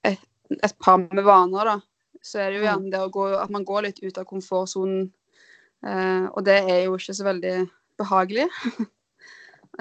et, 0.08 0.26
et 0.64 0.76
par 0.84 1.00
med 1.02 1.24
vaner, 1.28 1.74
da. 1.74 1.78
Så 2.24 2.40
er 2.42 2.50
det 2.52 2.60
jo 2.60 2.64
Mm. 2.64 2.68
gjerne 2.70 2.92
det 2.92 3.02
å 3.04 3.12
gå, 3.14 3.26
at 3.38 3.52
man 3.54 3.66
går 3.66 3.88
litt 3.88 4.00
ut 4.04 4.18
av 4.18 4.26
komfortsonen. 4.26 5.12
Eh, 5.86 6.26
og 6.34 6.44
det 6.46 6.58
er 6.64 6.86
jo 6.86 6.96
ikke 6.98 7.14
så 7.14 7.28
veldig 7.28 7.56
behagelig. 8.02 8.48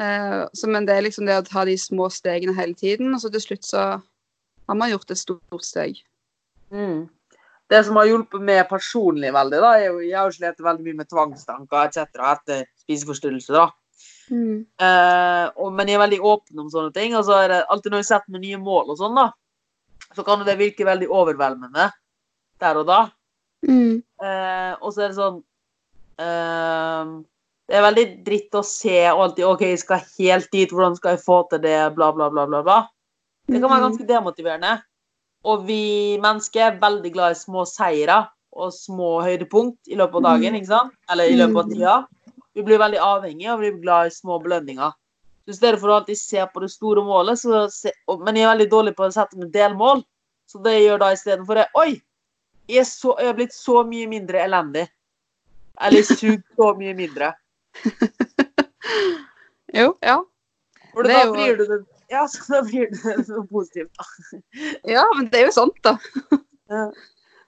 eh, 0.03 0.43
så, 0.53 0.69
men 0.69 0.87
det 0.87 0.97
er 0.97 1.07
liksom 1.07 1.27
det 1.27 1.39
å 1.41 1.47
ta 1.47 1.65
de 1.65 1.77
små 1.81 2.11
stegene 2.13 2.55
hele 2.57 2.75
tiden, 2.77 3.15
og 3.15 3.23
så 3.23 3.33
til 3.33 3.41
slutt 3.45 3.65
så 3.67 3.87
har 4.67 4.79
man 4.79 4.91
gjort 4.93 5.11
et 5.11 5.19
stort 5.23 5.65
steg. 5.65 6.03
Mm. 6.71 7.07
Det 7.71 7.81
som 7.87 7.97
har 7.99 8.07
hjulpet 8.07 8.43
meg 8.47 8.69
personlig 8.71 9.33
veldig, 9.35 9.59
da, 9.63 9.73
er 9.79 9.89
jo 9.89 10.03
jeg 10.05 10.15
har 10.19 10.29
jo 10.29 10.37
slitt 10.37 10.63
veldig 10.63 10.85
mye 10.87 11.01
med 11.01 11.09
tvangstanker 11.11 11.89
etc. 11.89 12.05
etter 12.35 12.63
spiseforstyrrelser. 12.85 13.59
da. 13.59 13.67
Eh, 14.83 15.47
og, 15.57 15.73
men 15.75 15.89
jeg 15.89 15.97
er 15.99 16.03
veldig 16.05 16.21
åpen 16.27 16.63
om 16.63 16.71
sånne 16.71 16.93
ting. 16.95 17.17
og 17.17 17.25
så 17.27 17.41
er 17.41 17.49
det 17.53 17.65
alltid 17.71 17.95
når 17.95 18.03
jeg 18.05 18.11
setter 18.13 18.35
meg 18.35 18.45
nye 18.45 18.61
mål, 18.63 18.93
og 18.95 19.01
sånn 19.01 19.19
da, 19.19 19.31
så 20.15 20.25
kan 20.27 20.45
det 20.47 20.59
virke 20.61 20.87
veldig 20.87 21.09
overveldende 21.11 21.91
der 22.63 22.81
og 22.81 22.87
da. 22.89 23.01
Mm. 23.67 24.03
Eh, 24.23 24.73
og 24.81 24.93
så 24.93 25.07
er 25.07 25.11
det 25.11 25.17
sånn 25.17 25.39
eh, 26.23 27.09
Det 27.67 27.75
er 27.75 27.85
veldig 27.87 28.05
dritt 28.27 28.55
å 28.55 28.63
se 28.65 28.99
og 29.11 29.23
alltid 29.25 29.47
OK, 29.49 29.65
jeg 29.73 29.81
skal 29.83 30.05
helt 30.19 30.53
dit, 30.53 30.71
hvordan 30.71 30.95
skal 30.99 31.17
jeg 31.17 31.25
få 31.25 31.41
til 31.51 31.65
det, 31.65 31.79
bla, 31.97 32.13
bla, 32.15 32.29
bla, 32.31 32.47
bla. 32.47 32.63
bla. 32.63 32.79
Det 33.47 33.59
kan 33.59 33.71
være 33.71 33.87
ganske 33.89 34.07
demotiverende. 34.07 34.77
Og 35.47 35.67
vi 35.67 36.19
mennesker 36.23 36.65
er 36.65 36.79
veldig 36.83 37.13
glad 37.15 37.35
i 37.35 37.39
små 37.39 37.65
seire 37.69 38.25
og 38.57 38.73
små 38.75 39.21
høydepunkt 39.23 39.91
i 39.91 39.99
løpet 39.99 40.19
av 40.21 40.29
dagen. 40.31 40.57
ikke 40.59 40.71
sant? 40.71 40.95
Eller 41.13 41.31
i 41.31 41.37
løpet 41.39 41.61
av 41.61 41.73
tida. 41.73 41.97
Vi 42.57 42.65
blir 42.67 42.81
veldig 42.81 43.03
avhengige 43.03 43.53
og 43.53 43.61
vi 43.61 43.71
blir 43.75 43.83
glad 43.85 44.09
i 44.09 44.15
små 44.15 44.39
belønninger. 44.43 44.95
Så 45.47 45.55
I 45.55 45.57
stedet 45.61 45.79
for 45.81 45.93
å 45.93 45.97
alltid 46.01 46.19
se 46.19 46.43
på 46.51 46.61
det 46.65 46.69
store 46.73 47.05
målet, 47.07 47.39
så 47.39 47.65
se, 47.71 47.93
men 48.19 48.35
jeg 48.35 48.45
er 48.49 48.51
veldig 48.57 48.69
dårlig 48.73 48.93
på 48.99 49.07
å 49.07 49.13
sette 49.15 49.39
meg 49.39 49.53
delmål. 49.55 50.03
Så 50.51 50.59
det 50.65 50.73
jeg 50.77 50.85
gjør 50.89 50.99
da 51.05 51.13
istedenfor, 51.15 51.61
er 51.63 51.79
Oi! 51.79 51.93
Jeg 52.67 52.81
er, 52.83 52.87
så, 52.91 53.13
jeg 53.23 53.31
er 53.31 53.37
blitt 53.39 53.55
så 53.55 53.85
mye 53.87 54.09
mindre 54.11 54.41
elendig. 54.43 54.89
Eller 55.87 56.03
sugd 56.09 56.43
så 56.59 56.73
mye 56.79 56.95
mindre. 56.99 57.33
Jo, 59.77 59.91
ja. 60.01 60.21
For 60.95 61.03
da 61.07 61.25
jo- 61.27 61.33
blir 61.35 61.57
du 61.59 61.65
det 61.67 61.79
Ja, 62.11 62.23
så 62.31 62.39
da 62.49 62.61
blir 62.63 62.87
noe 63.29 63.43
positivt. 63.51 63.91
da. 63.99 64.05
Ja, 64.87 65.03
men 65.17 65.27
det 65.31 65.41
er 65.41 65.49
jo 65.49 65.55
sant, 65.57 65.79
da. 65.83 65.97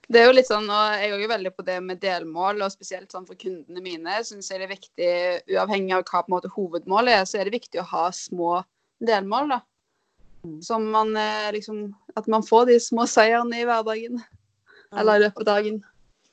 Det 0.08 0.20
er 0.22 0.26
jo 0.30 0.36
litt 0.38 0.48
sånn, 0.48 0.68
og 0.72 0.94
Jeg 0.96 1.10
er 1.12 1.20
jo 1.20 1.28
veldig 1.28 1.50
på 1.56 1.64
det 1.66 1.78
med 1.84 2.00
delmål, 2.00 2.62
og 2.64 2.72
spesielt 2.72 3.12
sånn 3.12 3.26
for 3.28 3.36
kundene 3.36 3.82
mine. 3.84 4.14
Synes 4.24 4.48
jeg 4.48 4.60
det 4.62 4.68
er 4.68 4.72
viktig, 4.72 5.10
Uavhengig 5.56 5.92
av 5.98 6.04
hva 6.08 6.22
på 6.22 6.30
en 6.30 6.36
måte 6.38 6.52
hovedmålet 6.54 7.12
er, 7.18 7.26
så 7.28 7.38
er 7.40 7.44
det 7.44 7.58
viktig 7.58 7.82
å 7.82 7.88
ha 7.90 8.06
små 8.16 8.62
delmål. 9.04 9.48
da. 9.52 9.60
Mm. 10.46 10.62
Som 10.62 10.90
man 10.94 11.14
eh, 11.16 11.50
liksom 11.52 11.94
At 12.16 12.28
man 12.30 12.42
får 12.46 12.66
de 12.70 12.80
små 12.80 13.04
seierne 13.10 13.60
i 13.60 13.66
hverdagen. 13.68 14.22
Eller 14.96 15.18
i 15.18 15.22
løpet 15.26 15.44
av 15.44 15.48
dagen. 15.50 15.82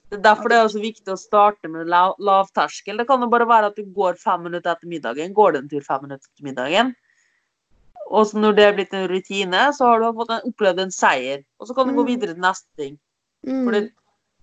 Det 0.09 0.19
er 0.19 0.23
derfor 0.23 0.49
det 0.49 0.57
er 0.57 0.67
også 0.67 0.79
viktig 0.79 1.11
å 1.11 1.19
starte 1.19 1.67
med 1.67 1.89
lav, 1.89 2.47
terskel, 2.55 2.97
Det 2.97 3.07
kan 3.09 3.19
jo 3.19 3.27
bare 3.27 3.47
være 3.49 3.71
at 3.73 3.75
du 3.75 3.83
går 3.83 4.15
fem 4.21 4.43
minutter 4.45 4.71
etter 4.71 4.87
middagen. 4.87 5.33
Går 5.33 5.51
det 5.51 5.59
en 5.63 5.69
tur 5.69 5.81
fem 5.83 6.05
minutter 6.05 6.29
etter 6.29 6.45
middagen? 6.45 6.93
Og 8.07 8.27
så 8.29 8.37
når 8.37 8.55
det 8.55 8.63
er 8.63 8.73
blitt 8.77 8.93
en 8.93 9.07
rutine, 9.09 9.61
så 9.73 9.89
har 9.89 9.99
du 9.99 10.11
fått 10.13 10.29
en, 10.31 10.45
opplevd 10.47 10.79
en 10.79 10.93
seier. 10.93 11.43
Og 11.59 11.67
så 11.67 11.75
kan 11.75 11.87
du 11.89 11.95
gå 11.97 12.05
Mm. 12.05 12.07
videre 12.13 12.33
til 12.33 12.41
neste 12.41 12.69
ting. 12.77 12.99
Mm. 13.45 13.63
For 13.63 13.75
det, 13.75 13.81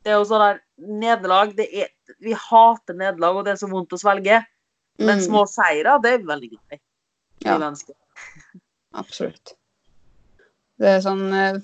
det 0.02 0.12
er 0.12 0.18
jo 0.20 0.28
sånn 0.28 0.44
der 0.46 0.60
Nederlag 0.82 1.52
det 1.58 1.68
er, 1.70 1.90
Vi 2.22 2.34
hater 2.34 2.96
nederlag, 2.98 3.36
og 3.38 3.44
det 3.46 3.52
er 3.54 3.60
så 3.60 3.68
vondt 3.70 3.94
å 3.94 4.00
svelge. 4.00 4.40
Men 4.98 5.18
Mm. 5.18 5.24
små 5.24 5.46
seire, 5.48 5.98
det 6.02 6.12
er 6.12 6.26
veldig 6.26 6.50
greit. 6.52 6.82
Ja. 7.42 7.56
Absolutt. 9.02 9.54
Det 10.78 10.88
er 10.88 11.00
sånn 11.00 11.32
eh, 11.32 11.60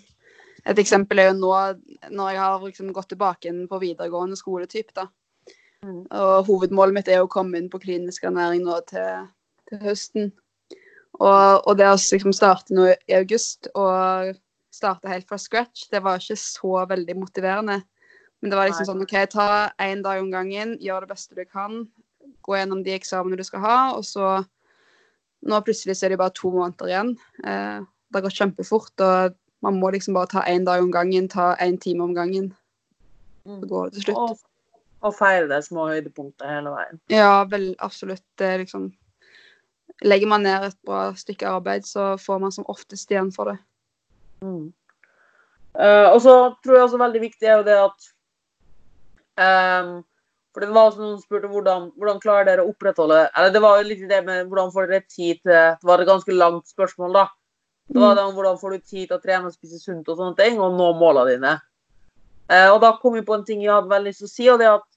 Et 0.69 0.79
eksempel 0.79 1.19
er 1.19 1.31
jo 1.31 1.39
nå 1.39 1.53
når 2.11 2.31
jeg 2.35 2.41
har 2.43 2.65
liksom 2.65 2.93
gått 2.93 3.09
tilbake 3.13 3.49
inn 3.49 3.63
på 3.69 3.79
videregående 3.81 4.37
skoletyp, 4.37 4.91
da. 4.95 5.07
Mm. 5.85 6.03
Og 6.11 6.49
hovedmålet 6.49 6.95
mitt 6.95 7.09
er 7.09 7.23
å 7.23 7.31
komme 7.31 7.57
inn 7.57 7.71
på 7.71 7.81
klinisk 7.81 8.27
ernæring 8.29 8.67
nå 8.67 8.81
til, 8.91 9.29
til 9.71 9.81
høsten. 9.87 10.33
Og, 11.19 11.65
og 11.65 11.79
det 11.79 11.87
å 11.89 11.97
liksom 11.97 12.35
starte 12.37 12.75
nå 12.77 12.91
i 12.91 13.17
august 13.17 13.71
og 13.75 14.35
starte 14.79 15.11
helt 15.11 15.29
fra 15.29 15.39
scratch, 15.41 15.89
det 15.93 16.03
var 16.05 16.21
ikke 16.21 16.39
så 16.41 16.85
veldig 16.91 17.17
motiverende. 17.19 17.81
Men 18.39 18.53
det 18.53 18.59
var 18.59 18.69
liksom 18.71 18.87
sånn 18.87 19.03
OK, 19.03 19.17
ta 19.33 19.49
én 19.83 20.05
dag 20.05 20.21
om 20.23 20.31
gangen, 20.31 20.77
gjør 20.83 21.05
det 21.05 21.13
beste 21.13 21.35
du 21.39 21.43
kan. 21.45 21.83
Gå 22.47 22.55
gjennom 22.55 22.85
de 22.87 22.95
eksamene 22.95 23.39
du 23.39 23.45
skal 23.47 23.65
ha, 23.65 23.81
og 23.97 24.07
så 24.07 24.39
Nå 25.49 25.55
plutselig 25.63 25.95
så 25.95 26.09
er 26.09 26.11
det 26.11 26.17
bare 26.19 26.35
to 26.35 26.49
måneder 26.51 26.89
igjen. 26.91 27.11
Eh, 27.47 27.85
det 28.11 28.17
har 28.17 28.25
gått 28.25 28.41
kjempefort, 28.41 28.91
og 29.07 29.37
man 29.63 29.77
må 29.79 29.93
liksom 29.95 30.17
bare 30.17 30.27
ta 30.33 30.43
én 30.51 30.65
dag 30.67 30.83
om 30.83 30.89
gangen, 30.91 31.29
ta 31.31 31.53
én 31.63 31.77
time 31.79 32.03
om 32.03 32.11
gangen. 32.17 32.49
Mm. 33.47 33.61
Så 33.61 33.69
går 33.71 33.85
det 33.85 33.95
til 33.95 34.07
slutt. 34.09 34.19
Og, 34.19 34.81
og 35.07 35.15
feire 35.15 35.47
de 35.47 35.61
små 35.63 35.85
høydepunktet 35.93 36.43
hele 36.51 36.73
veien. 36.75 36.99
Ja, 37.15 37.45
vel, 37.47 37.69
absolutt. 37.79 38.25
Det 38.35 38.51
er 38.51 38.65
liksom 38.65 38.89
legger 40.05 40.31
man 40.31 40.45
ned 40.47 40.69
et 40.69 40.79
bra 40.87 41.09
stykke 41.19 41.49
arbeid, 41.49 41.87
så 41.87 42.13
får 42.21 42.43
man 42.43 42.55
som 42.55 42.67
oftest 42.71 43.11
igjen 43.11 43.33
for 43.35 43.53
det. 43.53 43.59
Mm. 44.45 44.69
Eh, 45.79 46.07
og 46.11 46.21
så 46.25 46.35
tror 46.65 46.77
jeg 46.77 46.87
også 46.87 47.01
veldig 47.01 47.21
viktig 47.23 47.49
er 47.49 47.59
jo 47.61 47.67
det 47.67 47.77
at 47.79 48.07
um, 49.39 49.91
For 50.55 50.65
det 50.65 50.69
var 50.75 50.89
også 50.89 51.03
noen 51.03 51.17
som 51.19 51.23
spurte 51.23 51.51
hvordan, 51.53 51.91
hvordan 51.99 52.23
klarer 52.23 52.49
dere 52.49 52.65
å 52.65 52.73
opprettholde 52.73 53.19
Eller 53.29 53.53
det 53.55 53.63
var 53.63 53.79
jo 53.79 53.89
litt 53.91 54.03
det 54.11 54.21
med 54.27 54.49
hvordan 54.49 54.73
får 54.75 54.89
dere 54.91 55.05
tid 55.07 55.43
til 55.45 55.53
Det 55.53 55.91
var 55.91 56.03
et 56.03 56.11
ganske 56.11 56.35
langt 56.35 56.71
spørsmål, 56.73 57.21
da. 57.21 57.27
Det 57.89 58.01
var 58.03 58.19
det 58.19 58.25
om 58.27 58.35
hvordan 58.37 58.59
får 58.61 58.75
du 58.75 58.79
tid 58.83 59.07
til 59.07 59.17
å 59.17 59.23
trene 59.23 59.49
og 59.49 59.55
spise 59.55 59.79
sunt 59.81 60.09
og 60.11 60.19
sånne 60.19 60.37
ting, 60.37 60.59
og 60.61 60.75
nå 60.77 60.91
målene 61.01 61.31
dine. 61.31 61.55
Uh, 62.49 62.69
og 62.75 62.83
da 62.85 62.91
kom 63.01 63.15
vi 63.17 63.25
på 63.25 63.37
en 63.37 63.47
ting 63.49 63.63
jeg 63.65 63.73
hadde 63.73 63.89
veldig 63.89 64.13
lyst 64.13 64.21
til 64.25 64.29
å 64.29 64.33
si, 64.33 64.49
og 64.53 64.59
det 64.61 64.67
er 64.69 64.77
at 64.77 64.89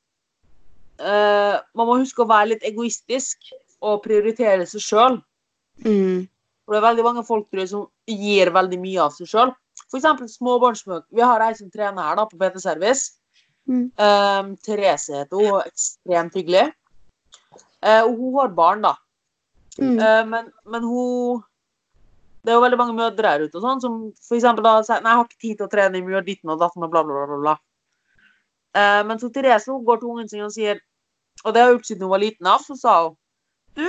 uh, 1.06 1.56
man 1.78 1.88
må 1.88 2.02
huske 2.02 2.24
å 2.24 2.28
være 2.28 2.50
litt 2.54 2.68
egoistisk 2.68 3.54
og 3.80 4.04
prioritere 4.04 4.68
seg 4.68 4.84
sjøl. 4.84 5.18
Mm. 5.86 6.28
For 6.72 6.78
det 6.78 6.86
er 6.86 6.88
veldig 6.88 7.04
mange 7.04 7.22
folk 7.28 7.50
tror 7.52 7.60
jeg, 7.60 7.68
som 7.68 7.88
gir 8.08 8.48
veldig 8.56 8.78
mye 8.80 9.00
av 9.04 9.12
seg 9.12 9.28
sjøl. 9.28 9.50
F.eks. 9.92 10.36
småbarnsmødre. 10.38 11.04
Vi 11.12 11.24
har 11.26 11.44
ei 11.44 11.56
som 11.58 11.68
trener 11.68 12.06
her 12.08 12.16
da, 12.16 12.24
på 12.30 12.38
PT 12.40 12.62
Service. 12.64 13.18
Mm. 13.68 13.90
Um, 14.00 14.54
Therese 14.64 15.18
heter 15.20 15.36
hun. 15.36 15.66
Ekstremt 15.68 16.38
hyggelig. 16.40 16.70
Uh, 17.84 18.06
og 18.06 18.14
hun 18.16 18.38
har 18.38 18.54
barn, 18.56 18.86
da. 18.88 18.94
Mm. 19.82 19.98
Uh, 20.00 20.22
men, 20.30 20.48
men 20.72 20.86
hun 20.88 21.42
Det 22.42 22.54
er 22.54 22.56
jo 22.56 22.64
veldig 22.64 22.80
mange 22.80 22.96
mødre 23.02 23.34
her 23.34 23.44
ute 23.44 23.60
og 23.60 23.66
sånn, 23.66 23.82
som 23.84 23.98
eksempel 24.38 24.64
da 24.66 24.72
sier 24.88 25.04
Nei, 25.04 25.12
jeg 25.12 25.20
har 25.20 25.28
ikke 25.28 25.44
tid 25.44 25.60
til 25.60 25.68
å 25.68 25.74
trene, 25.76 26.00
jeg 26.00 26.08
gjør 26.08 26.24
ditt 26.24 26.30
ditten 26.30 26.54
og 26.56 26.64
datten 26.64 26.88
og 26.88 26.94
bla, 26.94 27.04
bla, 27.04 27.26
bla. 27.28 27.42
bla. 27.44 27.54
Eh, 28.80 29.02
men 29.12 29.20
så 29.20 29.28
Therese 29.30 29.70
hun 29.70 29.84
går 29.86 30.00
til 30.00 30.14
ungen 30.14 30.32
sin 30.32 30.48
og 30.48 30.56
sier 30.56 30.80
Og 31.44 31.54
det 31.54 31.62
har 31.62 31.70
hun 31.70 31.76
gjort 31.76 31.92
siden 31.92 32.08
hun 32.08 32.14
var 32.16 32.24
liten 32.24 32.48
av, 32.48 32.64
så 32.64 32.80
sa 32.80 32.96
hun 33.04 33.20
Du, 33.76 33.86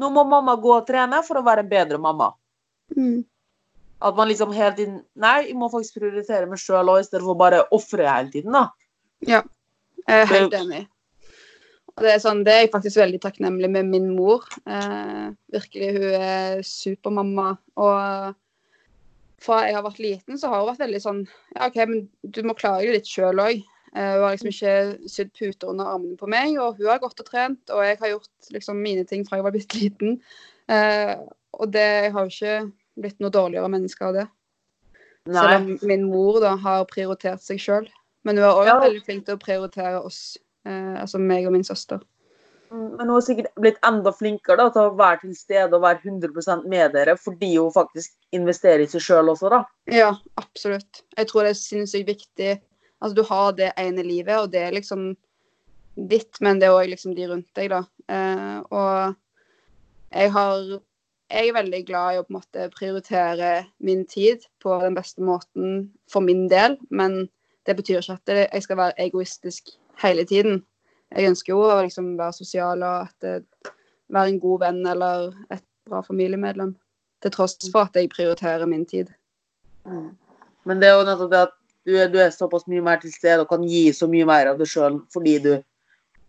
nå 0.00 0.10
må 0.10 0.24
mamma 0.28 0.56
gå 0.60 0.72
og 0.76 0.86
trene 0.88 1.20
for 1.26 1.40
å 1.40 1.44
være 1.46 1.64
en 1.64 1.70
bedre 1.70 2.00
mamma. 2.02 2.32
Mm. 2.96 3.22
At 4.04 4.16
man 4.18 4.28
liksom 4.28 4.52
hele 4.52 4.74
tiden 4.76 4.96
Nei, 5.16 5.36
jeg 5.48 5.56
må 5.58 5.70
faktisk 5.72 6.00
prioritere 6.00 6.48
meg 6.50 6.60
sjøl 6.60 6.90
òg, 6.92 7.00
i 7.00 7.06
stedet 7.06 7.24
for 7.24 7.38
bare 7.40 7.62
å 7.62 7.78
ofre 7.78 8.08
hele 8.08 8.32
tiden, 8.32 8.56
da. 8.56 8.66
Ja, 9.24 9.40
jeg 10.04 10.24
er 10.24 10.32
helt 10.32 10.56
enig. 10.58 10.84
Og 11.94 12.02
det 12.02 12.10
er, 12.10 12.22
sånn, 12.22 12.42
det 12.46 12.52
er 12.52 12.64
jeg 12.64 12.72
faktisk 12.72 12.98
veldig 12.98 13.20
takknemlig 13.22 13.68
med 13.70 13.86
min 13.86 14.08
mor. 14.16 14.42
Eh, 14.66 15.28
virkelig, 15.54 15.90
hun 15.94 16.16
er 16.18 16.64
supermamma. 16.66 17.52
Og 17.78 18.34
fra 19.44 19.60
jeg 19.68 19.76
har 19.76 19.84
vært 19.86 20.02
liten, 20.02 20.40
så 20.40 20.50
har 20.50 20.62
hun 20.62 20.72
vært 20.72 20.82
veldig 20.86 21.02
sånn 21.04 21.22
Ja, 21.54 21.68
OK, 21.68 21.78
men 21.86 22.08
du 22.22 22.42
må 22.46 22.56
klare 22.58 22.82
det 22.82 22.96
litt 22.98 23.10
sjøl 23.10 23.42
òg. 23.44 23.62
Eh, 23.94 24.12
hun 24.16 24.24
har 24.24 24.34
liksom 24.34 24.50
ikke 24.50 25.08
sydd 25.10 25.32
puter 25.38 25.70
under 25.70 25.86
armene 25.92 26.16
på 26.18 26.26
meg, 26.30 26.56
og 26.58 26.78
hun 26.80 26.90
har 26.90 26.98
gått 27.02 27.20
og 27.22 27.26
trent. 27.28 27.62
Og 27.70 27.84
jeg 27.86 27.98
har 28.00 28.14
gjort 28.16 28.52
liksom 28.54 28.80
mine 28.82 29.04
ting 29.06 29.22
fra 29.26 29.38
jeg 29.38 29.46
var 29.46 29.54
bitte 29.54 29.78
liten. 29.78 30.16
Eh, 30.68 31.14
og 31.54 31.70
det 31.70 31.84
jeg 31.84 32.14
har 32.16 32.24
jo 32.26 32.32
ikke 32.32 32.72
blitt 33.04 33.20
noe 33.22 33.30
dårligere 33.34 33.70
menneske 33.70 34.08
av 34.08 34.16
det. 34.18 34.24
Selv 35.26 35.50
Nei. 35.50 35.56
om 35.56 35.68
min 35.88 36.08
mor 36.10 36.40
da 36.42 36.56
har 36.60 36.84
prioritert 36.90 37.40
seg 37.44 37.62
sjøl. 37.62 37.86
Men 38.24 38.36
hun 38.40 38.44
er 38.48 38.58
òg 38.58 38.66
Ja. 38.66 38.80
veldig 38.80 39.04
flink 39.04 39.26
til 39.26 39.36
å 39.36 39.40
prioritere 39.40 40.02
oss, 40.02 40.36
eh, 40.66 40.96
altså 41.00 41.20
meg 41.20 41.46
og 41.46 41.52
min 41.52 41.64
søster. 41.64 42.00
Mm, 42.72 42.96
Men 42.96 43.06
hun 43.06 43.14
har 43.14 43.20
sikkert 43.20 43.54
blitt 43.54 43.78
enda 43.84 44.10
flinkere 44.10 44.56
da, 44.56 44.68
til 44.70 44.82
å 44.82 44.96
være 44.96 45.20
til 45.20 45.34
stede 45.36 45.74
og 45.74 45.82
være 45.82 46.00
100% 46.02 46.66
med 46.66 46.92
dere, 46.92 47.16
fordi 47.16 47.56
hun 47.56 47.70
faktisk 47.70 48.10
investerer 48.32 48.80
i 48.82 48.86
seg 48.86 49.00
sjøl 49.00 49.30
også, 49.30 49.50
da. 49.50 49.64
Ja, 49.86 50.14
absolutt. 50.36 51.02
Jeg 51.16 51.28
tror 51.28 51.44
det 51.44 51.50
er 51.50 51.60
sinnssykt 51.60 52.06
viktig. 52.08 52.60
Altså, 53.04 53.18
du 53.18 53.26
har 53.28 53.52
det 53.52 53.72
ene 53.76 54.02
livet, 54.06 54.38
og 54.38 54.52
det 54.54 54.62
er 54.64 54.72
liksom 54.72 55.10
ditt, 56.08 56.40
men 56.40 56.58
det 56.58 56.70
er 56.70 56.76
òg 56.78 56.88
liksom 56.88 57.12
de 57.14 57.28
rundt 57.28 57.50
deg, 57.58 57.68
da. 57.70 57.82
Eh, 58.08 58.58
og 58.72 59.14
jeg 60.14 60.32
har 60.32 60.80
Jeg 61.34 61.48
er 61.48 61.54
veldig 61.56 61.78
glad 61.88 62.14
i 62.14 62.18
å 62.20 62.22
på 62.22 62.30
en 62.30 62.36
måte 62.36 62.64
prioritere 62.70 63.64
min 63.80 64.02
tid 64.06 64.42
på 64.62 64.76
den 64.82 64.94
beste 64.94 65.24
måten 65.24 65.88
for 66.06 66.20
min 66.20 66.44
del, 66.52 66.76
men 66.90 67.30
det 67.66 67.76
betyr 67.78 68.02
ikke 68.02 68.18
at 68.20 68.52
jeg 68.52 68.62
skal 68.62 68.76
være 68.76 69.06
egoistisk 69.06 69.72
hele 70.02 70.26
tiden. 70.28 70.60
Jeg 71.10 71.32
ønsker 71.32 71.54
jo 71.54 71.62
å 71.64 71.80
liksom 71.80 72.12
være 72.20 72.36
sosial 72.36 72.84
og 72.84 73.08
at 73.08 73.16
det, 73.24 73.72
være 74.12 74.34
en 74.34 74.40
god 74.40 74.60
venn 74.66 74.86
eller 74.86 75.32
et 75.50 75.64
bra 75.88 76.02
familiemedlem. 76.04 76.74
Til 77.24 77.32
tross 77.32 77.56
for 77.72 77.88
at 77.88 77.96
jeg 77.96 78.12
prioriterer 78.12 78.68
min 78.68 78.84
tid. 78.86 79.10
Men 80.64 80.80
det 80.80 80.90
er 80.90 80.98
jo 80.98 81.08
nettopp 81.08 81.32
det 81.32 81.42
at 81.48 81.56
du 81.84 81.96
du 82.12 82.18
er 82.20 82.30
såpass 82.32 82.66
mye 82.70 82.82
mer 82.84 83.00
til 83.02 83.12
stede 83.12 83.42
og 83.44 83.48
kan 83.48 83.64
gi 83.68 83.90
så 83.92 84.08
mye 84.10 84.26
mer 84.28 84.52
av 84.52 84.60
deg 84.60 84.68
sjøl 84.70 85.02
fordi 85.12 85.38
du 85.44 85.52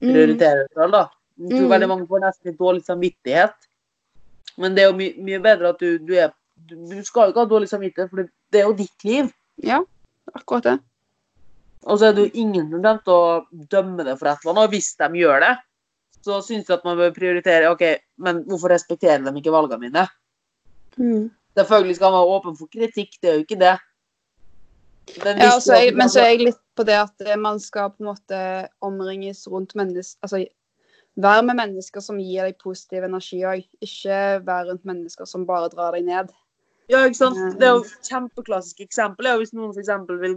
prioriterer 0.03 0.65
deg 0.65 0.73
sjøl, 0.75 0.91
da. 0.91 1.05
Jeg 1.39 1.49
tror 1.51 1.65
Mm. 1.65 1.71
veldig 1.73 1.87
mange 1.91 2.07
får 2.07 2.21
nesten 2.23 2.49
litt 2.49 2.59
dårlig 2.59 2.83
samvittighet. 2.85 3.55
Men 4.57 4.75
det 4.75 4.83
er 4.83 4.91
jo 4.91 4.97
my 4.97 5.07
mye 5.19 5.39
bedre 5.43 5.69
at 5.73 5.79
du, 5.79 5.97
du 5.99 6.13
er 6.15 6.31
du, 6.55 6.75
du 6.75 7.03
skal 7.03 7.27
jo 7.27 7.33
ikke 7.33 7.43
ha 7.43 7.51
dårlig 7.51 7.69
samvittighet, 7.69 8.09
for 8.09 8.23
det, 8.23 8.59
er 8.59 8.67
jo 8.69 8.73
ditt 8.73 9.03
liv. 9.03 9.31
Ja, 9.63 9.81
akkurat 10.33 10.63
det. 10.63 10.79
Og 11.85 11.99
så 11.99 12.07
er 12.07 12.13
det 12.15 12.23
jo 12.25 12.41
ingen 12.41 12.69
som 12.71 12.81
kommer 12.81 13.01
til 13.03 13.13
å 13.13 13.65
dømme 13.71 14.05
det 14.07 14.15
for 14.17 14.31
et 14.31 14.39
eller 14.39 14.53
annet. 14.53 14.63
Og 14.63 14.69
hvis 14.73 14.95
de 14.95 15.09
gjør 15.19 15.43
det, 15.43 15.51
så 16.25 16.39
syns 16.41 16.69
jeg 16.69 16.77
at 16.77 16.85
man 16.87 16.97
bør 16.97 17.11
prioritere 17.13 17.69
OK, 17.69 17.83
men 18.17 18.43
hvorfor 18.47 18.71
respekterer 18.73 19.21
de 19.21 19.35
ikke 19.37 19.53
valgene 19.53 19.83
mine? 19.83 20.05
Selvfølgelig 21.55 21.95
skal 21.99 22.11
man 22.11 22.23
være 22.23 22.39
åpen 22.39 22.55
for 22.57 22.71
kritikk, 22.71 23.19
det 23.21 23.29
er 23.29 23.35
jo 23.35 23.43
ikke 23.45 23.59
det. 23.59 23.75
Ja, 25.05 25.33
hvis 25.33 25.53
altså, 25.53 25.75
jeg, 25.79 25.95
men 25.95 26.09
så 26.09 26.21
er 26.23 26.31
jeg 26.33 26.45
litt 26.47 26.61
på 26.75 26.83
det 26.87 26.95
at 26.97 27.25
eh, 27.25 27.37
man 27.39 27.59
skal 27.61 27.91
på 27.93 28.03
en 28.03 28.09
måte 28.09 28.39
omringes 28.83 29.45
rundt 29.47 29.75
mennesker 29.77 30.17
Altså 30.25 30.45
være 31.15 31.43
med 31.47 31.55
mennesker 31.55 32.03
som 32.03 32.17
gir 32.19 32.43
deg 32.43 32.57
positiv 32.63 33.05
energi 33.07 33.43
òg. 33.47 33.63
Ikke 33.85 34.17
være 34.45 34.71
rundt 34.71 34.85
mennesker 34.85 35.29
som 35.29 35.45
bare 35.47 35.69
drar 35.71 35.95
deg 35.95 36.07
ned. 36.09 36.33
Ja, 36.91 37.05
ikke 37.05 37.17
sant? 37.17 37.39
Det 37.59 37.67
er 37.67 37.77
jo 37.77 37.85
et 37.85 38.09
kjempeklassisk 38.09 38.83
eksempel. 38.85 39.29
ja, 39.29 39.37
Hvis 39.37 39.53
noen 39.53 39.73
eksempel 39.77 40.19
vil 40.21 40.35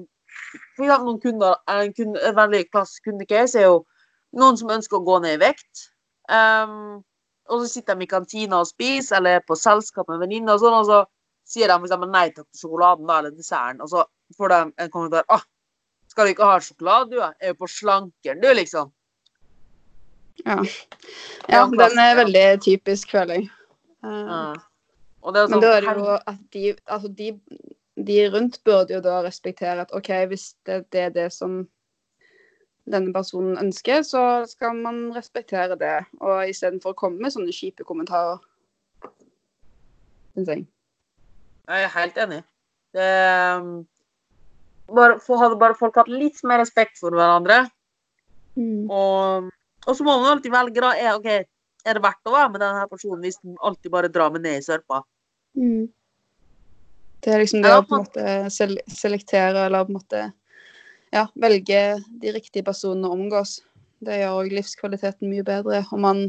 For 0.77 0.85
eksempel 0.85 1.07
noen 1.09 1.21
kunder, 1.21 1.55
en, 1.69 1.93
kunde, 1.97 2.21
en 2.23 2.37
veldig 2.37 2.67
klassisk 2.71 3.09
kundecase 3.09 3.59
er 3.59 3.71
jo 3.71 3.79
noen 4.37 4.59
som 4.61 4.71
ønsker 4.71 4.99
å 4.99 5.05
gå 5.05 5.19
ned 5.25 5.39
i 5.39 5.41
vekt. 5.43 5.89
Um, 6.29 7.01
og 7.49 7.63
så 7.63 7.71
sitter 7.73 7.97
de 7.97 8.05
i 8.05 8.11
kantina 8.11 8.61
og 8.61 8.69
spiser, 8.69 9.17
eller 9.19 9.39
er 9.39 9.47
på 9.49 9.57
selskap 9.57 10.09
med 10.13 10.21
venninner, 10.21 10.55
og 10.55 10.63
sånn, 10.63 10.77
og 10.77 10.87
så 10.87 11.01
sier 11.49 11.73
de 11.73 11.79
eksempel 11.81 12.13
nei 12.13 12.27
takk 12.29 12.45
til 12.45 12.61
sjokoladen 12.61 13.09
eller 13.09 13.33
desserten, 13.33 13.81
og 13.81 13.89
så 13.93 14.05
får 14.37 14.53
de 14.55 14.61
en 14.85 14.91
kommentar 14.93 15.25
ah, 15.29 15.45
skal 16.09 16.27
du 16.27 16.35
ikke 16.35 16.49
ha 16.49 16.61
sjokolade, 16.61 17.11
du? 17.15 17.21
Er 17.21 17.53
jo 17.53 17.59
på 17.63 17.69
slankeren, 17.71 18.41
du, 18.43 18.49
liksom. 18.57 18.93
Ja, 20.45 20.63
Ja, 21.49 21.65
den 21.67 21.99
er 21.99 22.15
veldig 22.19 22.47
typisk, 22.65 23.11
føler 23.11 23.41
jeg. 23.41 23.51
Eh, 24.05 24.09
Ja. 24.09 24.55
Jo 25.19 25.33
Men 25.35 25.51
sånn, 25.51 25.61
da 25.61 25.71
er 25.77 25.83
det 25.83 25.95
jo 25.99 26.13
at 26.15 26.39
de, 26.55 26.77
altså 26.87 27.09
de, 27.09 27.33
de 28.07 28.19
rundt 28.33 28.61
burde 28.65 28.95
jo 28.95 29.01
da 29.05 29.19
respektere 29.27 29.83
at 29.83 29.91
OK, 29.93 30.09
hvis 30.31 30.55
det, 30.65 30.87
det 30.95 31.01
er 31.01 31.11
det 31.11 31.27
som 31.35 31.67
denne 32.89 33.13
personen 33.13 33.59
ønsker, 33.61 34.03
så 34.07 34.47
skal 34.49 34.79
man 34.79 35.13
respektere 35.17 35.77
det. 35.77 35.99
Og 36.21 36.49
istedenfor 36.49 36.95
å 36.95 36.99
komme 36.99 37.21
med 37.21 37.35
sånne 37.35 37.53
kjipe 37.53 37.85
kommentarer. 37.85 38.39
Syns 40.37 40.49
jeg. 40.55 40.65
Jeg 41.69 41.85
er 41.85 41.95
helt 41.99 42.23
enig. 42.25 42.41
Det, 42.97 43.11
bare, 44.89 45.19
for, 45.23 45.41
hadde 45.41 45.59
bare 45.61 45.77
folk 45.79 45.99
hatt 46.01 46.11
litt 46.13 46.41
mer 46.49 46.63
respekt 46.63 46.99
for 47.01 47.15
hverandre, 47.17 47.67
og, 48.91 49.53
og 49.87 49.95
så 49.95 50.05
må 50.07 50.17
man 50.19 50.33
alltid 50.33 50.53
velge, 50.53 50.83
da. 50.83 50.95
Er, 50.99 51.15
okay, 51.19 51.45
er 51.87 51.99
det 51.99 52.05
verdt 52.05 52.29
å 52.29 52.35
være 52.35 52.51
med 52.55 52.63
denne 52.65 52.89
personen 52.91 53.23
hvis 53.25 53.39
den 53.43 53.55
alltid 53.65 53.93
bare 53.95 54.11
drar 54.13 54.33
meg 54.35 54.45
ned 54.45 54.59
i 54.59 54.67
sørpa? 54.67 55.03
Mm. 55.59 55.87
Det 57.25 57.35
er 57.35 57.43
liksom 57.43 57.63
det 57.65 57.71
Ja, 57.73 57.81
å 57.81 57.87
på 57.87 57.97
en 57.97 58.05
måte 58.05 58.27
sel 58.55 58.77
selektere 58.91 59.67
eller 59.67 59.87
på 59.87 59.95
en 59.95 59.99
måte 59.99 60.21
ja, 61.15 61.25
velge 61.41 61.81
de 62.23 62.35
riktige 62.35 62.67
personene 62.67 63.09
å 63.09 63.17
omgås. 63.17 63.59
Det 64.05 64.21
gjør 64.21 64.43
òg 64.43 64.53
livskvaliteten 64.55 65.31
mye 65.31 65.47
bedre. 65.47 65.83
Og 65.91 66.03
man 66.03 66.23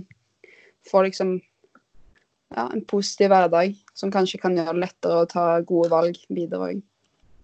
får 0.89 1.09
liksom 1.09 1.35
ja, 1.37 2.65
en 2.65 2.85
positiv 2.89 3.29
hverdag 3.33 3.75
som 3.97 4.13
kanskje 4.13 4.39
kan 4.41 4.57
gjøre 4.57 4.73
det 4.73 4.85
lettere 4.85 5.21
å 5.21 5.29
ta 5.29 5.45
gode 5.61 5.91
valg 5.93 6.17
videre 6.31 6.71
òg. 6.71 6.81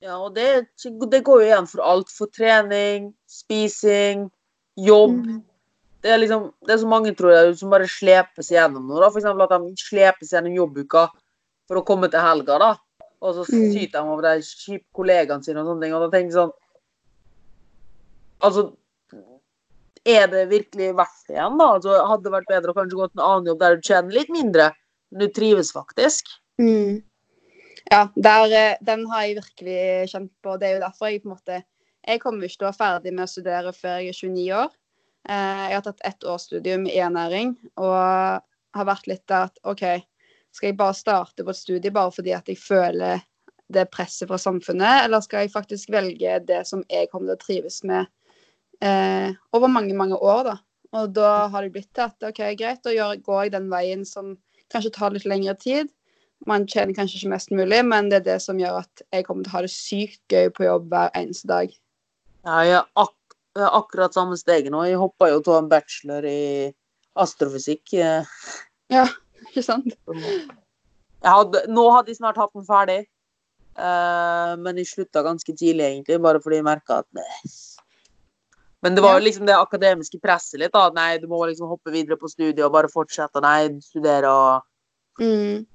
Ja, 0.06 0.20
og 0.22 0.36
det, 0.36 0.68
det 1.10 1.24
går 1.26 1.42
jo 1.42 1.48
igjen 1.48 1.68
for 1.70 1.82
alt. 1.82 2.12
For 2.14 2.30
trening, 2.30 3.10
spising, 3.32 4.28
jobb. 4.78 5.24
Det 6.06 6.12
er 6.14 6.20
liksom, 6.22 6.52
det 6.68 6.76
er 6.76 6.82
så 6.84 6.90
mange, 6.92 7.14
tror 7.18 7.32
jeg, 7.34 7.56
som 7.58 7.72
bare 7.74 7.88
slepes 7.90 8.52
gjennom 8.54 8.86
noe. 8.86 9.08
F.eks. 9.10 9.26
At 9.26 9.56
de 9.56 9.72
slepes 9.82 10.34
gjennom 10.36 10.54
jobbuka 10.60 11.08
for 11.66 11.82
å 11.82 11.86
komme 11.88 12.12
til 12.14 12.22
helga, 12.22 12.60
da. 12.62 12.72
Og 13.26 13.34
så 13.40 13.46
Mm. 13.50 13.72
syter 13.74 14.04
de 14.04 14.12
over 14.14 14.22
de 14.28 14.44
kjipe 14.46 14.86
kollegaene 14.94 15.42
sine 15.44 15.64
og 15.64 15.72
sånne 15.72 15.82
ting. 15.82 15.94
Og 15.98 16.04
da 16.06 16.10
tenker 16.14 16.30
jeg 16.30 16.38
sånn 16.38 16.54
Altså, 18.46 18.76
er 20.06 20.28
det 20.30 20.50
virkelig 20.52 20.92
verdt 20.94 21.22
det 21.28 21.34
igjen, 21.38 21.58
da? 21.58 21.70
Altså, 21.80 21.96
hadde 22.06 22.24
det 22.28 22.34
vært 22.36 22.52
bedre 22.52 22.74
å 22.74 22.76
kanskje 22.78 23.00
gå 23.00 23.08
til 23.10 23.22
en 23.22 23.26
annen 23.26 23.48
jobb 23.50 23.60
der 23.64 23.76
du 23.76 23.82
tjener 23.88 24.14
litt 24.14 24.30
mindre, 24.30 24.68
men 25.10 25.24
du 25.24 25.28
trives 25.34 25.72
faktisk? 25.74 26.30
Mm. 26.62 27.00
Ja, 27.92 28.08
der, 28.16 28.52
eh, 28.52 28.78
den 28.82 29.06
har 29.12 29.26
jeg 29.26 29.38
virkelig 29.40 30.10
kjent 30.10 30.32
på. 30.44 30.58
Det 30.58 30.68
er 30.70 30.74
jo 30.78 30.84
derfor 30.86 31.12
jeg 31.12 31.22
på 31.24 31.30
en 31.30 31.36
måte 31.38 31.62
Jeg 32.06 32.20
kommer 32.22 32.46
ikke 32.46 32.60
til 32.60 32.68
å 32.68 32.70
være 32.70 32.78
ferdig 32.78 33.12
med 33.16 33.26
å 33.26 33.30
studere 33.32 33.72
før 33.74 33.96
jeg 33.98 34.12
er 34.12 34.18
29 34.20 34.50
år. 34.54 34.74
Eh, 35.30 35.62
Jeg 35.70 35.74
har 35.74 35.82
tatt 35.82 36.04
ett 36.06 36.24
års 36.24 36.44
studium 36.46 36.86
i 36.86 37.00
e-næring, 37.02 37.56
og 37.78 38.44
har 38.76 38.86
vært 38.86 39.08
litt 39.08 39.24
der 39.28 39.48
at 39.50 39.58
OK, 39.64 39.82
skal 40.54 40.68
jeg 40.70 40.78
bare 40.78 40.94
starte 40.94 41.44
på 41.44 41.50
et 41.50 41.58
studie 41.58 41.92
bare 41.92 42.12
fordi 42.12 42.34
at 42.36 42.46
jeg 42.48 42.58
føler 42.62 43.24
det 43.74 43.90
presset 43.90 44.28
fra 44.30 44.38
samfunnet, 44.38 45.06
eller 45.06 45.22
skal 45.22 45.46
jeg 45.46 45.52
faktisk 45.56 45.90
velge 45.90 46.40
det 46.46 46.62
som 46.68 46.84
jeg 46.90 47.10
kommer 47.10 47.34
til 47.34 47.38
å 47.40 47.42
trives 47.42 47.82
med 47.84 48.06
eh, 48.82 49.34
over 49.52 49.68
mange, 49.68 49.96
mange 49.98 50.18
år, 50.22 50.44
da. 50.52 50.58
Og 50.96 51.12
da 51.16 51.48
har 51.52 51.66
det 51.66 51.74
blitt 51.74 51.90
til 51.96 52.06
at 52.06 52.30
OK, 52.30 52.42
greit, 52.60 52.84
da 52.86 53.16
går 53.18 53.44
jeg 53.44 53.56
den 53.58 53.70
veien 53.72 54.06
som 54.06 54.36
kanskje 54.72 54.94
tar 54.94 55.16
litt 55.16 55.26
lengre 55.26 55.56
tid. 55.58 55.90
Man 56.46 56.68
tjener 56.70 56.94
kanskje 56.94 57.22
ikke 57.22 57.32
mest 57.32 57.52
mulig, 57.56 57.82
men 57.88 58.10
det 58.12 58.20
er 58.20 58.26
det 58.26 58.40
som 58.44 58.60
gjør 58.60 58.82
at 58.84 59.04
jeg 59.14 59.26
kommer 59.26 59.46
til 59.46 59.54
å 59.54 59.56
ha 59.56 59.62
det 59.66 59.72
sykt 59.74 60.22
gøy 60.30 60.50
på 60.54 60.68
jobb 60.68 60.90
hver 60.92 61.14
eneste 61.18 61.48
dag. 61.50 61.72
Ja, 62.46 62.58
jeg 62.68 62.80
er 62.82 62.90
ak 63.02 63.14
jeg 63.56 63.64
er 63.64 63.76
akkurat 63.78 64.14
samme 64.14 64.36
steget 64.36 64.74
nå. 64.74 64.82
Jeg 64.84 65.00
hoppa 65.00 65.30
jo 65.32 65.40
til 65.40 65.56
en 65.56 65.70
bachelor 65.72 66.26
i 66.28 66.74
astrofysikk. 67.16 67.94
eh. 67.94 68.26
Ja, 68.92 69.06
ikke 69.48 69.64
sant? 69.64 69.96
Hadde, 71.24 71.62
nå 71.72 71.86
hadde 71.94 72.12
jeg 72.12 72.20
snart 72.20 72.38
hatt 72.38 72.52
den 72.54 72.68
ferdig, 72.68 72.98
uh, 73.80 74.60
men 74.60 74.78
jeg 74.78 74.92
slutta 74.92 75.24
ganske 75.24 75.56
tidlig, 75.56 75.88
egentlig, 75.88 76.20
bare 76.22 76.42
fordi 76.44 76.60
jeg 76.60 76.68
merka 76.68 77.00
at 77.00 77.08
nei. 77.16 77.54
Men 78.84 78.94
det 78.94 79.02
var 79.02 79.16
jo 79.18 79.24
liksom 79.26 79.48
det 79.48 79.56
akademiske 79.56 80.20
presset 80.22 80.60
litt. 80.60 80.74
da, 80.76 80.92
Nei, 80.94 81.18
du 81.18 81.26
må 81.32 81.40
liksom 81.48 81.72
hoppe 81.72 81.90
videre 81.96 82.20
på 82.22 82.30
studiet 82.30 82.62
og 82.68 82.76
bare 82.76 82.92
fortsette. 82.92 83.42
Nei, 83.42 83.80
studere 83.82 84.30
og 84.30 84.72
Mm. 85.16 85.66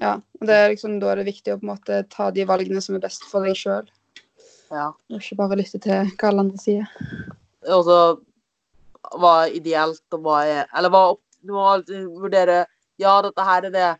Ja, 0.00 0.16
og 0.40 0.48
det 0.48 0.56
er 0.56 0.72
liksom 0.74 0.98
da 1.00 1.12
er 1.12 1.22
det 1.22 1.30
viktig 1.30 1.54
å 1.54 1.60
på 1.60 1.64
en 1.64 1.72
måte 1.72 2.02
ta 2.12 2.28
de 2.34 2.44
valgene 2.48 2.82
som 2.84 2.98
er 2.98 3.04
best 3.04 3.24
for 3.30 3.46
deg 3.46 3.56
sjøl, 3.56 3.86
Ja. 4.70 4.90
og 4.90 5.20
ikke 5.20 5.38
bare 5.38 5.56
lytte 5.56 5.80
til 5.80 6.10
hva 6.18 6.28
alle 6.28 6.42
andre 6.44 6.58
sier. 6.60 6.90
Og 7.70 7.84
så 7.86 7.98
hva 9.16 9.32
er 9.46 9.54
ideelt, 9.54 10.02
og 10.12 10.22
hva 10.24 10.40
er 10.44 10.66
Eller 10.74 10.90
hva 10.90 11.16
Du 11.46 11.52
må 11.54 11.62
alltid 11.70 12.08
vurdere 12.10 12.64
Ja, 12.98 13.20
dette 13.22 13.44
her 13.44 13.64
er 13.68 13.70
det. 13.70 13.90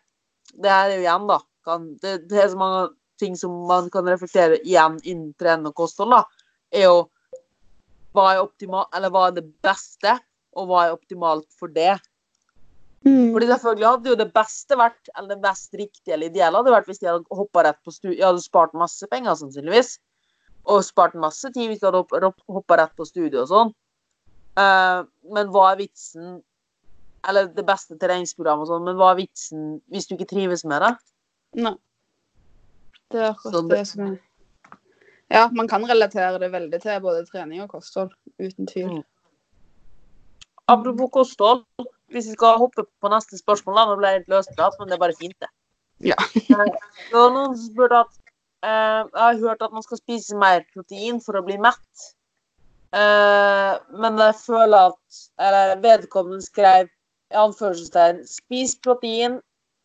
Det 0.57 0.70
her 0.70 0.90
er 0.90 0.97
jo 0.97 1.03
igjen, 1.05 1.26
da. 1.28 1.38
Kan, 1.66 1.84
det, 2.03 2.28
det 2.28 2.38
er 2.42 2.49
så 2.49 2.57
mange 2.59 2.88
ting 3.20 3.36
som 3.36 3.53
man 3.68 3.90
kan 3.90 4.07
reflektere 4.09 4.59
igjen 4.64 4.97
innen 5.05 5.34
trening 5.38 5.68
og 5.68 5.74
kosthold, 5.76 6.14
da. 6.14 6.22
Er 6.72 6.86
jo 6.86 6.97
hva 8.16 8.30
er 8.32 8.40
optimalt, 8.40 8.88
eller 8.97 9.12
hva 9.12 9.26
er 9.28 9.36
det 9.36 9.44
beste, 9.62 10.14
og 10.57 10.70
hva 10.70 10.86
er 10.86 10.94
optimalt 10.97 11.47
for 11.59 11.68
det. 11.68 11.99
Mm. 13.07 13.31
Fordi 13.33 13.47
selvfølgelig 13.47 13.87
hadde 13.87 14.11
jo 14.11 14.19
det 14.19 14.33
beste 14.35 14.77
vært, 14.79 15.11
eller 15.15 15.37
det 15.37 15.43
mest 15.45 15.77
riktige 15.79 16.15
eller 16.17 16.33
ideelle 16.33 16.59
hadde 16.59 16.75
vært 16.75 16.89
hvis 16.91 16.99
de 16.99 17.07
hadde 17.07 17.39
hoppa 17.39 17.63
rett 17.63 17.79
på 17.87 17.95
studie. 17.95 18.19
Jeg 18.19 18.27
hadde 18.27 18.43
spart 18.43 18.75
masse 18.75 19.07
penger, 19.13 19.37
sannsynligvis. 19.39 19.93
Og 20.67 20.83
spart 20.83 21.15
masse 21.15 21.51
tid 21.55 21.71
hvis 21.71 21.83
de 21.83 21.87
hadde 21.87 22.33
hoppa 22.51 22.81
rett 22.81 22.95
på 22.99 23.07
studiet 23.07 23.39
og 23.45 23.51
sånn. 23.53 23.75
Uh, 24.57 25.05
men 25.37 25.51
hva 25.53 25.67
er 25.75 25.83
vitsen 25.83 26.39
Eller 27.29 27.51
det 27.53 27.65
beste 27.67 27.99
treningsprogrammet 28.01 28.65
og 28.65 28.71
sånn, 28.71 28.87
men 28.87 28.97
hva 28.97 29.11
er 29.13 29.19
vitsen 29.19 29.65
hvis 29.93 30.07
du 30.09 30.15
ikke 30.15 30.29
trives 30.31 30.63
med 30.65 30.81
det? 30.81 30.91
Nei. 31.67 31.73
Det 33.13 33.21
er 33.21 33.33
akkurat 33.33 33.67
det, 33.67 33.77
det- 33.77 33.89
som 33.91 34.07
er 34.07 34.17
Ja, 35.31 35.49
man 35.51 35.69
kan 35.69 35.83
relatere 35.83 36.39
det 36.39 36.53
veldig 36.53 36.81
til 36.81 37.01
både 37.03 37.27
trening 37.27 37.63
og 37.65 37.69
kosthold, 37.69 38.13
uten 38.39 38.67
tvil. 38.71 38.89
Mm. 38.89 39.05
Apropos 40.69 41.11
kosthold, 41.13 41.65
hvis 42.13 42.29
vi 42.31 42.37
skal 42.37 42.61
hoppe 42.61 42.85
på 42.87 43.11
neste 43.11 43.39
spørsmål, 43.39 43.79
da, 43.79 43.87
nå 43.89 43.97
ble 44.01 44.13
jeg 44.13 44.23
litt 44.23 44.35
løsdratt, 44.35 44.77
men 44.79 44.91
det 44.91 44.97
er 44.97 45.03
bare 45.03 45.19
fint, 45.19 45.37
det. 45.43 45.51
Ja. 46.05 46.19
Det 46.47 47.15
var 47.15 47.33
noen 47.33 47.55
som 47.57 47.71
spurte 47.71 48.03
at 48.05 48.13
eh, 48.67 49.01
Jeg 49.01 49.23
har 49.23 49.39
hørt 49.41 49.63
at 49.65 49.73
man 49.73 49.85
skal 49.85 50.01
spise 50.01 50.37
mer 50.37 50.65
protein 50.75 51.23
for 51.25 51.39
å 51.39 51.45
bli 51.47 51.57
mett. 51.63 52.07
Eh, 52.97 53.73
men 54.03 54.21
jeg 54.21 54.37
føler 54.43 54.93
at 54.93 55.23
Eller 55.43 55.81
vedkommende 55.83 56.45
skrev 56.45 56.91
i 57.33 57.39
anførselstegn 57.41 58.21
Spis 58.29 58.77
protein 58.85 59.41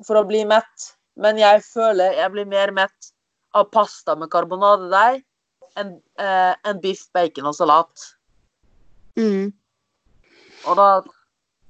for 0.06 0.20
å 0.20 0.26
bli 0.28 0.44
mett, 0.50 0.92
men 1.22 1.40
jeg 1.40 1.64
føler 1.66 2.18
jeg 2.18 2.34
blir 2.34 2.50
mer 2.50 2.74
mett 2.76 3.12
av 3.58 3.68
pasta 3.74 4.16
med 4.18 4.32
karbonadedeig 4.34 5.22
enn 5.80 5.96
eh, 6.20 6.54
en 6.68 6.80
biff, 6.84 7.06
bacon 7.16 7.50
og 7.50 7.56
salat. 7.56 8.06
Mm. 9.20 9.52
Og 10.68 10.78
da 10.80 10.88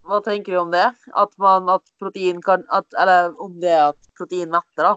Hva 0.07 0.19
tenker 0.25 0.55
du 0.55 0.59
om 0.61 0.71
det? 0.73 0.87
At 1.17 1.33
man 1.41 1.69
at 1.69 1.85
protein 2.01 2.41
kan 2.43 2.65
at, 2.73 2.87
Eller 2.97 3.35
om 3.41 3.59
det 3.61 3.75
at 3.77 4.11
protein 4.17 4.51
metter, 4.53 4.87
da. 4.87 4.95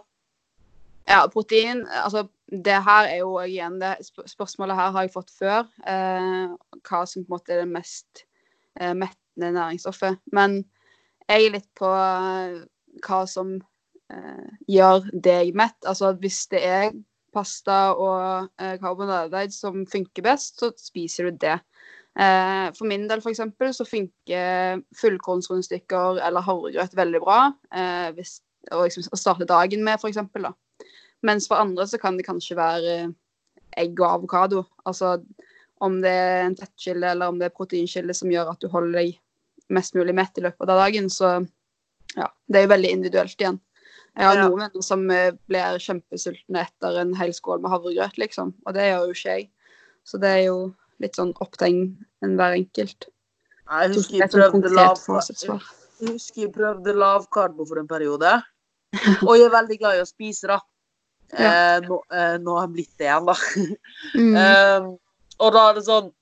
Ja, 1.08 1.26
protein 1.32 1.84
Altså, 1.86 2.26
det 2.48 2.78
her 2.86 3.08
er 3.10 3.18
jo 3.20 3.36
igjen 3.42 3.80
det 3.80 3.96
Spørsmålet 4.30 4.78
her 4.78 4.94
har 4.94 5.06
jeg 5.06 5.14
fått 5.14 5.32
før. 5.34 5.68
Eh, 5.86 6.54
hva 6.88 7.04
som 7.08 7.24
på 7.24 7.28
en 7.28 7.36
måte 7.36 7.54
er 7.54 7.64
det 7.64 7.72
mest 7.72 8.24
eh, 8.80 8.94
mettende 8.94 9.52
næringsstoffet. 9.58 10.20
Men 10.32 10.62
jeg 11.28 11.46
er 11.46 11.56
litt 11.56 11.70
på 11.76 11.88
eh, 11.88 12.60
hva 13.04 13.24
som 13.28 13.56
eh, 14.12 14.46
gjør 14.70 15.08
deg 15.12 15.54
mett. 15.56 15.78
Altså 15.88 16.12
hvis 16.20 16.44
det 16.52 16.64
er 16.64 16.88
pasta 17.34 17.94
og 17.98 18.48
eh, 18.62 19.48
som 19.50 19.84
funker 19.90 20.22
best, 20.22 20.60
så 20.60 20.72
spiser 20.78 21.30
du 21.30 21.38
det. 21.46 21.58
Eh, 22.14 22.68
for 22.76 22.86
min 22.86 23.08
del, 23.10 23.20
for 23.24 23.32
eksempel, 23.32 23.72
så 23.74 23.86
funker 23.88 24.82
fullkornsrundstykker 25.00 26.20
eller 26.22 26.44
havregrøt 26.46 26.94
veldig 26.94 27.20
bra. 27.24 27.38
Eh, 27.74 28.10
hvis, 28.14 28.36
liksom, 28.70 29.08
å 29.10 29.18
starte 29.18 29.48
dagen 29.50 29.82
med, 29.86 29.98
eksempel, 30.06 30.46
da. 30.50 30.54
Mens 31.24 31.48
for 31.48 31.56
andre 31.58 31.86
så 31.88 31.98
kan 31.98 32.18
det 32.18 32.26
kanskje 32.28 32.56
være 32.58 32.94
egg 33.80 33.98
og 34.00 34.10
avokado. 34.10 34.64
Altså 34.86 35.16
om 35.82 35.98
det 36.04 36.10
er 36.12 36.44
en 36.44 36.56
fettkilde 36.56 37.10
eller 37.10 37.32
om 37.32 37.38
det 37.40 37.48
er 37.48 37.56
proteinkilde 37.56 38.14
som 38.14 38.30
gjør 38.30 38.52
at 38.52 38.60
du 38.62 38.68
holder 38.72 39.00
deg 39.00 39.16
mest 39.74 39.96
mulig 39.96 40.14
mett 40.14 40.38
i 40.38 40.44
løpet 40.44 40.70
av 40.70 40.82
dagen. 40.84 41.08
Så 41.10 41.32
ja, 42.14 42.28
det 42.46 42.60
er 42.60 42.66
jo 42.66 42.74
veldig 42.74 42.92
individuelt 42.92 43.40
igjen. 43.40 43.58
Jeg 44.14 44.28
har 44.28 44.36
Ja. 44.36 44.46
noen 44.46 44.60
venner 44.68 44.82
som 44.86 45.10
eh, 45.10 45.32
blir 45.48 45.80
kjempesultne 45.82 46.62
etter 46.62 47.00
en 47.00 47.14
hel 47.18 47.32
skål 47.34 47.60
med 47.64 47.72
havregrøt, 47.72 48.16
liksom. 48.20 48.54
Og 48.66 48.74
det 48.76 48.86
gjør 48.92 49.08
jo 49.08 49.16
ikke 49.16 49.32
jeg. 49.38 49.50
Så 50.06 50.20
det 50.22 50.30
er 50.30 50.42
jo 50.44 50.74
litt 51.02 51.16
sånn 51.18 51.32
opp 51.40 51.56
til 51.58 51.68
en- 52.22 52.36
hver 52.38 52.56
enkelt. 52.58 53.08
Jeg 53.64 53.94
husker 53.94 54.18
jeg 54.18 54.30
prøvde 54.30 54.70
lav, 54.74 54.98
jeg 55.00 56.12
husker 56.12 56.42
jeg 56.42 56.52
prøvde 56.52 56.92
lav 56.94 57.26
karbo 57.32 57.64
for 57.66 57.80
en 57.80 57.88
periode. 57.88 58.42
Og 59.26 59.36
jeg 59.36 59.46
er 59.46 59.54
veldig 59.54 59.78
glad 59.80 59.98
i 59.98 60.04
å 60.04 60.08
spise, 60.08 60.48
da. 60.48 60.60
Ja. 61.34 61.48
Eh, 61.50 61.80
nå, 61.88 61.96
eh, 62.12 62.34
nå 62.38 62.52
har 62.54 62.66
jeg 62.68 62.72
blitt 62.74 62.98
det 63.00 63.06
igjen, 63.08 63.24
da. 63.26 63.34
Mm. 64.20 64.34
Eh, 64.38 64.84
og 65.40 65.52
da 65.56 65.62
er 65.70 65.74
det 65.74 65.84
sånn 65.86 66.12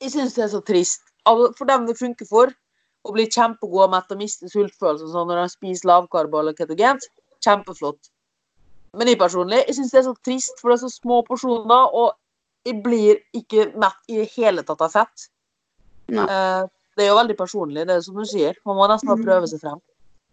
Jeg 0.00 0.12
syns 0.12 0.34
det 0.36 0.44
er 0.44 0.50
så 0.52 0.60
trist. 0.62 1.00
For 1.26 1.64
dem 1.66 1.86
det 1.88 1.96
funker 1.98 2.28
for, 2.28 2.52
å 3.02 3.12
bli 3.14 3.26
kjempegod 3.26 3.86
og 3.88 3.90
mett 3.94 4.12
og 4.14 4.20
miste 4.20 4.50
sultfølelsen 4.50 5.10
sånn 5.10 5.26
når 5.30 5.40
de 5.42 5.52
spiser 5.56 5.88
lavkarbo 5.90 6.38
eller 6.38 6.54
ketogent, 6.54 7.02
kjempeflott. 7.42 8.10
Men 8.94 9.08
jeg 9.10 9.18
personlig 9.18 9.62
jeg 9.64 9.78
syns 9.78 9.94
det 9.94 10.00
er 10.02 10.06
så 10.10 10.14
trist, 10.26 10.60
for 10.60 10.70
det 10.70 10.76
er 10.76 10.82
så 10.84 10.92
små 10.92 11.22
porsjoner, 11.26 11.94
og 11.96 12.12
jeg 12.64 12.82
blir 12.84 13.20
ikke 13.34 13.70
mett 13.78 14.08
i 14.08 14.20
det 14.20 14.30
hele 14.36 14.62
tatt 14.66 14.80
av 14.84 14.92
fett. 14.94 15.28
Eh, 16.12 16.62
det 16.96 17.06
er 17.06 17.08
jo 17.08 17.16
veldig 17.16 17.36
personlig, 17.38 17.86
det 17.88 17.96
er 17.96 18.04
som 18.04 18.18
du 18.18 18.24
sier. 18.28 18.54
Man 18.66 18.76
må 18.76 18.88
nesten 18.90 19.08
bare 19.08 19.18
Mm. 19.22 19.24
prøve 19.26 19.48
seg 19.48 19.60
frem. 19.60 19.80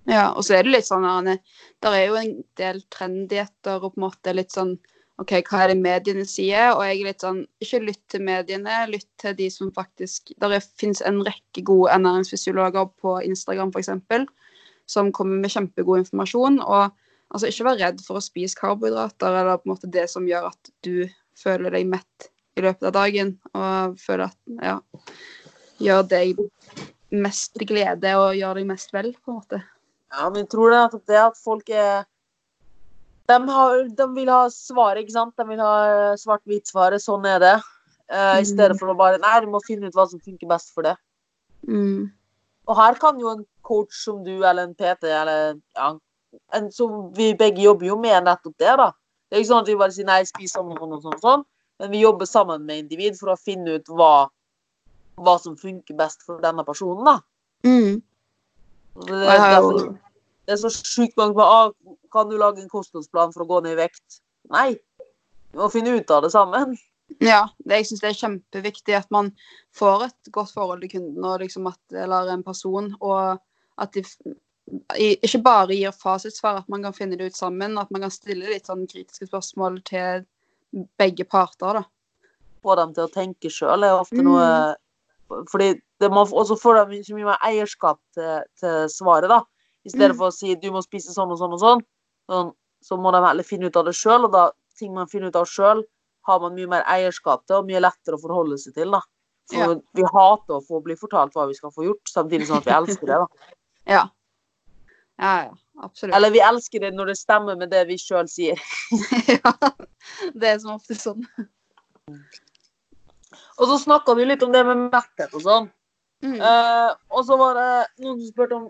Ja, 0.07 0.31
og 0.33 0.43
så 0.43 0.57
er 0.57 0.63
det 0.63 0.71
litt 0.73 0.85
sånn 0.87 1.05
Arne, 1.05 1.39
der 1.81 1.91
er 1.93 2.07
jo 2.07 2.15
en 2.15 2.43
del 2.57 2.81
trenddietter 2.89 3.83
og 3.83 3.93
på 3.93 3.97
en 3.97 4.09
måte 4.09 4.33
litt 4.35 4.49
sånn 4.51 4.79
OK, 5.19 5.31
hva 5.43 5.65
er 5.65 5.67
det 5.73 5.81
mediene 5.83 6.25
sier? 6.25 6.71
Og 6.77 6.81
jeg 6.81 7.01
er 7.01 7.05
litt 7.09 7.19
sånn 7.19 7.45
Ikke 7.61 7.85
lytt 7.85 8.07
til 8.07 8.21
mediene, 8.21 8.87
lytt 8.87 9.07
til 9.17 9.33
de 9.35 9.49
som 9.49 9.69
faktisk 9.69 10.31
Der 10.39 10.59
fins 10.61 11.01
en 11.01 11.21
rekke 11.21 11.61
gode 11.61 11.91
ernæringsfysiologer 11.91 12.89
på 13.01 13.21
Instagram, 13.25 13.69
f.eks., 13.75 14.25
som 14.87 15.11
kommer 15.11 15.37
med 15.41 15.51
kjempegod 15.51 15.99
informasjon. 16.05 16.61
Og 16.61 16.91
altså, 17.33 17.47
ikke 17.47 17.65
vær 17.67 17.79
redd 17.79 18.01
for 18.01 18.15
å 18.17 18.23
spise 18.23 18.55
karbohydrater, 18.55 19.27
eller 19.27 19.57
på 19.57 19.67
en 19.67 19.75
måte 19.75 19.91
det 19.91 20.09
som 20.09 20.25
gjør 20.25 20.47
at 20.47 20.71
du 20.81 21.09
føler 21.39 21.73
deg 21.75 21.89
mett 21.89 22.29
i 22.59 22.63
løpet 22.65 22.89
av 22.89 22.95
dagen, 22.95 23.33
og 23.55 23.99
føler 24.01 24.27
at 24.29 24.63
ja 24.63 24.79
Gjør 25.79 26.01
deg 26.11 26.39
mest 27.15 27.53
til 27.55 27.69
glede 27.69 28.11
og 28.19 28.33
gjør 28.35 28.57
deg 28.59 28.65
mest 28.67 28.89
vel, 28.91 29.13
på 29.23 29.31
en 29.31 29.37
måte. 29.37 29.59
Ja, 30.11 30.25
men 30.27 30.41
jeg 30.41 30.49
tror 30.51 30.73
det 30.73 30.79
er 30.81 30.97
det 31.07 31.19
at 31.21 31.37
folk 31.39 31.69
er 31.71 32.01
de, 33.29 33.37
har, 33.47 33.83
de 33.95 34.07
vil 34.15 34.31
ha 34.33 34.41
svaret, 34.51 35.03
ikke 35.03 35.15
sant? 35.15 35.35
De 35.37 35.45
vil 35.47 35.61
ha 35.61 36.15
svart-hvitt-svaret. 36.17 37.03
Sånn 37.03 37.27
er 37.29 37.39
det. 37.43 37.55
Eh, 38.09 38.39
I 38.41 38.47
stedet 38.49 38.79
for 38.79 38.89
å 38.89 38.97
bare 38.97 39.21
Nei, 39.21 39.35
du 39.45 39.51
må 39.53 39.61
finne 39.61 39.89
ut 39.89 39.97
hva 39.97 40.07
som 40.09 40.21
funker 40.23 40.49
best 40.49 40.73
for 40.73 40.87
det. 40.87 40.95
Mm. 41.69 42.09
Og 42.69 42.77
her 42.77 42.97
kan 43.01 43.19
jo 43.21 43.29
en 43.35 43.43
coach 43.65 43.93
som 44.01 44.23
du, 44.25 44.33
eller 44.39 44.65
en 44.65 44.73
PT, 44.77 45.11
eller 45.13 45.59
ja, 45.77 45.91
en 46.57 46.71
som 46.73 47.11
vi 47.17 47.31
begge 47.37 47.61
jobber 47.61 47.91
jo 47.91 47.99
med 48.01 48.25
nettopp 48.25 48.57
det, 48.61 48.73
da. 48.81 48.89
Det 49.29 49.37
er 49.37 49.43
ikke 49.43 49.51
sånn 49.51 49.63
at 49.63 49.69
vi 49.69 49.77
bare 49.77 49.93
sier 49.93 50.09
nei, 50.09 50.19
spis 50.25 50.55
sånn 50.57 50.71
og 50.73 50.81
sånn 50.81 50.97
og 50.97 51.05
sånn, 51.05 51.15
og 51.19 51.23
sånn. 51.23 51.47
Men 51.79 51.93
vi 51.93 52.01
jobber 52.01 52.27
sammen 52.27 52.65
med 52.67 52.83
individ 52.83 53.15
for 53.19 53.31
å 53.33 53.39
finne 53.39 53.77
ut 53.77 53.91
hva, 53.93 54.27
hva 55.21 55.35
som 55.39 55.55
funker 55.59 55.97
best 55.99 56.25
for 56.25 56.41
denne 56.43 56.65
personen, 56.67 57.05
da. 57.05 57.17
Mm. 57.67 58.01
Det, 59.05 59.19
derfor- 59.21 59.93
det 60.49 60.55
er 60.55 60.61
så 60.63 60.71
sjukt 60.73 61.17
mange 61.19 61.35
som 61.35 61.41
ah, 61.45 61.71
Kan 62.11 62.29
du 62.31 62.37
lage 62.41 62.63
en 62.63 62.71
kostholdsplan 62.71 63.33
for 63.35 63.45
å 63.45 63.49
gå 63.51 63.59
ned 63.63 63.77
i 63.77 63.81
vekt? 63.83 64.21
Nei. 64.49 64.71
Vi 65.53 65.59
må 65.61 65.67
finne 65.69 65.93
ut 65.93 66.11
av 66.11 66.23
det 66.25 66.31
sammen. 66.33 66.73
Ja, 67.21 67.43
det, 67.65 67.79
jeg 67.79 67.87
syns 67.89 68.01
det 68.01 68.09
er 68.09 68.17
kjempeviktig 68.17 68.95
at 68.97 69.09
man 69.13 69.31
får 69.77 70.07
et 70.07 70.31
godt 70.33 70.53
forhold 70.55 70.81
til 70.81 70.91
kunden 70.95 71.25
og 71.25 71.43
liksom 71.43 71.69
at, 71.69 71.79
eller 71.93 72.33
en 72.33 72.43
person, 72.45 72.91
og 72.99 73.39
at 73.81 73.93
de 73.93 74.03
ikke 74.97 75.41
bare 75.43 75.75
gir 75.75 75.91
fasitsvar, 75.95 76.57
at 76.61 76.69
man 76.69 76.83
kan 76.83 76.93
finne 76.93 77.17
det 77.17 77.31
ut 77.31 77.35
sammen, 77.37 77.77
at 77.77 77.89
man 77.91 78.01
kan 78.05 78.11
stille 78.13 78.49
litt 78.51 78.67
sånn 78.69 78.87
kritiske 78.89 79.27
spørsmål 79.29 79.79
til 79.87 80.25
begge 80.99 81.25
parter, 81.25 81.79
da. 81.79 81.83
Få 82.61 82.75
dem 82.75 82.93
til 82.93 83.05
å 83.07 83.11
tenke 83.13 83.49
sjøl 83.49 83.83
er 83.87 83.95
ofte 83.99 84.21
noe 84.21 84.75
Fordi 85.51 85.75
det 86.01 86.09
må, 86.09 86.23
også 86.25 86.55
få 86.59 86.73
dem 86.73 87.03
så 87.05 87.13
mye 87.13 87.25
mer 87.27 87.37
eierskap 87.45 87.99
til, 88.17 88.39
til 88.57 88.87
svaret, 88.89 89.29
da. 89.29 89.43
I 89.85 89.89
stedet 89.89 90.15
Mm. 90.15 90.17
for 90.17 90.27
å 90.27 90.33
si 90.33 90.55
du 90.55 90.71
må 90.71 90.81
spise 90.81 91.13
sånn 91.13 91.29
og 91.31 91.37
sånn 91.37 91.53
og 91.53 91.59
sånn, 91.61 91.83
sånn 92.29 92.49
så 92.81 92.97
må 92.97 93.11
de 93.13 93.21
heller 93.21 93.43
finne 93.45 93.67
ut 93.69 93.77
av 93.77 93.85
det 93.85 93.93
sjøl. 93.93 94.25
Og 94.25 94.31
da 94.33 94.51
ting 94.79 94.91
man 94.93 95.07
finner 95.07 95.27
ut 95.29 95.35
av 95.35 95.45
sjøl, 95.45 95.83
har 96.25 96.39
man 96.39 96.55
mye 96.55 96.67
mer 96.67 96.83
eierskap 96.83 97.45
til 97.45 97.57
og 97.57 97.67
mye 97.67 97.79
lettere 97.79 98.17
å 98.17 98.21
forholde 98.21 98.57
seg 98.57 98.73
til. 98.73 98.89
da. 98.91 99.01
For 99.51 99.57
Ja. 99.75 99.75
vi 99.93 100.01
hater 100.03 100.53
å 100.57 100.65
få 100.65 100.81
bli 100.83 100.95
fortalt 100.95 101.33
hva 101.33 101.47
vi 101.47 101.53
skal 101.53 101.69
få 101.71 101.85
gjort, 101.85 102.05
samtidig 102.09 102.47
som 102.47 102.57
at 102.57 102.65
vi 102.65 102.71
elsker 102.71 103.05
det. 103.05 103.19
da. 103.21 103.27
Ja. 103.87 104.09
Ja, 105.19 105.33
ja. 105.43 105.57
Absolutt. 105.81 106.15
Eller 106.15 106.31
vi 106.31 106.41
elsker 106.43 106.79
det 106.83 106.91
når 106.91 107.13
det 107.13 107.15
stemmer 107.19 107.55
med 107.55 107.71
det 107.71 107.85
vi 107.87 107.95
sjøl 107.99 108.27
sier. 108.27 108.59
ja. 109.31 109.53
Det 110.35 110.49
er 110.49 110.57
som 110.59 110.75
ofte 110.75 110.97
sånn. 110.97 111.23
Og 113.59 113.69
så 113.69 113.77
snakka 113.85 114.15
vi 114.19 114.27
litt 114.27 114.43
om 114.43 114.51
det 114.51 114.65
med 114.67 114.89
metthet 114.89 115.31
og 115.37 115.45
sånn. 115.45 115.69
Mm. 116.25 116.35
Uh, 116.41 116.91
og 117.15 117.23
så 117.27 117.37
var 117.39 117.55
det 117.55 117.71
noen 118.03 118.19
som 118.19 118.27
spurte 118.33 118.59
om 118.59 118.67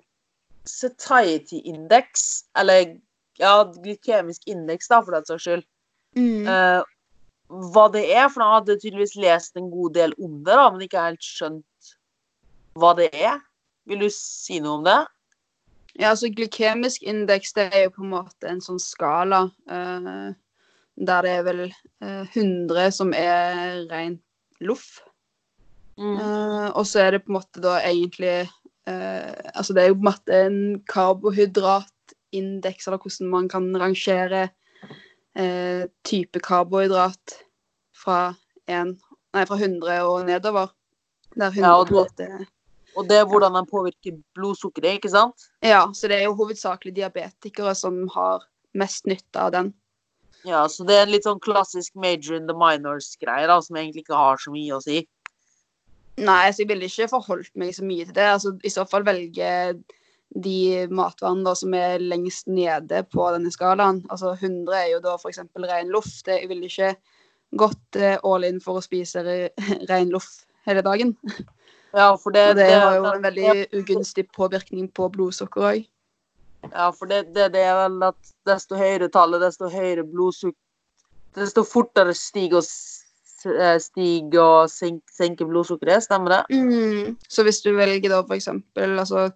satiety 0.69 1.63
index, 1.65 2.43
eller 2.59 2.95
ja, 3.41 3.53
glykemisk 3.73 4.45
indeks, 4.51 4.91
da, 4.91 5.01
for 5.01 5.17
den 5.17 5.25
saks 5.25 5.47
skyld. 5.47 5.65
Mm. 6.17 6.45
Uh, 6.45 6.81
hva 7.73 7.87
det 7.89 8.05
er, 8.11 8.27
for 8.29 8.43
jeg 8.43 8.57
hadde 8.59 8.79
tydeligvis 8.83 9.17
lest 9.17 9.57
en 9.57 9.71
god 9.73 9.95
del 9.97 10.13
om 10.21 10.43
det, 10.43 10.53
da, 10.53 10.67
men 10.69 10.85
ikke 10.85 11.07
helt 11.07 11.25
skjønt 11.25 11.93
hva 12.77 12.93
det 12.99 13.09
er. 13.17 13.39
Vil 13.89 14.05
du 14.05 14.11
si 14.13 14.59
noe 14.61 14.77
om 14.77 14.85
det? 14.85 14.99
Ja, 15.99 16.13
altså 16.13 16.29
glykemisk 16.31 17.03
indeks 17.03 17.51
det 17.57 17.65
er 17.73 17.87
jo 17.87 17.95
på 17.97 18.05
en 18.05 18.13
måte 18.13 18.47
en 18.47 18.61
sånn 18.63 18.79
skala 18.79 19.41
uh, 19.67 20.29
der 20.99 21.25
det 21.25 21.33
er 21.33 21.43
vel 21.47 21.61
uh, 21.67 22.23
100 22.35 22.91
som 22.95 23.11
er 23.15 23.83
rent 23.91 24.23
loff. 24.63 24.99
Eh, 25.99 26.67
og 26.79 26.85
så 26.87 27.01
er 27.03 27.11
det 27.11 27.25
på 27.25 27.33
en 27.33 27.35
måte 27.35 27.59
da 27.59 27.73
egentlig 27.83 28.47
eh, 28.87 29.33
Altså 29.51 29.73
det 29.75 29.81
er 29.83 29.89
jo 29.89 29.97
på 29.97 29.99
en 29.99 30.07
måte 30.07 30.37
en 30.45 30.59
karbohydratindeks, 30.87 32.87
eller 32.87 33.01
hvordan 33.03 33.27
man 33.33 33.49
kan 33.51 33.65
rangere 33.81 34.45
eh, 35.35 35.83
type 36.07 36.39
karbohydrat 36.45 37.35
fra, 37.99 38.19
en, 38.71 38.93
nei, 39.35 39.43
fra 39.49 39.57
100 39.59 39.99
og 40.07 40.23
nedover. 40.29 40.71
Der 41.35 41.51
100 41.51 41.67
Ja, 41.67 41.75
og 41.75 41.91
det- 42.17 42.47
Og 42.97 43.05
det 43.09 43.19
er 43.19 43.27
hvordan 43.29 43.55
den 43.57 43.67
påvirker 43.69 44.17
blodsukkeret, 44.37 44.97
ikke 44.97 45.11
sant? 45.13 45.49
Ja, 45.65 45.83
så 45.93 46.09
det 46.09 46.19
er 46.19 46.27
jo 46.27 46.37
hovedsakelig 46.39 46.95
diabetikere 46.95 47.75
som 47.77 48.01
har 48.15 48.47
mest 48.77 49.05
nytte 49.09 49.39
av 49.39 49.53
den. 49.55 49.71
Ja, 50.47 50.63
så 50.71 50.85
det 50.87 50.95
er 50.95 51.05
en 51.05 51.13
litt 51.13 51.27
sånn 51.27 51.41
klassisk 51.43 51.95
major 51.99 52.37
in 52.37 52.47
the 52.47 52.55
minors-greie, 52.55 53.47
da, 53.49 53.59
som 53.61 53.77
egentlig 53.77 54.05
ikke 54.05 54.19
har 54.19 54.39
så 54.41 54.53
mye 54.53 54.77
å 54.77 54.83
si. 54.83 55.03
Nei, 56.19 56.49
så 56.51 56.63
jeg 56.63 56.71
ville 56.71 56.87
ikke 56.87 57.11
forholdt 57.11 57.51
meg 57.59 57.73
så 57.75 57.85
mye 57.87 58.07
til 58.07 58.15
det. 58.15 58.27
Altså, 58.33 58.53
I 58.63 58.71
så 58.73 58.85
fall 58.89 59.05
velge 59.07 59.51
de 60.35 60.87
matvarene 60.93 61.45
da, 61.47 61.55
som 61.57 61.73
er 61.75 62.03
lengst 62.03 62.49
nede 62.51 63.03
på 63.13 63.29
denne 63.33 63.51
skalaen. 63.53 64.03
Altså 64.13 64.35
100 64.35 64.75
er 64.77 64.89
jo 64.93 64.99
da 65.03 65.15
f.eks. 65.17 65.41
ren 65.65 65.93
loff. 65.93 66.11
Jeg 66.27 66.49
ville 66.51 66.69
ikke 66.69 66.93
gått 67.59 67.97
eh, 67.97 68.19
all 68.23 68.45
in 68.45 68.59
for 68.61 68.79
å 68.79 68.85
spise 68.85 69.23
re 69.25 69.37
ren 69.89 70.11
loff 70.13 70.43
hele 70.69 70.83
dagen. 70.85 71.15
Ja, 71.93 72.11
for 72.21 72.35
det, 72.35 72.53
det, 72.59 72.67
det 72.69 72.77
har 72.77 72.97
jo 72.99 73.05
en 73.09 73.23
veldig 73.23 73.53
ugunstig 73.79 74.27
påvirkning 74.35 74.89
på 74.93 75.09
blodsukker 75.13 75.67
òg. 75.71 75.87
Ja, 76.67 76.89
for 76.91 77.09
det, 77.09 77.29
det, 77.35 77.51
det 77.55 77.63
er 77.63 77.77
vel 77.85 78.01
at 78.09 78.33
desto 78.47 78.77
høyere 78.77 79.07
tallet, 79.13 79.41
desto 79.45 79.71
høyere 79.71 80.07
blodsukker 80.07 80.57
Desto 81.37 81.61
fortere 81.61 82.09
stiger 82.17 82.57
og, 82.57 82.65
eh, 83.53 83.75
stiger 83.79 84.41
og 84.41 84.71
senker, 84.73 85.13
senker 85.13 85.45
blodsukkeret, 85.45 86.01
stemmer 86.01 86.33
det? 86.33 86.57
Mm. 86.57 87.11
Så 87.29 87.45
hvis 87.45 87.61
du 87.61 87.69
velger 87.77 88.09
da 88.09 88.23
for 88.23 88.33
eksempel 88.33 88.97
altså, 88.97 89.27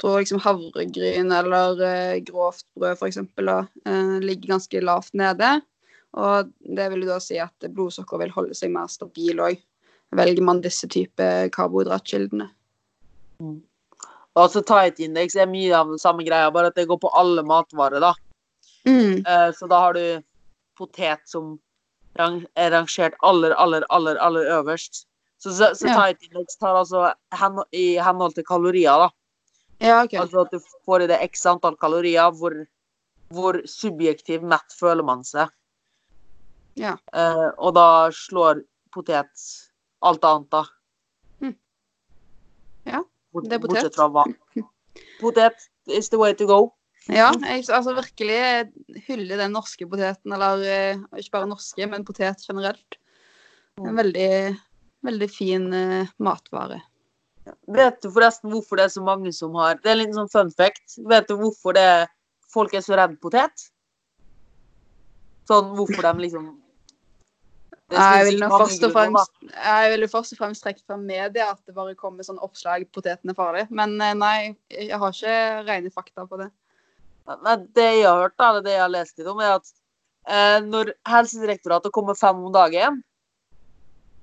tror 0.00 0.20
liksom 0.20 0.42
havregryn 0.44 1.32
eller 1.32 1.80
eh, 1.86 2.20
grovt 2.28 2.66
brød 2.76 3.00
for 3.00 3.08
eksempel 3.08 3.48
da, 3.48 3.58
eh, 3.88 4.18
ligger 4.20 4.52
ganske 4.52 4.84
lavt 4.84 5.16
nede. 5.16 5.48
Og 6.20 6.52
det 6.76 6.90
vil 6.92 7.06
jo 7.06 7.12
da 7.14 7.18
si 7.24 7.40
at 7.40 7.70
blodsukker 7.72 8.20
vil 8.20 8.36
holde 8.36 8.56
seg 8.58 8.72
mer 8.74 8.92
stabil 8.92 9.40
òg. 9.40 9.60
Velger 10.16 10.42
man 10.42 10.60
disse 10.64 10.88
type 10.90 11.26
karbohydratkildene. 11.54 12.48
Altså 14.38 14.62
tight-indeks 14.66 15.36
er 15.38 15.50
mye 15.50 15.74
av 15.76 15.92
den 15.92 16.00
samme 16.02 16.24
greia, 16.26 16.50
bare 16.54 16.70
at 16.70 16.78
det 16.78 16.88
går 16.90 16.98
på 17.02 17.12
alle 17.18 17.44
matvarer, 17.46 18.02
da. 18.02 18.14
Mm. 18.88 19.22
Uh, 19.26 19.50
så 19.54 19.68
da 19.70 19.80
har 19.84 19.94
du 19.94 20.22
potet 20.78 21.22
som 21.28 21.54
rang, 22.18 22.40
er 22.56 22.72
rangert 22.74 23.14
aller, 23.26 23.54
aller, 23.54 23.86
aller, 23.90 24.18
aller 24.18 24.50
øverst. 24.58 25.04
Så, 25.40 25.52
så, 25.52 25.70
så 25.74 25.88
Ja. 25.88 25.94
tight-indeks 25.94 26.58
tar 26.60 26.76
altså 26.76 27.12
hen, 27.32 27.62
i 27.72 27.94
henhold 28.02 28.34
til 28.34 28.44
kalorier, 28.44 29.06
da. 29.06 29.10
Ja, 29.80 30.02
OK. 30.04 30.14
Altså 30.20 30.44
at 30.44 30.52
du 30.52 30.60
får 30.84 31.06
i 31.06 31.08
deg 31.08 31.22
x 31.30 31.46
antall 31.48 31.78
kalorier, 31.80 32.34
hvor, 32.36 32.58
hvor 33.32 33.62
subjektiv 33.64 34.42
mett 34.44 34.74
føler 34.76 35.06
man 35.06 35.24
seg. 35.24 35.48
Ja. 36.76 36.98
Eh, 37.16 37.48
og 37.56 37.74
da 37.78 38.10
slår 38.14 38.60
potet 38.92 39.32
alt 40.00 40.24
annet, 40.24 40.50
da. 40.52 40.64
Mm. 41.44 41.56
Ja, 42.88 43.00
det 43.00 43.56
er 43.56 43.62
potet. 43.62 43.66
Bortsett 43.68 43.98
fra 43.98 44.08
vann. 44.12 44.36
Potet 45.20 45.66
is 45.86 46.10
the 46.12 46.20
way 46.20 46.34
to 46.36 46.48
go. 46.48 46.60
Ja, 47.08 47.30
jeg 47.32 47.64
altså 47.72 47.94
virkelig 47.96 48.40
hyller 49.06 49.40
den 49.40 49.54
norske 49.56 49.86
poteten, 49.88 50.34
eller 50.36 50.64
eh, 50.68 51.00
ikke 51.18 51.38
bare 51.38 51.48
norske, 51.50 51.86
men 51.88 52.04
potet 52.06 52.44
generelt. 52.44 52.98
En 53.80 53.96
veldig, 53.96 54.56
veldig 55.06 55.28
fin 55.32 55.66
uh, 55.72 56.10
matvare. 56.20 56.82
Vet 57.72 58.02
du 58.04 58.10
forresten 58.12 58.52
hvorfor 58.52 58.78
det 58.78 58.86
er 58.86 58.92
så 58.92 59.02
mange 59.02 59.32
som 59.34 59.54
har 59.58 59.78
Det 59.80 59.88
er 59.88 59.94
en 59.94 60.00
liten 60.02 60.18
sånn 60.18 60.32
fun 60.32 60.50
fact. 60.52 60.98
Vet 61.08 61.30
du 61.30 61.38
hvorfor 61.40 61.74
det, 61.74 62.08
folk 62.52 62.74
er 62.76 62.84
så 62.84 62.98
redd 63.00 63.16
potet? 63.22 63.64
Sånn 65.48 65.72
hvorfor 65.78 66.04
de 66.04 66.26
liksom 66.26 66.50
Jeg 67.90 68.26
ville 68.28 68.48
først 68.50 68.84
vil 69.90 70.08
først 70.08 70.34
og 70.34 70.38
fremst 70.38 70.62
trekke 70.62 70.82
fra 70.86 70.96
media 70.96 71.50
at 71.50 71.58
det 71.66 71.74
bare 71.74 71.96
kommer 71.98 72.22
sånn 72.26 72.38
oppslag 72.38 72.86
'poteten 72.94 73.30
er 73.32 73.34
farlig'. 73.34 73.70
Men 73.70 74.00
eh, 74.00 74.14
nei, 74.14 74.56
jeg 74.70 74.98
har 74.98 75.10
ikke 75.10 75.66
rene 75.66 75.90
fakta 75.90 76.26
på 76.26 76.38
det. 76.38 76.50
Nei, 77.26 77.56
det 77.74 77.88
jeg 78.00 78.06
har 78.06 78.22
hørt, 78.22 78.36
da, 78.38 78.50
eller 78.50 78.62
det 78.62 78.72
jeg 78.76 78.84
har 78.84 78.94
lest 78.94 79.18
litt 79.18 79.26
om, 79.30 79.40
er 79.40 79.58
at 79.58 79.72
eh, 80.26 80.60
når 80.66 80.94
Helsedirektoratet 81.06 81.92
kommer 81.92 82.14
fem 82.14 82.38
om 82.44 82.52
dagen, 82.52 83.02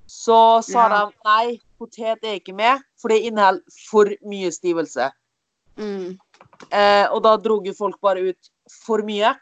så 0.08 0.62
sa 0.64 0.88
Ja. 0.88 1.06
de 1.06 1.12
nei, 1.24 1.60
potet 1.78 2.24
er 2.24 2.40
ikke 2.40 2.54
med, 2.56 2.80
for 3.00 3.08
det 3.08 3.22
inneholder 3.28 3.62
for 3.90 4.08
mye 4.24 4.50
stivelse. 4.50 5.10
Mm. 5.76 6.18
Eh, 6.72 7.06
og 7.12 7.22
da 7.22 7.36
drog 7.36 7.66
jo 7.66 7.74
folk 7.76 8.00
bare 8.00 8.30
ut 8.32 8.50
for 8.86 9.04
mye 9.04 9.36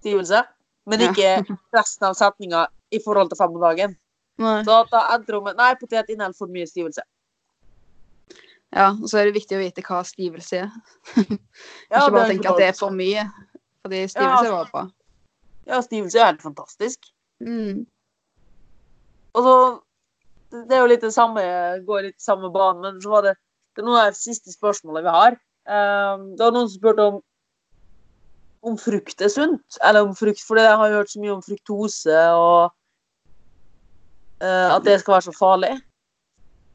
stivelse, 0.00 0.44
men 0.86 1.00
Ja. 1.00 1.12
ikke 1.12 1.58
resten 1.76 2.08
av 2.08 2.14
setninga 2.14 2.66
i 2.92 3.00
forhold 3.02 3.32
til 3.32 3.40
fem 3.40 3.54
om 3.56 3.62
dagen. 3.62 3.96
Nei. 4.42 4.60
Så 4.66 4.78
da 4.90 5.02
endte 5.14 5.36
hun 5.36 5.46
med 5.46 5.58
nei, 5.58 5.72
potet 5.80 6.10
inneholder 6.12 6.38
for 6.38 6.52
mye 6.52 6.68
stivelse. 6.68 7.04
Ja, 8.72 8.88
og 8.94 9.08
så 9.10 9.20
er 9.20 9.28
det 9.28 9.36
viktig 9.36 9.58
å 9.58 9.60
vite 9.60 9.84
hva 9.84 10.00
stivelse 10.08 10.64
er. 10.64 10.74
Ja, 11.92 12.06
ikke 12.06 12.14
bare 12.14 12.28
tenke 12.30 12.52
at 12.52 12.60
det 12.60 12.68
er 12.70 12.76
for 12.76 12.94
mye. 12.96 13.26
Fordi 13.84 14.04
stivelse 14.08 14.48
er 14.48 14.54
var 14.54 14.70
bra. 14.72 14.84
Ja, 15.68 15.80
stivelse 15.84 16.20
er 16.20 16.30
helt 16.30 16.44
fantastisk. 16.44 17.10
Mm. 17.44 17.84
Og 19.36 19.46
så 19.46 19.56
Det 20.52 20.76
er 20.76 20.82
jo 20.82 20.88
litt 20.90 21.04
det 21.04 21.14
samme, 21.14 21.42
går 21.86 22.08
litt 22.10 22.20
samme 22.20 22.50
banen, 22.52 22.82
men 22.84 23.00
så 23.00 23.08
var 23.08 23.22
det 23.24 23.36
Det 23.72 23.80
er 23.80 23.86
noen 23.86 24.02
av 24.02 24.10
de 24.12 24.18
siste 24.20 24.52
spørsmålene 24.52 25.06
vi 25.06 25.12
har. 25.14 25.36
Um, 25.64 26.24
det 26.36 26.44
var 26.44 26.52
noen 26.52 26.68
som 26.68 26.76
spurte 26.76 27.06
om 27.08 27.20
om 28.62 28.76
frukt 28.78 29.18
er 29.18 29.30
sunt, 29.32 29.78
eller 29.82 30.06
om 30.06 30.12
frukt 30.14 30.42
For 30.46 30.60
jeg 30.60 30.76
har 30.78 30.92
hørt 30.94 31.10
så 31.10 31.18
mye 31.18 31.32
om 31.34 31.42
fruktose 31.42 32.18
og 32.36 32.70
at 34.42 34.84
det 34.86 34.98
skal 35.00 35.16
være 35.16 35.26
så 35.28 35.34
farlig. 35.36 35.72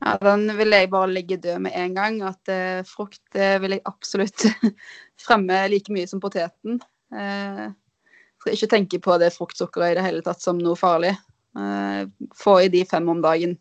Ja, 0.06 0.14
den 0.22 0.46
vil 0.58 0.76
jeg 0.76 0.90
bare 0.94 1.10
legge 1.10 1.40
død 1.42 1.60
med 1.66 1.76
en 1.76 1.96
gang. 1.96 2.22
At 2.26 2.52
eh, 2.52 2.86
frukt 2.86 3.36
eh, 3.36 3.58
vil 3.62 3.78
jeg 3.78 3.86
absolutt 3.90 4.46
fremme 5.26 5.64
like 5.72 5.94
mye 5.94 6.08
som 6.10 6.22
poteten. 6.22 6.82
Eh, 7.14 7.66
skal 8.38 8.54
ikke 8.54 8.70
tenke 8.74 9.00
på 9.02 9.18
det 9.22 9.34
fruktsukkeret 9.36 9.96
i 9.96 9.98
det 9.98 10.06
hele 10.06 10.26
tatt 10.26 10.44
som 10.44 10.60
noe 10.62 10.78
farlig. 10.78 11.16
Eh, 11.58 12.04
få 12.38 12.60
i 12.66 12.70
de 12.74 12.84
fem 12.86 13.10
om 13.10 13.24
dagen. 13.26 13.58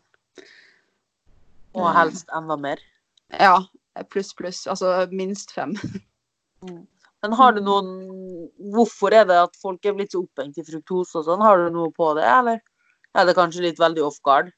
Og 1.76 1.88
helst 1.96 2.28
enda 2.36 2.56
mer. 2.60 2.80
Ja, 3.32 3.58
pluss, 4.12 4.34
pluss. 4.36 4.66
Altså 4.68 5.06
minst 5.12 5.52
fem. 5.56 5.74
Men 7.24 7.34
har 7.36 7.56
du 7.56 7.62
noen 7.64 7.88
Hvorfor 8.72 9.14
er 9.16 9.24
det 9.28 9.36
at 9.40 9.56
folk 9.58 9.84
er 9.84 9.94
blitt 9.96 10.12
så 10.14 10.20
opphengt 10.22 10.58
i 10.60 10.64
fruktose 10.64 11.18
og 11.18 11.26
sånn? 11.26 11.42
Har 11.42 11.58
du 11.58 11.74
noe 11.74 11.90
på 11.94 12.12
det, 12.16 12.24
eller? 12.28 12.60
Er 13.16 13.24
det 13.24 13.36
kanskje 13.38 13.64
litt 13.64 13.80
veldig 13.80 14.04
off 14.04 14.20
guard? 14.24 14.52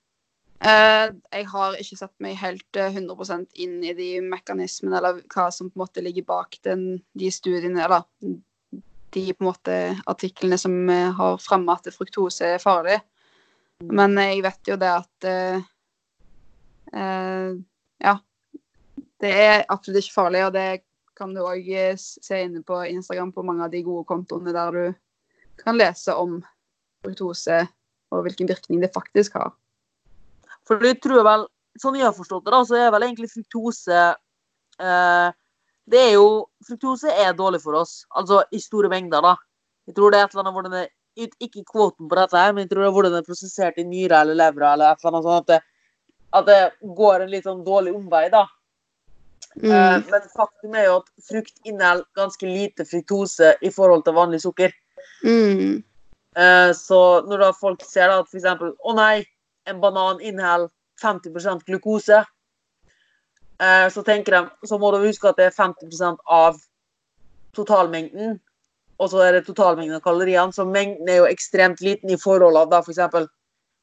Uh, 0.59 1.14
jeg 1.30 1.46
har 1.52 1.76
ikke 1.78 2.00
satt 2.00 2.14
meg 2.22 2.34
helt 2.40 2.78
uh, 2.80 2.88
100% 2.90 3.61
inn 3.62 3.76
i 3.86 3.94
de 3.94 4.09
mekanismene, 4.26 4.98
eller 4.98 5.20
hva 5.30 5.46
som 5.54 5.68
på 5.70 5.78
en 5.78 5.84
måte 5.84 6.02
ligger 6.02 6.26
bak 6.26 6.59
den, 6.66 6.98
de 7.14 7.30
studiene, 7.30 7.84
eller 7.84 8.02
de 9.14 9.22
på 9.30 9.44
en 9.44 9.48
måte 9.52 9.76
artiklene 10.11 10.59
som 10.59 10.74
uh, 10.90 11.12
har 11.14 11.38
fremma 11.42 11.78
at 11.78 11.92
fruktose 11.94 12.56
er 12.56 12.62
farlig. 12.62 12.98
Men 13.86 14.18
jeg 14.18 14.42
vet 14.42 14.72
jo 14.72 14.76
det 14.80 14.88
at 14.90 15.26
eh, 15.30 15.66
eh, 16.92 17.52
Ja. 18.02 18.16
Det 19.18 19.30
er 19.30 19.64
absolutt 19.70 20.02
ikke 20.02 20.14
farlig, 20.14 20.40
og 20.46 20.52
det 20.54 20.82
kan 21.18 21.30
du 21.34 21.40
òg 21.42 21.66
se 21.98 22.40
inne 22.42 22.62
på 22.62 22.76
Instagram 22.86 23.32
på 23.34 23.42
mange 23.46 23.64
av 23.66 23.70
de 23.70 23.80
gode 23.86 24.06
kontoene 24.06 24.54
der 24.54 24.74
du 24.74 24.84
kan 25.59 25.78
lese 25.78 26.14
om 26.14 26.36
fruktose 27.02 27.64
og 28.12 28.24
hvilken 28.26 28.48
virkning 28.48 28.82
det 28.82 28.92
faktisk 28.94 29.38
har. 29.38 29.52
For 30.68 30.84
jeg 30.84 31.00
tror 31.04 31.24
vel, 31.26 31.46
sånn 31.80 31.98
jeg 31.98 32.09
har 32.09 32.16
forstått 32.16 32.46
det, 32.46 32.54
da, 32.54 32.62
så 32.68 32.78
er 32.78 32.92
vel 32.94 33.06
egentlig 33.06 33.30
fruktose 33.32 33.98
eh, 33.98 35.28
Det 35.88 36.00
er 36.02 36.12
jo 36.18 36.28
Fruktose 36.66 37.12
er 37.12 37.36
dårlig 37.36 37.62
for 37.62 37.78
oss, 37.78 38.02
altså 38.11 38.42
i 38.52 38.61
store 38.61 38.90
mengder, 38.92 39.24
da. 39.24 39.36
Jeg 39.88 39.96
tror 39.96 40.12
det 40.12 40.20
er 40.20 40.26
et 40.26 40.34
eller 40.34 40.44
annet 40.44 40.56
hvor 40.56 40.66
den 40.66 40.78
er 40.82 40.90
Ikke 41.40 41.64
kvoten 41.66 42.09
på 42.11 42.18
dette, 42.18 42.36
her, 42.36 42.52
men 42.52 42.66
jeg 42.66 42.70
tror 42.72 42.84
det 42.84 42.90
er 42.90 42.94
hvor 42.96 43.09
den 43.09 43.18
er 43.18 43.26
prosessert 43.26 43.80
i 43.80 43.86
nyra 43.88 44.20
eller 44.22 44.38
levra 44.38 44.74
eller 44.74 44.92
et 44.92 45.00
eller 45.02 45.14
annet 45.14 45.28
sånt. 45.28 45.40
At 45.40 45.48
det, 45.50 45.61
at 46.38 46.46
det 46.46 46.94
går 47.00 47.24
en 47.24 47.32
litt 47.32 47.48
sånn 47.48 47.64
dårlig 47.66 47.94
omvei, 47.96 48.28
da. 48.30 48.44
Mm. 49.56 49.70
Eh, 49.72 49.96
men 50.12 50.28
faktum 50.36 50.76
er 50.76 50.86
jo 50.86 50.98
at 51.00 51.09
frukt 51.26 51.56
inneholder 51.64 52.06
ganske 52.18 52.46
lite 52.46 52.86
fruktose 52.86 53.54
i 53.64 53.72
forhold 53.74 54.04
til 54.06 54.16
vanlig 54.18 54.42
sukker. 54.44 54.74
Mm. 55.24 55.80
Eh, 56.37 56.72
så 56.76 57.20
når 57.26 57.45
da 57.45 57.53
folk 57.57 57.85
ser 57.87 58.12
at 58.12 58.29
f.eks.: 58.29 58.74
å 58.85 58.95
nei, 58.97 59.24
en 59.68 59.81
banan 59.81 60.20
inneholder 60.20 60.70
50% 61.03 61.64
glukose, 61.68 62.24
eh, 63.62 63.87
så 63.93 64.05
tenker 64.07 64.37
de, 64.37 64.68
så 64.68 64.79
må 64.79 64.93
du 64.93 65.01
huske 65.07 65.29
at 65.31 65.39
det 65.39 65.49
er 65.49 65.57
50% 65.57 66.20
av 66.24 66.61
totalmengden, 67.57 68.39
og 68.99 69.11
så 69.11 69.22
er 69.24 69.39
det 69.39 69.47
totalmengden 69.47 69.99
av 69.99 70.05
kaloriene, 70.05 70.53
så 70.53 70.66
mengden 70.66 71.09
er 71.09 71.22
jo 71.22 71.29
ekstremt 71.31 71.81
liten 71.81 72.11
i 72.11 72.18
forhold 72.18 72.59
av 72.59 72.72
da 72.72 72.83
for 72.83 72.95
eksempel, 72.95 73.29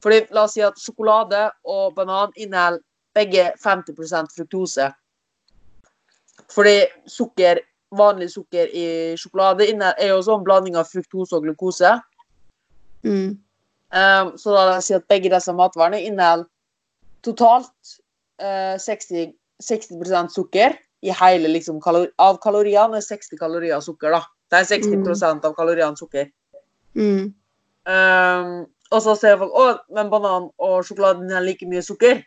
fordi 0.04 0.26
la 0.36 0.44
oss 0.44 0.54
si 0.56 0.64
at 0.64 0.76
sjokolade 0.80 1.48
og 1.64 1.94
banan 1.96 2.34
inneholder 2.36 2.84
begge 3.16 3.48
50 3.62 4.28
fruktose. 4.36 4.90
Fordi 6.52 6.84
sukker, 7.08 7.62
vanlig 7.96 8.28
sukker 8.30 8.68
i 8.76 9.16
sjokolade 9.16 9.64
er 9.64 10.08
jo 10.10 10.18
også 10.18 10.36
en 10.36 10.44
blanding 10.44 10.76
av 10.76 10.84
fruktose 10.90 11.36
og 11.36 11.46
glukose. 11.46 11.94
Mm. 13.04 13.36
Um, 13.96 14.32
så 14.38 14.52
da 14.52 14.64
la 14.66 14.76
jeg 14.78 14.86
si 14.86 14.96
at 14.96 15.08
begge 15.10 15.30
disse 15.32 15.52
matvarene 15.54 16.02
inneholder 16.02 16.48
totalt 17.26 17.96
uh, 18.42 18.76
60, 18.82 19.32
60% 19.62 20.34
sukker 20.34 20.76
i 21.06 21.12
hele 21.14 21.50
liksom, 21.52 21.78
kalori 21.84 22.10
Av 22.22 22.38
kaloriene 22.42 22.98
er 22.98 23.04
60 23.04 23.38
kalorier 23.40 23.82
sukker, 23.84 24.14
da. 24.14 24.22
Det 24.50 24.62
er 24.62 24.68
60% 24.78 25.46
av 25.46 25.54
kaloriene 25.56 25.98
sukker. 25.98 26.30
Mm. 26.96 27.34
Um, 27.86 28.50
og 28.94 29.02
så 29.02 29.14
ser 29.18 29.38
folk 29.40 29.54
å, 29.58 29.66
men 29.94 30.10
banan 30.10 30.50
og 30.62 30.76
sjokoladen 30.86 31.30
har 31.34 31.44
like 31.44 31.66
mye 31.68 31.82
sukker. 31.84 32.22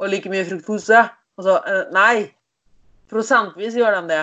Og 0.00 0.12
like 0.12 0.30
mye 0.32 0.46
fruktose. 0.46 1.02
Og 1.38 1.46
så 1.46 1.58
uh, 1.66 1.86
nei. 1.94 2.30
Prosentvis 3.10 3.74
gjør 3.74 3.98
de 3.98 4.12
det. 4.12 4.20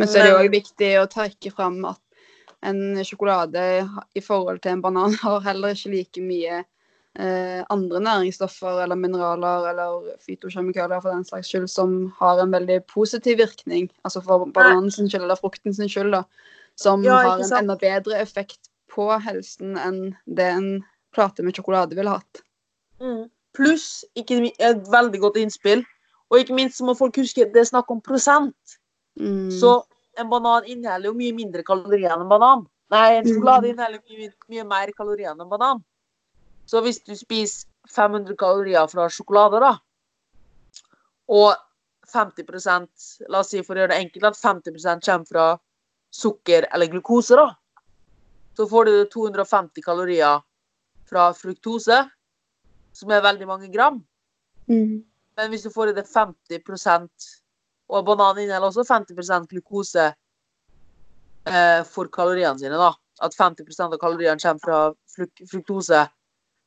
Men 0.00 0.08
så 0.08 0.22
er 0.22 0.30
det 0.30 0.36
òg 0.38 0.54
viktig 0.54 0.90
å 1.02 1.08
trekke 1.12 1.52
fram 1.52 1.82
at 1.90 2.00
en 2.62 3.04
sjokolade 3.04 3.64
i 4.14 4.22
forhold 4.22 4.62
til 4.62 4.76
en 4.76 4.82
banan 4.84 5.16
har 5.22 5.42
heller 5.46 5.74
ikke 5.74 5.92
like 5.92 6.22
mye 6.24 6.62
eh, 7.18 7.60
andre 7.70 8.00
næringsstoffer 8.00 8.82
eller 8.84 8.98
mineraler 8.98 9.68
eller 9.72 10.12
fytokjemikalier 10.26 11.02
for 11.02 11.12
den 11.12 11.24
slags 11.28 11.50
skyld 11.50 11.68
som 11.70 11.96
har 12.18 12.42
en 12.42 12.54
veldig 12.54 12.82
positiv 12.92 13.38
virkning, 13.42 13.90
altså 14.04 14.22
for 14.24 14.46
bananens 14.54 15.00
skyld 15.00 15.22
eller 15.22 15.40
frukten 15.40 15.74
sin 15.74 15.90
skyld, 15.90 16.14
da, 16.14 16.22
som 16.80 17.04
Ja, 17.04 17.18
har 17.18 17.42
en 17.42 17.58
enda 17.64 17.76
bedre 17.76 18.20
effekt 18.22 18.70
på 18.92 19.08
helsen 19.24 19.76
enn 19.80 20.00
det 20.26 20.48
en 20.52 20.70
plate 21.14 21.44
med 21.44 21.56
sjokolade 21.56 21.96
ville 21.96 22.12
hatt. 22.12 22.42
Mm. 23.00 23.28
Pluss 23.56 24.04
et 24.16 24.86
veldig 24.92 25.20
godt 25.20 25.36
innspill. 25.40 25.84
Og 26.32 26.40
ikke 26.40 26.56
minst 26.56 26.78
så 26.78 26.86
må 26.88 26.94
folk 26.96 27.18
huske 27.20 27.44
det 27.52 27.60
er 27.60 27.68
snakk 27.68 27.90
om 27.92 28.00
prosent. 28.00 28.78
Mm. 29.20 29.50
Så 29.52 29.82
en 30.18 30.28
banan 30.30 30.64
inneholder 30.68 31.08
jo 31.10 31.14
mye 31.16 31.32
mindre 31.36 31.64
kalorier 31.66 32.12
enn 32.12 32.24
en 32.24 32.28
banan. 32.30 32.66
Nei, 32.92 33.16
en 33.16 33.24
sjokolade 33.24 33.68
Mm. 33.68 33.70
inneholder 33.72 34.00
mye, 34.08 34.32
mye 34.48 34.64
mer 34.64 34.92
kalorier 34.92 35.30
enn 35.32 35.40
en 35.40 35.48
banan. 35.48 35.84
Så 36.66 36.80
hvis 36.82 37.00
du 37.04 37.14
spiser 37.16 37.66
500 37.88 38.36
kalorier 38.36 38.86
fra 38.86 39.08
sjokolade, 39.10 39.60
da, 39.60 39.78
og 41.28 41.54
50 42.12 43.28
La 43.28 43.40
oss 43.40 43.50
si 43.50 43.62
for 43.62 43.74
å 43.74 43.82
gjøre 43.82 43.94
det 43.94 44.00
enkelt 44.04 44.24
at 44.24 44.36
50% 44.36 45.04
kommer 45.06 45.26
fra 45.26 45.46
sukker 46.12 46.66
eller 46.72 46.86
glukose, 46.86 47.36
da, 47.36 47.54
så 48.56 48.68
får 48.68 48.84
du 48.84 49.04
250 49.08 49.82
kalorier 49.82 50.42
fra 51.08 51.32
fruktose, 51.32 52.10
som 52.92 53.10
er 53.10 53.24
veldig 53.24 53.46
mange 53.46 53.72
gram. 53.72 54.04
mm. 54.68 55.04
Men 55.36 55.48
hvis 55.48 55.62
du 55.62 55.70
får 55.70 55.88
i 55.88 55.92
det 55.96 56.04
50 56.04 56.60
og 57.92 58.06
banan 58.08 58.40
inneholder 58.40 58.70
også 58.70 58.84
50% 58.88 59.48
glukose 59.50 60.08
eh, 61.46 61.80
for 61.88 62.10
kaloriene 62.12 62.58
sine, 62.60 62.78
da. 62.80 62.92
At 63.22 63.36
50% 63.38 63.92
av 63.92 63.98
kaloriene 64.00 64.40
kommer 64.40 64.62
fra 64.64 64.82
fruk 65.14 65.42
fruktose. 65.50 66.06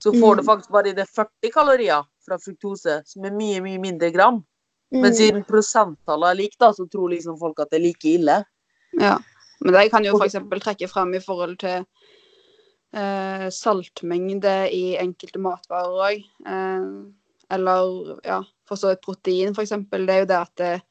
Så 0.04 0.12
får 0.14 0.36
du 0.36 0.42
Mm. 0.44 0.46
faktisk 0.46 0.72
bare 0.72 0.90
i 0.90 0.94
det 0.94 1.08
40 1.10 1.52
kalorier 1.54 2.04
fra 2.26 2.38
fruktose, 2.38 3.02
som 3.06 3.26
er 3.26 3.32
mye, 3.32 3.62
mye 3.64 3.80
mindre 3.80 4.12
gram. 4.12 4.44
Mm. 4.94 5.02
Men 5.02 5.16
siden 5.16 5.44
prosenttallet 5.48 6.30
er 6.30 6.42
likt, 6.44 6.60
da, 6.60 6.72
så 6.74 6.86
tror 6.90 7.10
liksom 7.10 7.40
folk 7.40 7.60
at 7.60 7.72
det 7.72 7.80
er 7.80 7.86
like 7.88 8.06
ille. 8.06 8.44
Ja. 9.00 9.18
Men 9.62 9.74
det 9.74 9.92
kan 9.92 10.04
jo 10.06 10.18
f.eks. 10.20 10.36
trekke 10.62 10.90
frem 10.92 11.14
i 11.16 11.24
forhold 11.24 11.58
til 11.58 11.86
eh, 12.94 13.48
saltmengde 13.50 14.70
i 14.72 14.98
enkelte 15.02 15.40
matvarer 15.40 16.02
òg. 16.10 16.26
Eh, 16.46 16.90
eller 17.56 18.20
ja, 18.26 18.42
for 18.68 18.76
så 18.76 18.92
vidt 18.92 19.02
protein, 19.06 19.56
f.eks. 19.56 19.74
Det 19.92 20.10
er 20.10 20.20
jo 20.24 20.30
det 20.30 20.42
at 20.42 20.60
eh, 20.66 20.86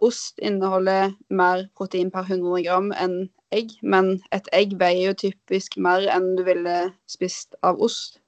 ost 0.00 0.38
inneholder 0.38 1.14
mer 1.30 1.68
protein 1.76 2.10
per 2.10 2.26
100 2.28 2.62
gram 2.66 2.92
enn 2.92 3.30
egg. 3.52 3.70
Men 3.82 4.22
et 4.32 4.48
egg 4.52 4.74
veier 4.80 5.12
jo 5.12 5.14
typisk 5.28 5.76
mer 5.76 6.08
enn 6.12 6.36
du 6.36 6.44
ville 6.44 6.92
spist 7.06 7.54
av 7.62 7.80
ost. 7.80 8.18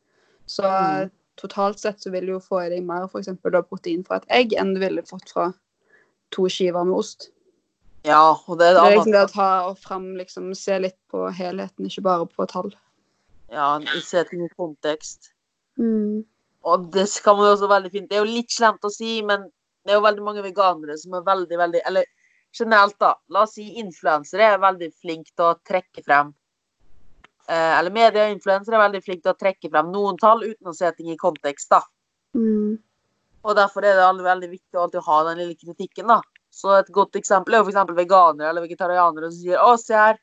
Så 0.46 0.62
Mm. 0.62 1.10
totalt 1.36 1.78
sett 1.80 2.00
så 2.00 2.10
vil 2.12 2.26
du 2.26 2.32
jo 2.32 2.40
få 2.40 2.66
i 2.66 2.70
deg 2.70 2.84
mer 2.84 3.08
for 3.08 3.50
da, 3.50 3.62
protein 3.62 4.04
fra 4.04 4.16
et 4.16 4.26
egg 4.30 4.52
enn 4.52 4.74
du 4.74 4.80
ville 4.80 5.02
fått 5.02 5.32
fra 5.32 5.52
to 6.30 6.48
skiver 6.48 6.84
med 6.84 6.94
ost. 6.94 7.30
Ja, 8.04 8.36
og 8.46 8.58
det 8.58 8.66
er 8.68 8.74
Det 8.74 8.82
er 8.84 8.96
liksom 8.96 9.12
det 9.12 9.24
å 9.24 9.32
ta 9.32 9.68
og 9.70 9.78
fram, 9.78 10.14
liksom, 10.16 10.54
se 10.54 10.78
litt 10.78 10.98
på 11.10 11.32
helheten, 11.32 11.86
ikke 11.86 12.02
bare 12.02 12.26
på 12.26 12.46
tall. 12.46 12.74
Ja, 13.50 13.80
se 14.02 14.24
ting 14.24 14.44
i 14.44 14.48
kontekst. 14.58 15.30
Og 16.64 16.92
det 16.92 17.08
kan 17.24 17.36
man 17.36 17.46
jo 17.46 17.56
også 17.56 17.68
veldig 17.68 17.92
fint. 17.92 18.10
Det 18.10 18.16
er 18.18 18.24
jo 18.24 18.34
litt 18.36 18.50
slemt 18.50 18.84
å 18.84 18.90
si, 18.92 19.22
men 19.22 19.50
det 19.84 19.92
er 19.92 19.98
jo 19.98 20.04
veldig 20.06 20.24
mange 20.24 20.44
veganere 20.44 20.96
som 20.98 21.16
er 21.18 21.26
veldig, 21.26 21.58
veldig 21.60 21.82
Eller 21.88 22.08
generelt, 22.54 22.96
da. 23.00 23.12
La 23.34 23.44
oss 23.44 23.56
si 23.58 23.66
influensere 23.82 24.54
er 24.54 24.62
veldig 24.62 24.90
flinke 25.02 25.32
til 25.34 25.50
å 25.50 25.58
trekke 25.66 26.04
frem 26.06 26.32
eh, 27.48 27.72
Eller 27.78 27.94
medieinfluensere 27.94 28.78
er 28.78 28.86
veldig 28.86 29.02
flinke 29.04 29.26
til 29.26 29.34
å 29.34 29.40
trekke 29.40 29.70
frem 29.70 29.92
noen 29.92 30.20
tall 30.20 30.44
uten 30.46 30.72
å 30.72 30.76
se 30.76 30.90
ting 30.96 31.10
i 31.12 31.20
kontekst, 31.20 31.70
da. 31.74 31.82
Og 33.44 33.56
derfor 33.58 33.84
er 33.84 33.98
det 33.98 34.06
veldig, 34.06 34.24
veldig 34.24 34.50
viktig 34.54 34.78
å 34.78 34.86
alltid 34.86 35.04
ha 35.04 35.18
den 35.28 35.42
lille 35.42 35.58
kritikken, 35.58 36.08
da. 36.08 36.20
Så 36.54 36.70
et 36.78 36.92
godt 36.94 37.18
eksempel 37.18 37.56
er 37.56 37.60
jo 37.60 37.68
f.eks. 37.68 37.96
veganere 37.96 38.48
eller 38.48 38.64
vegetarianere 38.64 39.30
som 39.32 39.40
sier 39.40 39.60
å, 39.60 39.74
se 39.80 39.96
her, 39.98 40.20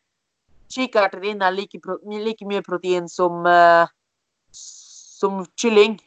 kikerter 0.72 1.26
inneholder 1.28 1.58
like, 1.60 1.82
like 2.24 2.48
mye 2.48 2.64
protein 2.64 3.10
som, 3.12 3.44
eh, 3.46 3.92
som 4.56 5.44
kylling. 5.60 6.00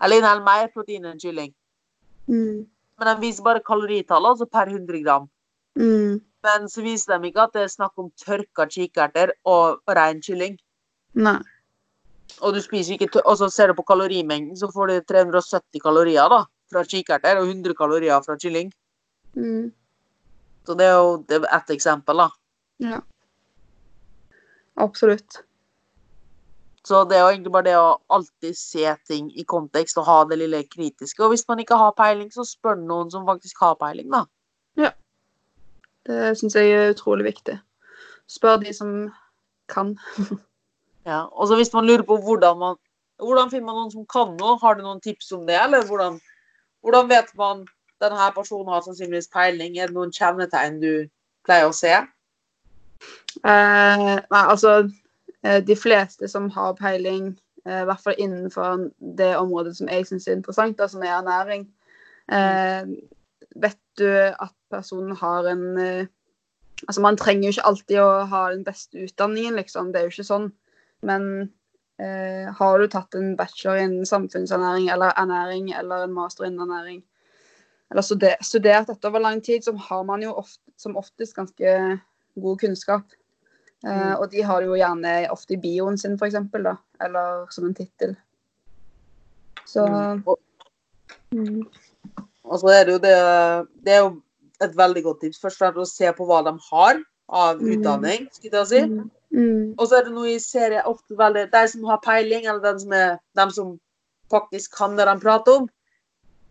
Eller 0.00 0.22
inneholder 0.22 0.46
mer 0.46 0.70
protein 0.72 1.08
enn 1.10 1.20
kylling. 1.20 1.52
Men 2.28 3.10
de 3.10 3.16
viser 3.20 3.44
bare 3.44 3.62
kaloritallet, 3.64 4.34
altså 4.34 4.46
per 4.50 4.70
100 4.72 5.02
gram. 5.04 5.26
Men 6.46 6.68
så 6.72 6.82
viser 6.84 7.18
de 7.18 7.28
ikke 7.28 7.44
at 7.44 7.52
det 7.56 7.62
er 7.66 7.72
snakk 7.72 7.98
om 8.00 8.10
tørka 8.22 8.66
kikerter 8.70 9.32
og 9.44 9.82
ren 9.98 10.22
kylling. 10.24 10.56
Nei. 11.14 11.38
Og 12.42 12.54
du 12.54 12.60
spiser 12.60 12.96
ikke 12.96 13.22
Og 13.24 13.36
så 13.38 13.48
ser 13.50 13.70
du 13.70 13.74
på 13.78 13.86
kalorimengden, 13.86 14.56
så 14.56 14.68
får 14.72 14.86
du 14.90 15.00
370 15.12 15.80
kalorier 15.82 16.28
da, 16.32 16.44
fra 16.72 16.82
kikerter 16.84 17.38
og 17.40 17.48
100 17.48 17.74
kalorier 17.78 18.22
fra 18.24 18.36
kylling. 18.36 18.72
Så 20.66 20.74
det 20.74 20.86
er 20.86 20.96
jo 20.96 21.42
ett 21.44 21.70
eksempel, 21.70 22.16
da. 22.16 22.30
Ja. 22.82 23.00
Absolutt. 24.76 25.42
Så 26.86 27.02
det 27.10 27.16
er 27.16 27.24
jo 27.24 27.32
egentlig 27.32 27.52
bare 27.54 27.66
det 27.66 27.74
å 27.80 27.96
alltid 28.14 28.54
se 28.54 28.92
ting 29.10 29.30
i 29.34 29.44
kontekst 29.48 29.98
og 29.98 30.06
ha 30.06 30.20
det 30.30 30.38
lille 30.38 30.62
kritiske. 30.70 31.18
Og 31.24 31.32
hvis 31.32 31.46
man 31.48 31.58
ikke 31.62 31.78
har 31.80 31.96
peiling, 31.98 32.30
så 32.30 32.46
spør 32.46 32.78
noen 32.78 33.10
som 33.10 33.26
faktisk 33.26 33.58
har 33.64 33.74
peiling, 33.80 34.06
da. 34.12 34.22
Ja. 34.78 34.92
Det 36.06 36.36
syns 36.38 36.54
jeg 36.54 36.70
er 36.70 36.92
utrolig 36.94 37.26
viktig. 37.26 37.56
Spør 38.30 38.60
de 38.62 38.74
som 38.76 38.98
kan. 39.72 39.96
Ja, 41.06 41.20
og 41.30 41.46
så 41.46 41.54
hvis 41.54 41.70
man 41.70 41.86
lurer 41.86 42.02
på 42.02 42.16
hvordan 42.18 42.56
man 42.58 42.78
hvordan 43.22 43.50
finner 43.50 43.68
man 43.70 43.76
noen 43.80 43.92
som 43.92 44.06
kan 44.10 44.34
noe, 44.36 44.56
har 44.60 44.76
du 44.76 44.82
noen 44.84 45.00
tips 45.00 45.32
om 45.36 45.46
det, 45.48 45.56
eller 45.56 45.86
hvordan, 45.88 46.18
hvordan 46.84 47.08
vet 47.08 47.30
man 47.38 47.64
denne 48.02 48.28
personen 48.36 48.68
har 48.72 48.84
sannsynligvis 48.84 49.30
peiling? 49.32 49.78
Er 49.78 49.88
det 49.88 49.96
noen 49.96 50.12
kjennetegn 50.12 50.80
du 50.82 50.90
pleier 51.46 51.70
å 51.70 51.76
se? 51.76 51.94
Eh, 53.40 54.12
nei, 54.18 54.42
altså 54.42 54.82
De 55.44 55.76
fleste 55.76 56.28
som 56.28 56.48
har 56.50 56.72
peiling, 56.78 57.28
eh, 57.66 57.82
i 57.82 57.86
hvert 57.86 58.02
fall 58.02 58.16
innenfor 58.18 58.88
det 59.18 59.36
området 59.36 59.76
som 59.76 59.90
jeg 59.92 60.06
syns 60.08 60.26
er 60.28 60.38
interessant, 60.38 60.78
da, 60.78 60.88
som 60.88 61.04
er 61.04 61.12
ernæring, 61.18 61.66
eh, 62.32 62.88
vet 63.56 63.78
du 63.98 64.08
at 64.10 64.54
personen 64.70 65.16
har 65.16 65.50
en 65.52 65.66
eh, 65.78 66.06
Altså, 66.84 67.00
man 67.00 67.16
trenger 67.16 67.48
jo 67.48 67.54
ikke 67.54 67.68
alltid 67.70 68.00
å 68.02 68.08
ha 68.28 68.40
den 68.52 68.64
beste 68.66 69.06
utdanningen, 69.06 69.54
liksom. 69.56 69.92
Det 69.92 70.00
er 70.00 70.04
jo 70.04 70.12
ikke 70.12 70.26
sånn. 70.28 70.50
Men 71.08 71.22
eh, 71.96 72.52
har 72.58 72.78
du 72.78 72.84
tatt 72.92 73.16
en 73.16 73.30
bachelor 73.38 73.80
innen 73.80 74.08
samfunnsernæring 74.08 74.90
eller 74.92 75.14
ernæring 75.16 75.70
eller 75.72 76.04
en 76.04 76.12
master 76.12 76.44
innen 76.44 76.66
ernæring, 76.66 77.00
eller 77.92 78.04
studert, 78.04 78.44
studert 78.44 78.90
dette 78.90 79.08
over 79.08 79.24
lang 79.24 79.40
tid, 79.40 79.64
så 79.64 79.72
har 79.88 80.04
man 80.04 80.24
jo 80.24 80.34
ofte, 80.36 80.60
som 80.76 80.98
oftest 81.00 81.36
ganske 81.36 81.76
god 82.36 82.60
kunnskap. 82.60 83.15
Eh, 83.86 83.92
Mm. 83.92 84.20
og 84.20 84.30
de 84.32 84.42
har 84.42 84.60
det 84.60 84.66
jo 84.66 84.74
gjerne 84.80 85.30
ofte 85.30 85.54
i 85.54 85.60
bioen 85.62 85.98
sin, 85.98 86.16
eksempel, 86.18 86.62
da. 86.64 86.76
Eller 87.00 87.46
som 87.54 87.66
en 87.68 87.74
tittel. 87.74 88.16
Så 89.66 89.84
Og, 90.26 90.38
mm. 91.32 91.62
og 92.44 92.58
så 92.60 92.68
er 92.72 92.84
det 92.84 92.92
jo 92.92 92.98
det 92.98 93.16
Det 93.84 93.92
er 93.94 94.00
jo 94.02 94.22
et 94.62 94.74
veldig 94.76 95.02
godt 95.04 95.20
tips. 95.20 95.38
Først 95.42 95.60
og 95.60 95.74
fremst 95.74 95.78
å 95.78 95.86
se 95.96 96.12
på 96.16 96.26
hva 96.26 96.42
de 96.44 96.58
har 96.70 97.02
av 97.28 97.60
Mm. 97.60 97.72
utdanning, 97.76 98.28
skulle 98.32 98.58
jeg 98.58 98.66
si. 98.66 98.80
Mm. 98.86 99.10
Mm. 99.32 99.74
Og 99.78 99.88
så 99.88 99.98
er 99.98 100.04
det 100.04 100.12
noe 100.14 100.28
i 100.34 100.38
serie 100.38 100.82
ofte 100.86 101.16
veldig 101.18 101.50
De 101.50 101.68
som 101.68 101.84
har 101.84 101.98
peiling, 101.98 102.46
eller 102.46 102.60
den 102.62 102.78
som 102.80 102.92
er, 102.92 103.18
de 103.36 103.50
som 103.52 103.80
faktisk 104.30 104.72
kan 104.76 104.96
det 104.96 105.06
de 105.06 105.20
prater 105.20 105.52
om, 105.60 105.68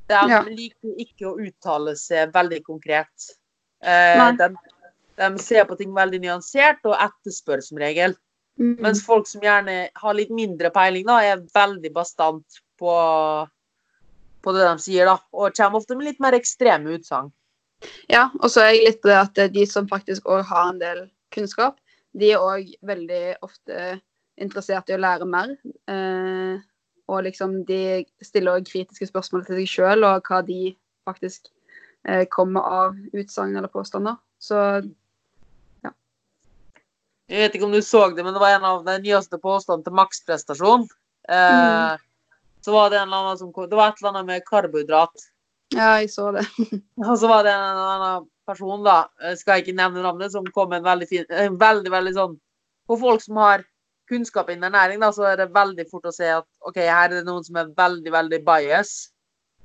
de 0.07 0.13
Ja. 0.13 0.41
liker 0.43 0.95
ikke 0.99 1.25
å 1.25 1.39
uttale 1.39 1.95
seg 1.97 2.31
veldig 2.31 2.63
konkret. 2.63 3.35
Eh. 3.81 4.37
De, 5.19 5.29
ser 5.41 5.67
på 5.69 5.77
ting 5.79 5.93
veldig 5.95 6.21
nyansert 6.23 6.85
og 6.87 6.97
etterspør 6.99 7.63
som 7.63 7.79
regel. 7.81 8.15
Mm. 8.59 8.77
Mens 8.83 9.03
folk 9.05 9.27
som 9.27 9.43
gjerne 9.43 9.89
har 9.93 10.17
litt 10.17 10.31
mindre 10.33 10.71
peiling, 10.75 11.05
da, 11.07 11.19
er 11.23 11.43
veldig 11.55 11.91
bastant 11.95 12.61
på, 12.79 12.93
på 14.43 14.55
det 14.55 14.67
de 14.67 14.75
sier, 14.83 15.09
da. 15.09 15.17
Og 15.35 15.55
kommer 15.57 15.81
ofte 15.81 15.97
med 15.97 16.09
litt 16.11 16.21
mer 16.23 16.37
ekstreme 16.37 16.95
utsagn. 16.97 17.31
Ja, 18.09 18.29
og 18.39 18.49
så 18.51 18.63
er 18.63 18.73
jeg 18.73 18.85
litt 18.85 19.01
på 19.03 19.11
det 19.11 19.17
at 19.19 19.41
de 19.53 19.65
som 19.69 19.89
faktisk 19.91 20.27
òg 20.31 20.45
har 20.49 20.71
en 20.71 20.79
del 20.81 21.03
kunnskap, 21.35 21.79
de 22.15 22.31
er 22.31 22.43
òg 22.43 22.71
veldig 22.87 23.23
ofte 23.43 23.97
interessert 24.41 24.89
i 24.89 24.95
å 24.95 25.01
lære 25.01 25.27
mer. 25.27 25.55
Eh, 25.91 26.63
og 27.11 27.25
liksom 27.27 27.59
de 27.67 28.05
stiller 28.23 28.57
òg 28.57 28.69
kritiske 28.69 29.09
spørsmål 29.11 29.45
til 29.45 29.59
seg 29.59 29.71
sjøl, 29.71 30.07
og 30.07 30.27
hva 30.29 30.41
de 30.47 30.73
faktisk 31.05 31.51
eh, 32.07 32.23
kommer 32.31 32.65
av 32.65 32.95
utsagn 33.13 33.55
eller 33.55 33.71
påstander. 33.71 34.17
Så 34.41 34.57
Jeg 37.31 37.41
vet 37.41 37.55
ikke 37.57 37.65
om 37.65 37.73
du 37.73 37.81
så 37.81 38.03
det, 38.13 38.23
men 38.23 38.35
det 38.35 38.41
var 38.41 38.55
en 38.55 38.67
av 38.69 38.83
de 38.85 38.97
nyeste 39.01 39.39
påstandene 39.41 39.87
til 39.87 39.95
maksprestasjon. 39.97 40.83
Eh, 41.29 41.95
Så 42.65 42.73
var 42.73 42.89
det 42.89 42.97
en 42.99 43.07
eller 43.07 43.17
annen 43.23 43.37
som 43.37 43.51
kom 43.53 43.69
Det 43.69 43.77
var 43.77 43.91
et 43.91 43.99
eller 44.01 44.11
annet 44.11 44.25
med 44.25 44.45
karbohydrat. 44.45 45.25
ja, 45.73 45.95
jeg 46.01 46.09
så 46.13 46.31
det. 46.31 46.45
Og 47.09 47.17
så 47.17 47.27
var 47.29 47.43
det 47.43 47.53
en 47.53 47.63
eller 47.65 47.93
annen 47.95 48.27
person, 48.45 48.83
da, 48.85 49.07
skal 49.37 49.57
jeg 49.57 49.65
ikke 49.65 49.77
nevne 49.77 50.03
navnet, 50.05 50.31
som 50.31 50.45
kom 50.53 50.69
med 50.69 50.83
en 50.83 50.89
veldig 50.91 51.07
fin 51.09 51.25
en 51.29 51.57
Veldig, 51.57 51.89
veldig 51.89 52.13
sånn 52.13 52.35
For 52.85 53.01
folk 53.01 53.23
som 53.23 53.37
har 53.41 53.63
kunnskap 54.09 54.51
innen 54.53 54.69
ernæring, 54.69 55.01
da, 55.01 55.09
så 55.09 55.25
er 55.31 55.39
det 55.41 55.47
veldig 55.53 55.87
fort 55.89 56.05
å 56.05 56.13
se 56.13 56.27
at 56.29 56.45
OK, 56.61 56.77
her 56.77 57.09
er 57.09 57.15
det 57.15 57.25
noen 57.25 57.43
som 57.43 57.57
er 57.57 57.71
veldig, 57.73 58.11
veldig 58.13 58.39
bias. 58.45 58.91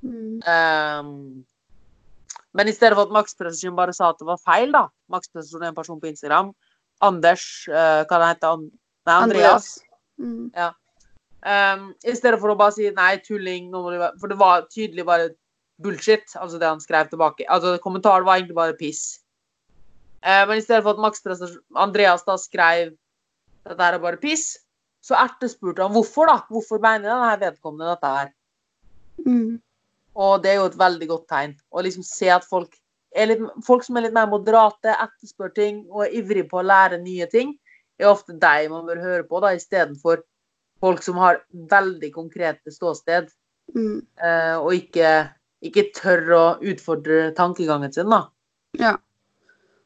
Mm. 0.01 0.41
Um, 0.49 1.45
men 2.57 2.71
i 2.71 2.73
stedet 2.73 2.97
for 2.97 3.05
at 3.05 3.13
maksprestasjon 3.13 3.77
bare 3.77 3.93
sa 3.93 4.09
at 4.15 4.19
det 4.19 4.29
var 4.31 4.41
feil, 4.41 4.73
da 4.73 4.87
Maksprestasjon 5.13 5.67
er 5.67 5.75
en 5.75 5.77
person 5.77 6.01
på 6.01 6.09
Instagram. 6.09 6.55
Anders 7.05 7.45
uh, 7.71 8.03
Hva 8.09 8.21
heter 8.27 8.55
han? 8.55 8.69
Nei, 9.09 9.17
Andreas. 9.17 9.73
Mm. 10.21 10.51
Um, 11.41 11.85
I 12.05 12.17
stedet 12.17 12.41
for 12.43 12.53
å 12.53 12.59
bare 12.59 12.77
si 12.77 12.91
nei, 12.97 13.15
tulling, 13.25 13.71
nå 13.73 13.81
må 13.81 13.95
du 13.95 14.03
For 14.21 14.29
det 14.29 14.37
var 14.41 14.67
tydelig 14.69 15.07
bare 15.09 15.31
bullshit, 15.81 16.27
altså 16.37 16.61
det 16.61 16.69
han 16.69 16.83
skrev 16.83 17.09
tilbake. 17.09 17.47
Altså 17.49 17.79
Kommentaren 17.81 18.27
var 18.29 18.41
egentlig 18.41 18.59
bare 18.59 18.77
piss. 18.77 19.21
Uh, 20.21 20.45
men 20.51 20.59
i 20.59 20.65
stedet 20.65 20.85
for 20.85 20.93
at 20.93 21.01
Max 21.01 21.25
Andreas 21.81 22.27
da 22.27 22.37
skrev 22.37 22.93
dette 23.65 23.81
her 23.81 23.97
er 23.97 24.03
bare 24.03 24.21
piss, 24.21 24.55
så 25.05 25.17
ertespurte 25.17 25.85
han 25.85 25.93
hvorfor, 25.95 26.29
da. 26.29 26.41
Hvorfor 26.53 26.81
mener 26.83 27.09
denne 27.09 27.33
vedkommende 27.41 27.95
dette 27.95 28.13
her? 28.15 28.31
Mm. 29.25 29.61
Og 30.21 30.43
det 30.43 30.53
er 30.53 30.61
jo 30.61 30.69
et 30.71 30.79
veldig 30.81 31.09
godt 31.11 31.27
tegn. 31.31 31.57
Å 31.73 31.85
liksom 31.85 32.05
se 32.07 32.31
at 32.33 32.47
folk, 32.49 32.73
litt, 33.17 33.43
folk 33.67 33.85
som 33.85 33.97
er 33.97 34.07
litt 34.07 34.15
mer 34.17 34.29
moderate, 34.31 34.95
etterspør 34.95 35.53
ting 35.57 35.85
og 35.91 36.07
er 36.07 36.17
ivrig 36.21 36.47
på 36.51 36.61
å 36.61 36.67
lære 36.67 37.01
nye 37.03 37.27
ting, 37.31 37.57
er 38.01 38.11
ofte 38.11 38.37
deg 38.39 38.71
man 38.73 38.87
bør 38.89 39.03
høre 39.03 39.25
på, 39.29 39.41
da, 39.43 39.53
istedenfor 39.57 40.23
folk 40.81 41.03
som 41.05 41.19
har 41.21 41.43
veldig 41.53 42.13
konkrete 42.15 42.73
ståsted, 42.73 43.29
Mm. 43.71 44.01
eh, 44.19 44.57
og 44.59 44.73
ikke, 44.75 45.31
ikke 45.63 45.91
tør 45.95 46.33
å 46.35 46.45
utfordre 46.73 47.31
tankegangen 47.37 47.93
sin, 47.95 48.11
da. 48.11 48.25
Ja. 48.79 48.97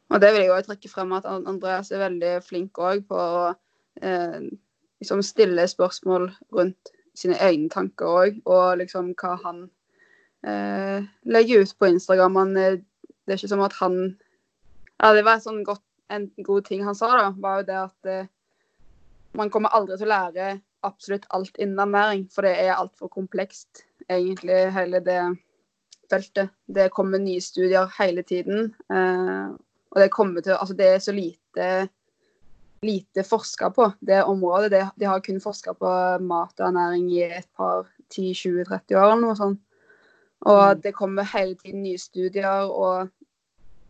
Og 0.08 0.20
det 0.20 0.30
vil 0.32 0.44
jeg 0.44 0.52
òg 0.54 0.64
trekke 0.64 0.88
frem 0.88 1.12
at 1.16 1.26
Andreas 1.28 1.90
er 1.92 2.04
veldig 2.04 2.34
flink 2.46 2.78
òg 2.78 3.02
på 3.08 3.18
å 3.18 3.46
eh, 4.00 4.40
liksom 5.02 5.22
stille 5.26 5.66
spørsmål 5.68 6.30
rundt 6.54 6.92
sine 7.16 7.36
egne 7.44 7.68
tanker 7.68 8.06
òg, 8.06 8.40
og 8.46 8.78
liksom 8.80 9.12
hva 9.20 9.36
han 9.44 9.62
eh, 10.46 11.04
legger 11.24 11.64
ut 11.64 11.76
på 11.78 11.92
Instagram. 11.92 12.40
Han, 12.40 12.56
det 13.24 13.34
er 13.34 13.40
ikke 13.40 13.52
som 13.54 13.64
at 13.64 13.76
han 13.80 13.98
Ja, 15.02 15.10
det 15.12 15.24
var 15.26 15.40
sånn 15.42 15.64
godt, 15.66 15.82
en 16.08 16.28
god 16.46 16.68
ting 16.68 16.84
han 16.86 16.94
sa, 16.94 17.08
da, 17.18 17.30
var 17.42 17.60
jo 17.60 17.66
det 17.66 17.78
at 17.80 18.08
eh, 18.08 18.28
man 19.34 19.50
kommer 19.50 19.74
aldri 19.74 19.96
til 19.98 20.06
å 20.06 20.12
lære 20.12 20.52
absolutt 20.86 21.26
alt 21.34 21.56
innen 21.58 21.80
ernæring, 21.82 22.28
for 22.30 22.46
det 22.46 22.52
er 22.62 22.76
altfor 22.76 23.10
komplekst, 23.10 23.82
egentlig, 24.06 24.60
hele 24.76 25.00
det 25.02 25.18
feltet. 26.12 26.52
Det 26.66 26.90
kommer 26.94 27.18
nye 27.18 27.42
studier 27.42 27.90
hele 27.98 28.22
tiden. 28.22 28.68
Eh, 28.92 29.50
og 29.94 30.00
det 30.00 30.10
kommer 30.14 30.44
til 30.44 30.54
Altså, 30.54 30.76
det 30.78 30.88
er 30.92 31.02
så 31.02 31.12
lite 31.12 31.88
lite 32.84 33.22
forska 33.24 33.70
på, 33.70 33.92
det 34.00 34.22
området. 34.24 34.70
Det, 34.70 34.88
de 34.96 35.04
har 35.08 35.20
kun 35.20 35.40
forska 35.40 35.72
på 35.74 35.90
mat 36.20 36.60
og 36.60 36.66
ernæring 36.68 37.06
i 37.12 37.22
et 37.24 37.48
par 37.56 37.86
10-20-30 38.12 38.98
år 38.98 39.06
eller 39.06 39.22
noe 39.22 39.36
sånt. 39.38 39.60
Og 40.44 40.76
Mm. 40.76 40.80
det 40.82 40.92
kommer 40.94 41.22
hele 41.24 41.54
tiden 41.54 41.82
nye 41.82 41.98
studier, 41.98 42.68
og 42.68 43.08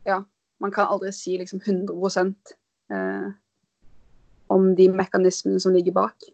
ja, 0.04 0.20
man 0.60 0.72
kan 0.74 0.90
aldri 0.92 1.12
si 1.12 1.38
liksom 1.38 1.60
100 1.64 2.34
eh, 2.92 3.30
om 4.46 4.74
de 4.76 4.88
mekanismene 4.92 5.60
som 5.60 5.74
ligger 5.74 5.92
bak. 5.96 6.28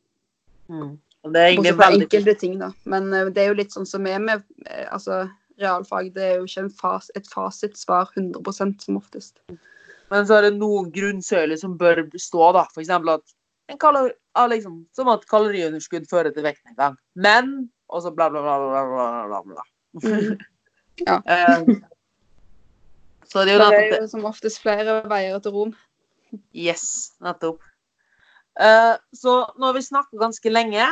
Og 0.71 1.33
det 1.35 1.41
er 1.41 1.51
egentlig 1.51 1.73
Bortsett 1.73 1.81
fra 1.81 1.91
veldig 1.91 2.07
enkelte 2.07 2.35
ting, 2.41 2.55
da. 2.61 2.71
Men 2.89 3.13
eh, 3.15 3.29
det 3.35 3.43
er 3.43 3.51
jo 3.51 3.59
litt 3.59 3.75
sånn 3.75 3.89
som 3.89 4.07
er 4.09 4.21
med 4.23 4.45
eh, 4.67 4.87
altså, 4.93 5.25
realfag. 5.61 6.13
Det 6.15 6.25
er 6.27 6.39
jo 6.39 6.49
ikke 6.49 6.69
fas, 6.81 7.11
et 7.19 7.29
fasitsvar 7.29 8.13
100% 8.17 8.87
som 8.87 9.01
oftest. 9.01 9.43
Men 10.11 10.27
så 10.27 10.39
er 10.39 10.49
det 10.49 10.57
noen 10.59 10.89
grunnsøyler 10.95 11.61
som 11.61 11.77
bør 11.81 12.07
stå, 12.17 12.53
da. 12.57 12.65
Eksempel 12.81 13.19
at 13.19 13.37
en 13.71 13.79
kalori, 13.79 14.11
ah, 14.35 14.49
liksom, 14.51 14.81
Som 14.97 15.13
at 15.13 15.29
kaloriunderskudd 15.31 16.09
fører 16.11 16.35
til 16.35 16.47
vektnedgang. 16.47 16.97
Men 17.15 17.71
Og 17.91 18.03
så 18.03 18.11
bla, 18.15 18.29
bla, 18.31 18.41
bla, 18.43 18.57
bla, 18.59 18.83
bla, 18.87 19.27
bla, 19.27 19.43
bla. 19.55 19.69
Mm. 20.03 20.39
Ja. 21.01 21.17
Så 23.31 23.45
det 23.47 23.55
er 23.55 23.61
jo 23.63 23.71
Det 23.71 23.81
er 23.97 24.03
jo 24.03 24.11
som 24.11 24.27
oftest 24.27 24.63
flere 24.63 25.01
veier 25.11 25.39
til 25.39 25.55
Rom. 25.55 25.75
Yes, 26.55 27.15
nettopp. 27.23 27.63
Uh, 28.59 28.99
så 29.15 29.45
nå 29.59 29.71
har 29.71 29.77
vi 29.77 29.83
snakket 29.87 30.21
ganske 30.21 30.51
lenge, 30.51 30.87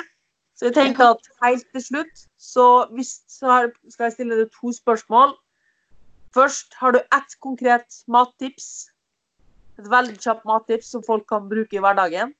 så 0.58 0.68
jeg 0.68 0.74
tenkte 0.74 1.10
at 1.14 1.26
helt 1.42 1.66
til 1.74 1.82
slutt 1.82 2.22
så, 2.38 2.86
hvis, 2.94 3.20
så 3.30 3.68
skal 3.90 4.08
jeg 4.08 4.14
stille 4.16 4.38
deg 4.38 4.54
to 4.54 4.72
spørsmål. 4.74 5.34
Først, 6.34 6.74
har 6.78 6.94
du 6.94 6.98
ett 6.98 7.36
konkret 7.42 8.00
mattips? 8.10 8.88
Et 9.78 9.90
veldig 9.90 10.18
kjapt 10.18 10.46
mattips 10.46 10.90
som 10.94 11.04
folk 11.06 11.26
kan 11.30 11.46
bruke 11.50 11.78
i 11.78 11.82
hverdagen? 11.82 12.34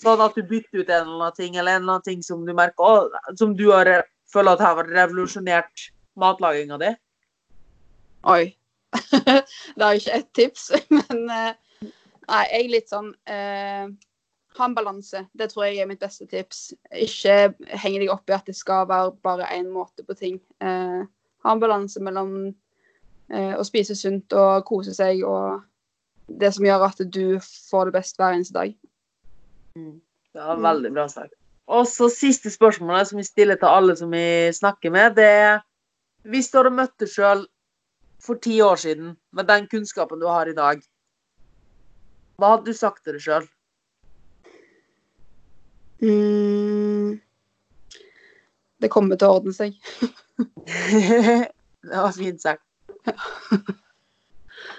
Sånn 0.00 0.22
at 0.22 0.36
du 0.36 0.44
bytter 0.46 0.84
ut 0.84 0.92
en 0.92 1.08
eller 1.08 1.26
annen 1.26 1.36
ting, 1.36 1.56
eller 1.56 1.76
en 1.76 1.82
eller 1.82 1.98
annen 1.98 2.06
ting 2.06 2.22
som 2.24 2.46
du 2.46 2.54
merker 2.56 2.84
å, 2.84 3.22
som 3.40 3.56
du 3.58 3.66
har, 3.72 3.90
føler 4.32 4.56
at 4.56 4.64
har 4.64 4.80
revolusjonert 4.88 5.88
matlaginga 6.20 6.78
di? 6.80 6.92
Oi. 8.28 8.42
det 9.76 9.84
er 9.84 9.94
jo 9.94 10.02
ikke 10.02 10.18
ett 10.18 10.30
tips, 10.36 10.70
men 10.98 11.24
eh, 11.32 11.56
Nei, 12.28 12.42
jeg 12.44 12.64
er 12.64 12.72
litt 12.72 12.90
sånn 12.92 13.06
eh, 13.30 13.88
Ha 14.58 14.66
en 14.66 14.74
balanse. 14.76 15.22
Det 15.38 15.46
tror 15.48 15.64
jeg 15.64 15.78
er 15.80 15.88
mitt 15.88 16.02
beste 16.02 16.26
tips. 16.28 16.74
Ikke 16.92 17.54
henge 17.80 18.02
deg 18.02 18.10
opp 18.12 18.28
i 18.28 18.34
at 18.36 18.48
det 18.48 18.56
skal 18.58 18.88
være 18.90 19.14
bare 19.24 19.46
én 19.54 19.70
måte 19.72 20.04
på 20.04 20.16
ting. 20.18 20.36
Eh, 20.60 21.06
ha 21.06 21.54
en 21.54 21.62
balanse 21.62 22.02
mellom 22.04 22.34
eh, 23.32 23.54
å 23.54 23.64
spise 23.64 23.96
sunt 23.96 24.34
og 24.36 24.66
kose 24.68 24.92
seg 24.96 25.22
og 25.24 25.62
det 26.28 26.50
som 26.52 26.66
gjør 26.66 26.84
at 26.88 27.00
du 27.08 27.38
får 27.40 27.88
det 27.88 27.96
best 27.96 28.18
hver 28.20 28.36
eneste 28.36 28.56
dag. 28.58 28.74
Det 29.78 30.48
var 30.50 30.60
veldig 30.60 30.92
bra 30.92 31.06
sagt. 31.08 31.32
Og 31.68 31.86
så 31.88 32.08
siste 32.12 32.50
spørsmålet 32.52 33.10
som 33.10 33.20
vi 33.20 33.26
stiller 33.26 33.56
til 33.60 33.70
alle 33.70 33.96
som 33.96 34.12
vi 34.12 34.50
snakker 34.52 34.92
med, 34.92 35.16
det 35.16 35.24
er 35.24 35.58
Hvis 36.28 36.50
du 36.50 36.58
hadde 36.58 36.74
møtt 36.74 36.98
deg 37.00 37.08
sjøl 37.08 37.46
for 38.22 38.40
ti 38.42 38.60
år 38.62 38.76
siden, 38.80 39.16
med 39.32 39.48
den 39.48 39.68
kunnskapen 39.70 40.20
du 40.20 40.26
har 40.26 40.48
i 40.50 40.56
dag, 40.56 40.82
hva 42.38 42.54
hadde 42.54 42.70
du 42.70 42.76
sagt 42.76 43.02
til 43.04 43.16
deg 43.16 43.24
sjøl? 43.24 43.46
Mm. 46.02 47.18
Det 48.78 48.90
kommer 48.94 49.18
til 49.18 49.26
å 49.26 49.40
ordne 49.40 49.54
seg. 49.54 49.74
det 50.38 51.48
var 51.90 52.14
fint 52.14 52.42
sagt. 52.42 52.62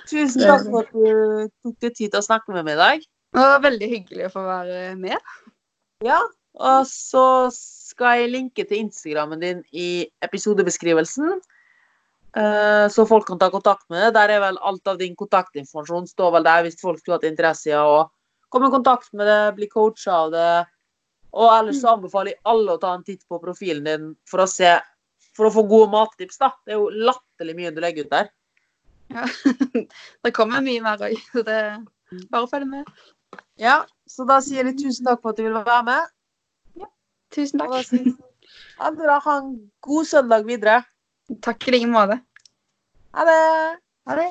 Tusen 0.09 0.45
takk 0.45 0.65
for 0.69 0.85
at 0.85 0.93
du 0.95 1.49
tok 1.63 1.75
deg 1.83 1.95
tid 1.97 2.13
til 2.13 2.21
å 2.21 2.25
snakke 2.25 2.55
med 2.55 2.63
meg 2.67 2.77
i 2.77 2.81
dag. 2.83 3.07
Det 3.35 3.45
var 3.51 3.65
veldig 3.67 3.89
hyggelig 3.91 4.29
å 4.29 4.33
få 4.33 4.45
være 4.47 4.95
med. 4.99 5.33
Ja, 6.07 6.21
og 6.59 6.87
så 6.87 7.25
skal 7.53 8.23
jeg 8.23 8.31
linke 8.33 8.63
til 8.65 8.85
Instagrammen 8.85 9.43
din 9.43 9.61
i 9.75 10.07
episodebeskrivelsen. 10.25 11.41
Eh, 12.35 12.85
Så 12.89 13.05
folk 13.09 13.27
kan 13.27 13.39
ta 13.39 13.49
kontakt 13.53 13.85
med 13.89 14.01
deg. 14.03 14.13
Der 14.17 14.35
er 14.35 14.43
vel 14.43 14.59
alt 14.61 14.87
av 14.87 14.99
din 14.99 15.15
kontaktinformasjon 15.19 16.09
står 16.09 16.35
vel 16.37 16.47
der 16.47 16.65
hvis 16.65 16.79
folk 16.81 16.99
skulle 16.99 17.19
hatt 17.19 17.29
interesse 17.29 17.71
i 17.71 17.77
å 17.77 18.09
komme 18.49 18.69
i 18.69 18.73
kontakt 18.73 19.13
med 19.13 19.29
det, 19.29 19.41
bli 19.57 19.69
coacha 19.69 20.23
av 20.25 20.31
det. 20.33 20.51
Og 21.37 21.51
ellers 21.53 21.81
så 21.83 21.93
anbefaler 21.93 22.33
jeg 22.33 22.41
alle 22.49 22.73
å 22.73 22.81
ta 22.81 22.95
en 22.95 23.05
titt 23.05 23.21
på 23.29 23.37
profilen 23.41 23.85
din 23.85 24.07
for 24.29 24.43
å 24.43 24.49
se 24.49 24.79
For 25.37 25.47
å 25.47 25.53
få 25.53 25.61
gode 25.69 25.91
mattips, 25.93 26.39
da. 26.41 26.49
Det 26.65 26.73
er 26.73 26.79
jo 26.81 26.89
latterlig 27.07 27.53
mye 27.55 27.69
du 27.71 27.77
legger 27.79 28.03
ut 28.03 28.11
der. 28.11 28.27
Ja. 29.13 29.27
det 30.25 30.31
kommer 30.35 30.59
mye 30.65 30.81
mer 30.83 30.99
òg, 31.05 31.15
så 31.31 31.43
det 31.47 31.59
bare 32.33 32.49
følg 32.49 32.67
med. 32.67 32.89
Ja, 33.61 33.83
så 34.09 34.25
da 34.27 34.39
sier 34.43 34.67
jeg 34.67 34.79
tusen 34.81 35.07
takk 35.07 35.21
for 35.21 35.31
at 35.31 35.39
du 35.39 35.45
ville 35.45 35.61
være 35.63 35.85
med. 35.87 36.11
Ja, 36.81 36.89
Tusen 37.35 37.61
takk. 37.61 38.19
Ha 38.79 39.37
en 39.37 39.53
god 39.85 40.09
søndag 40.09 40.49
videre. 40.49 40.81
Takk 41.37 41.67
i 41.67 41.71
like 41.75 41.87
måte. 41.87 42.19
Ha 43.13 43.25
det. 43.25 43.79
Ha 44.09 44.15
det. 44.15 44.29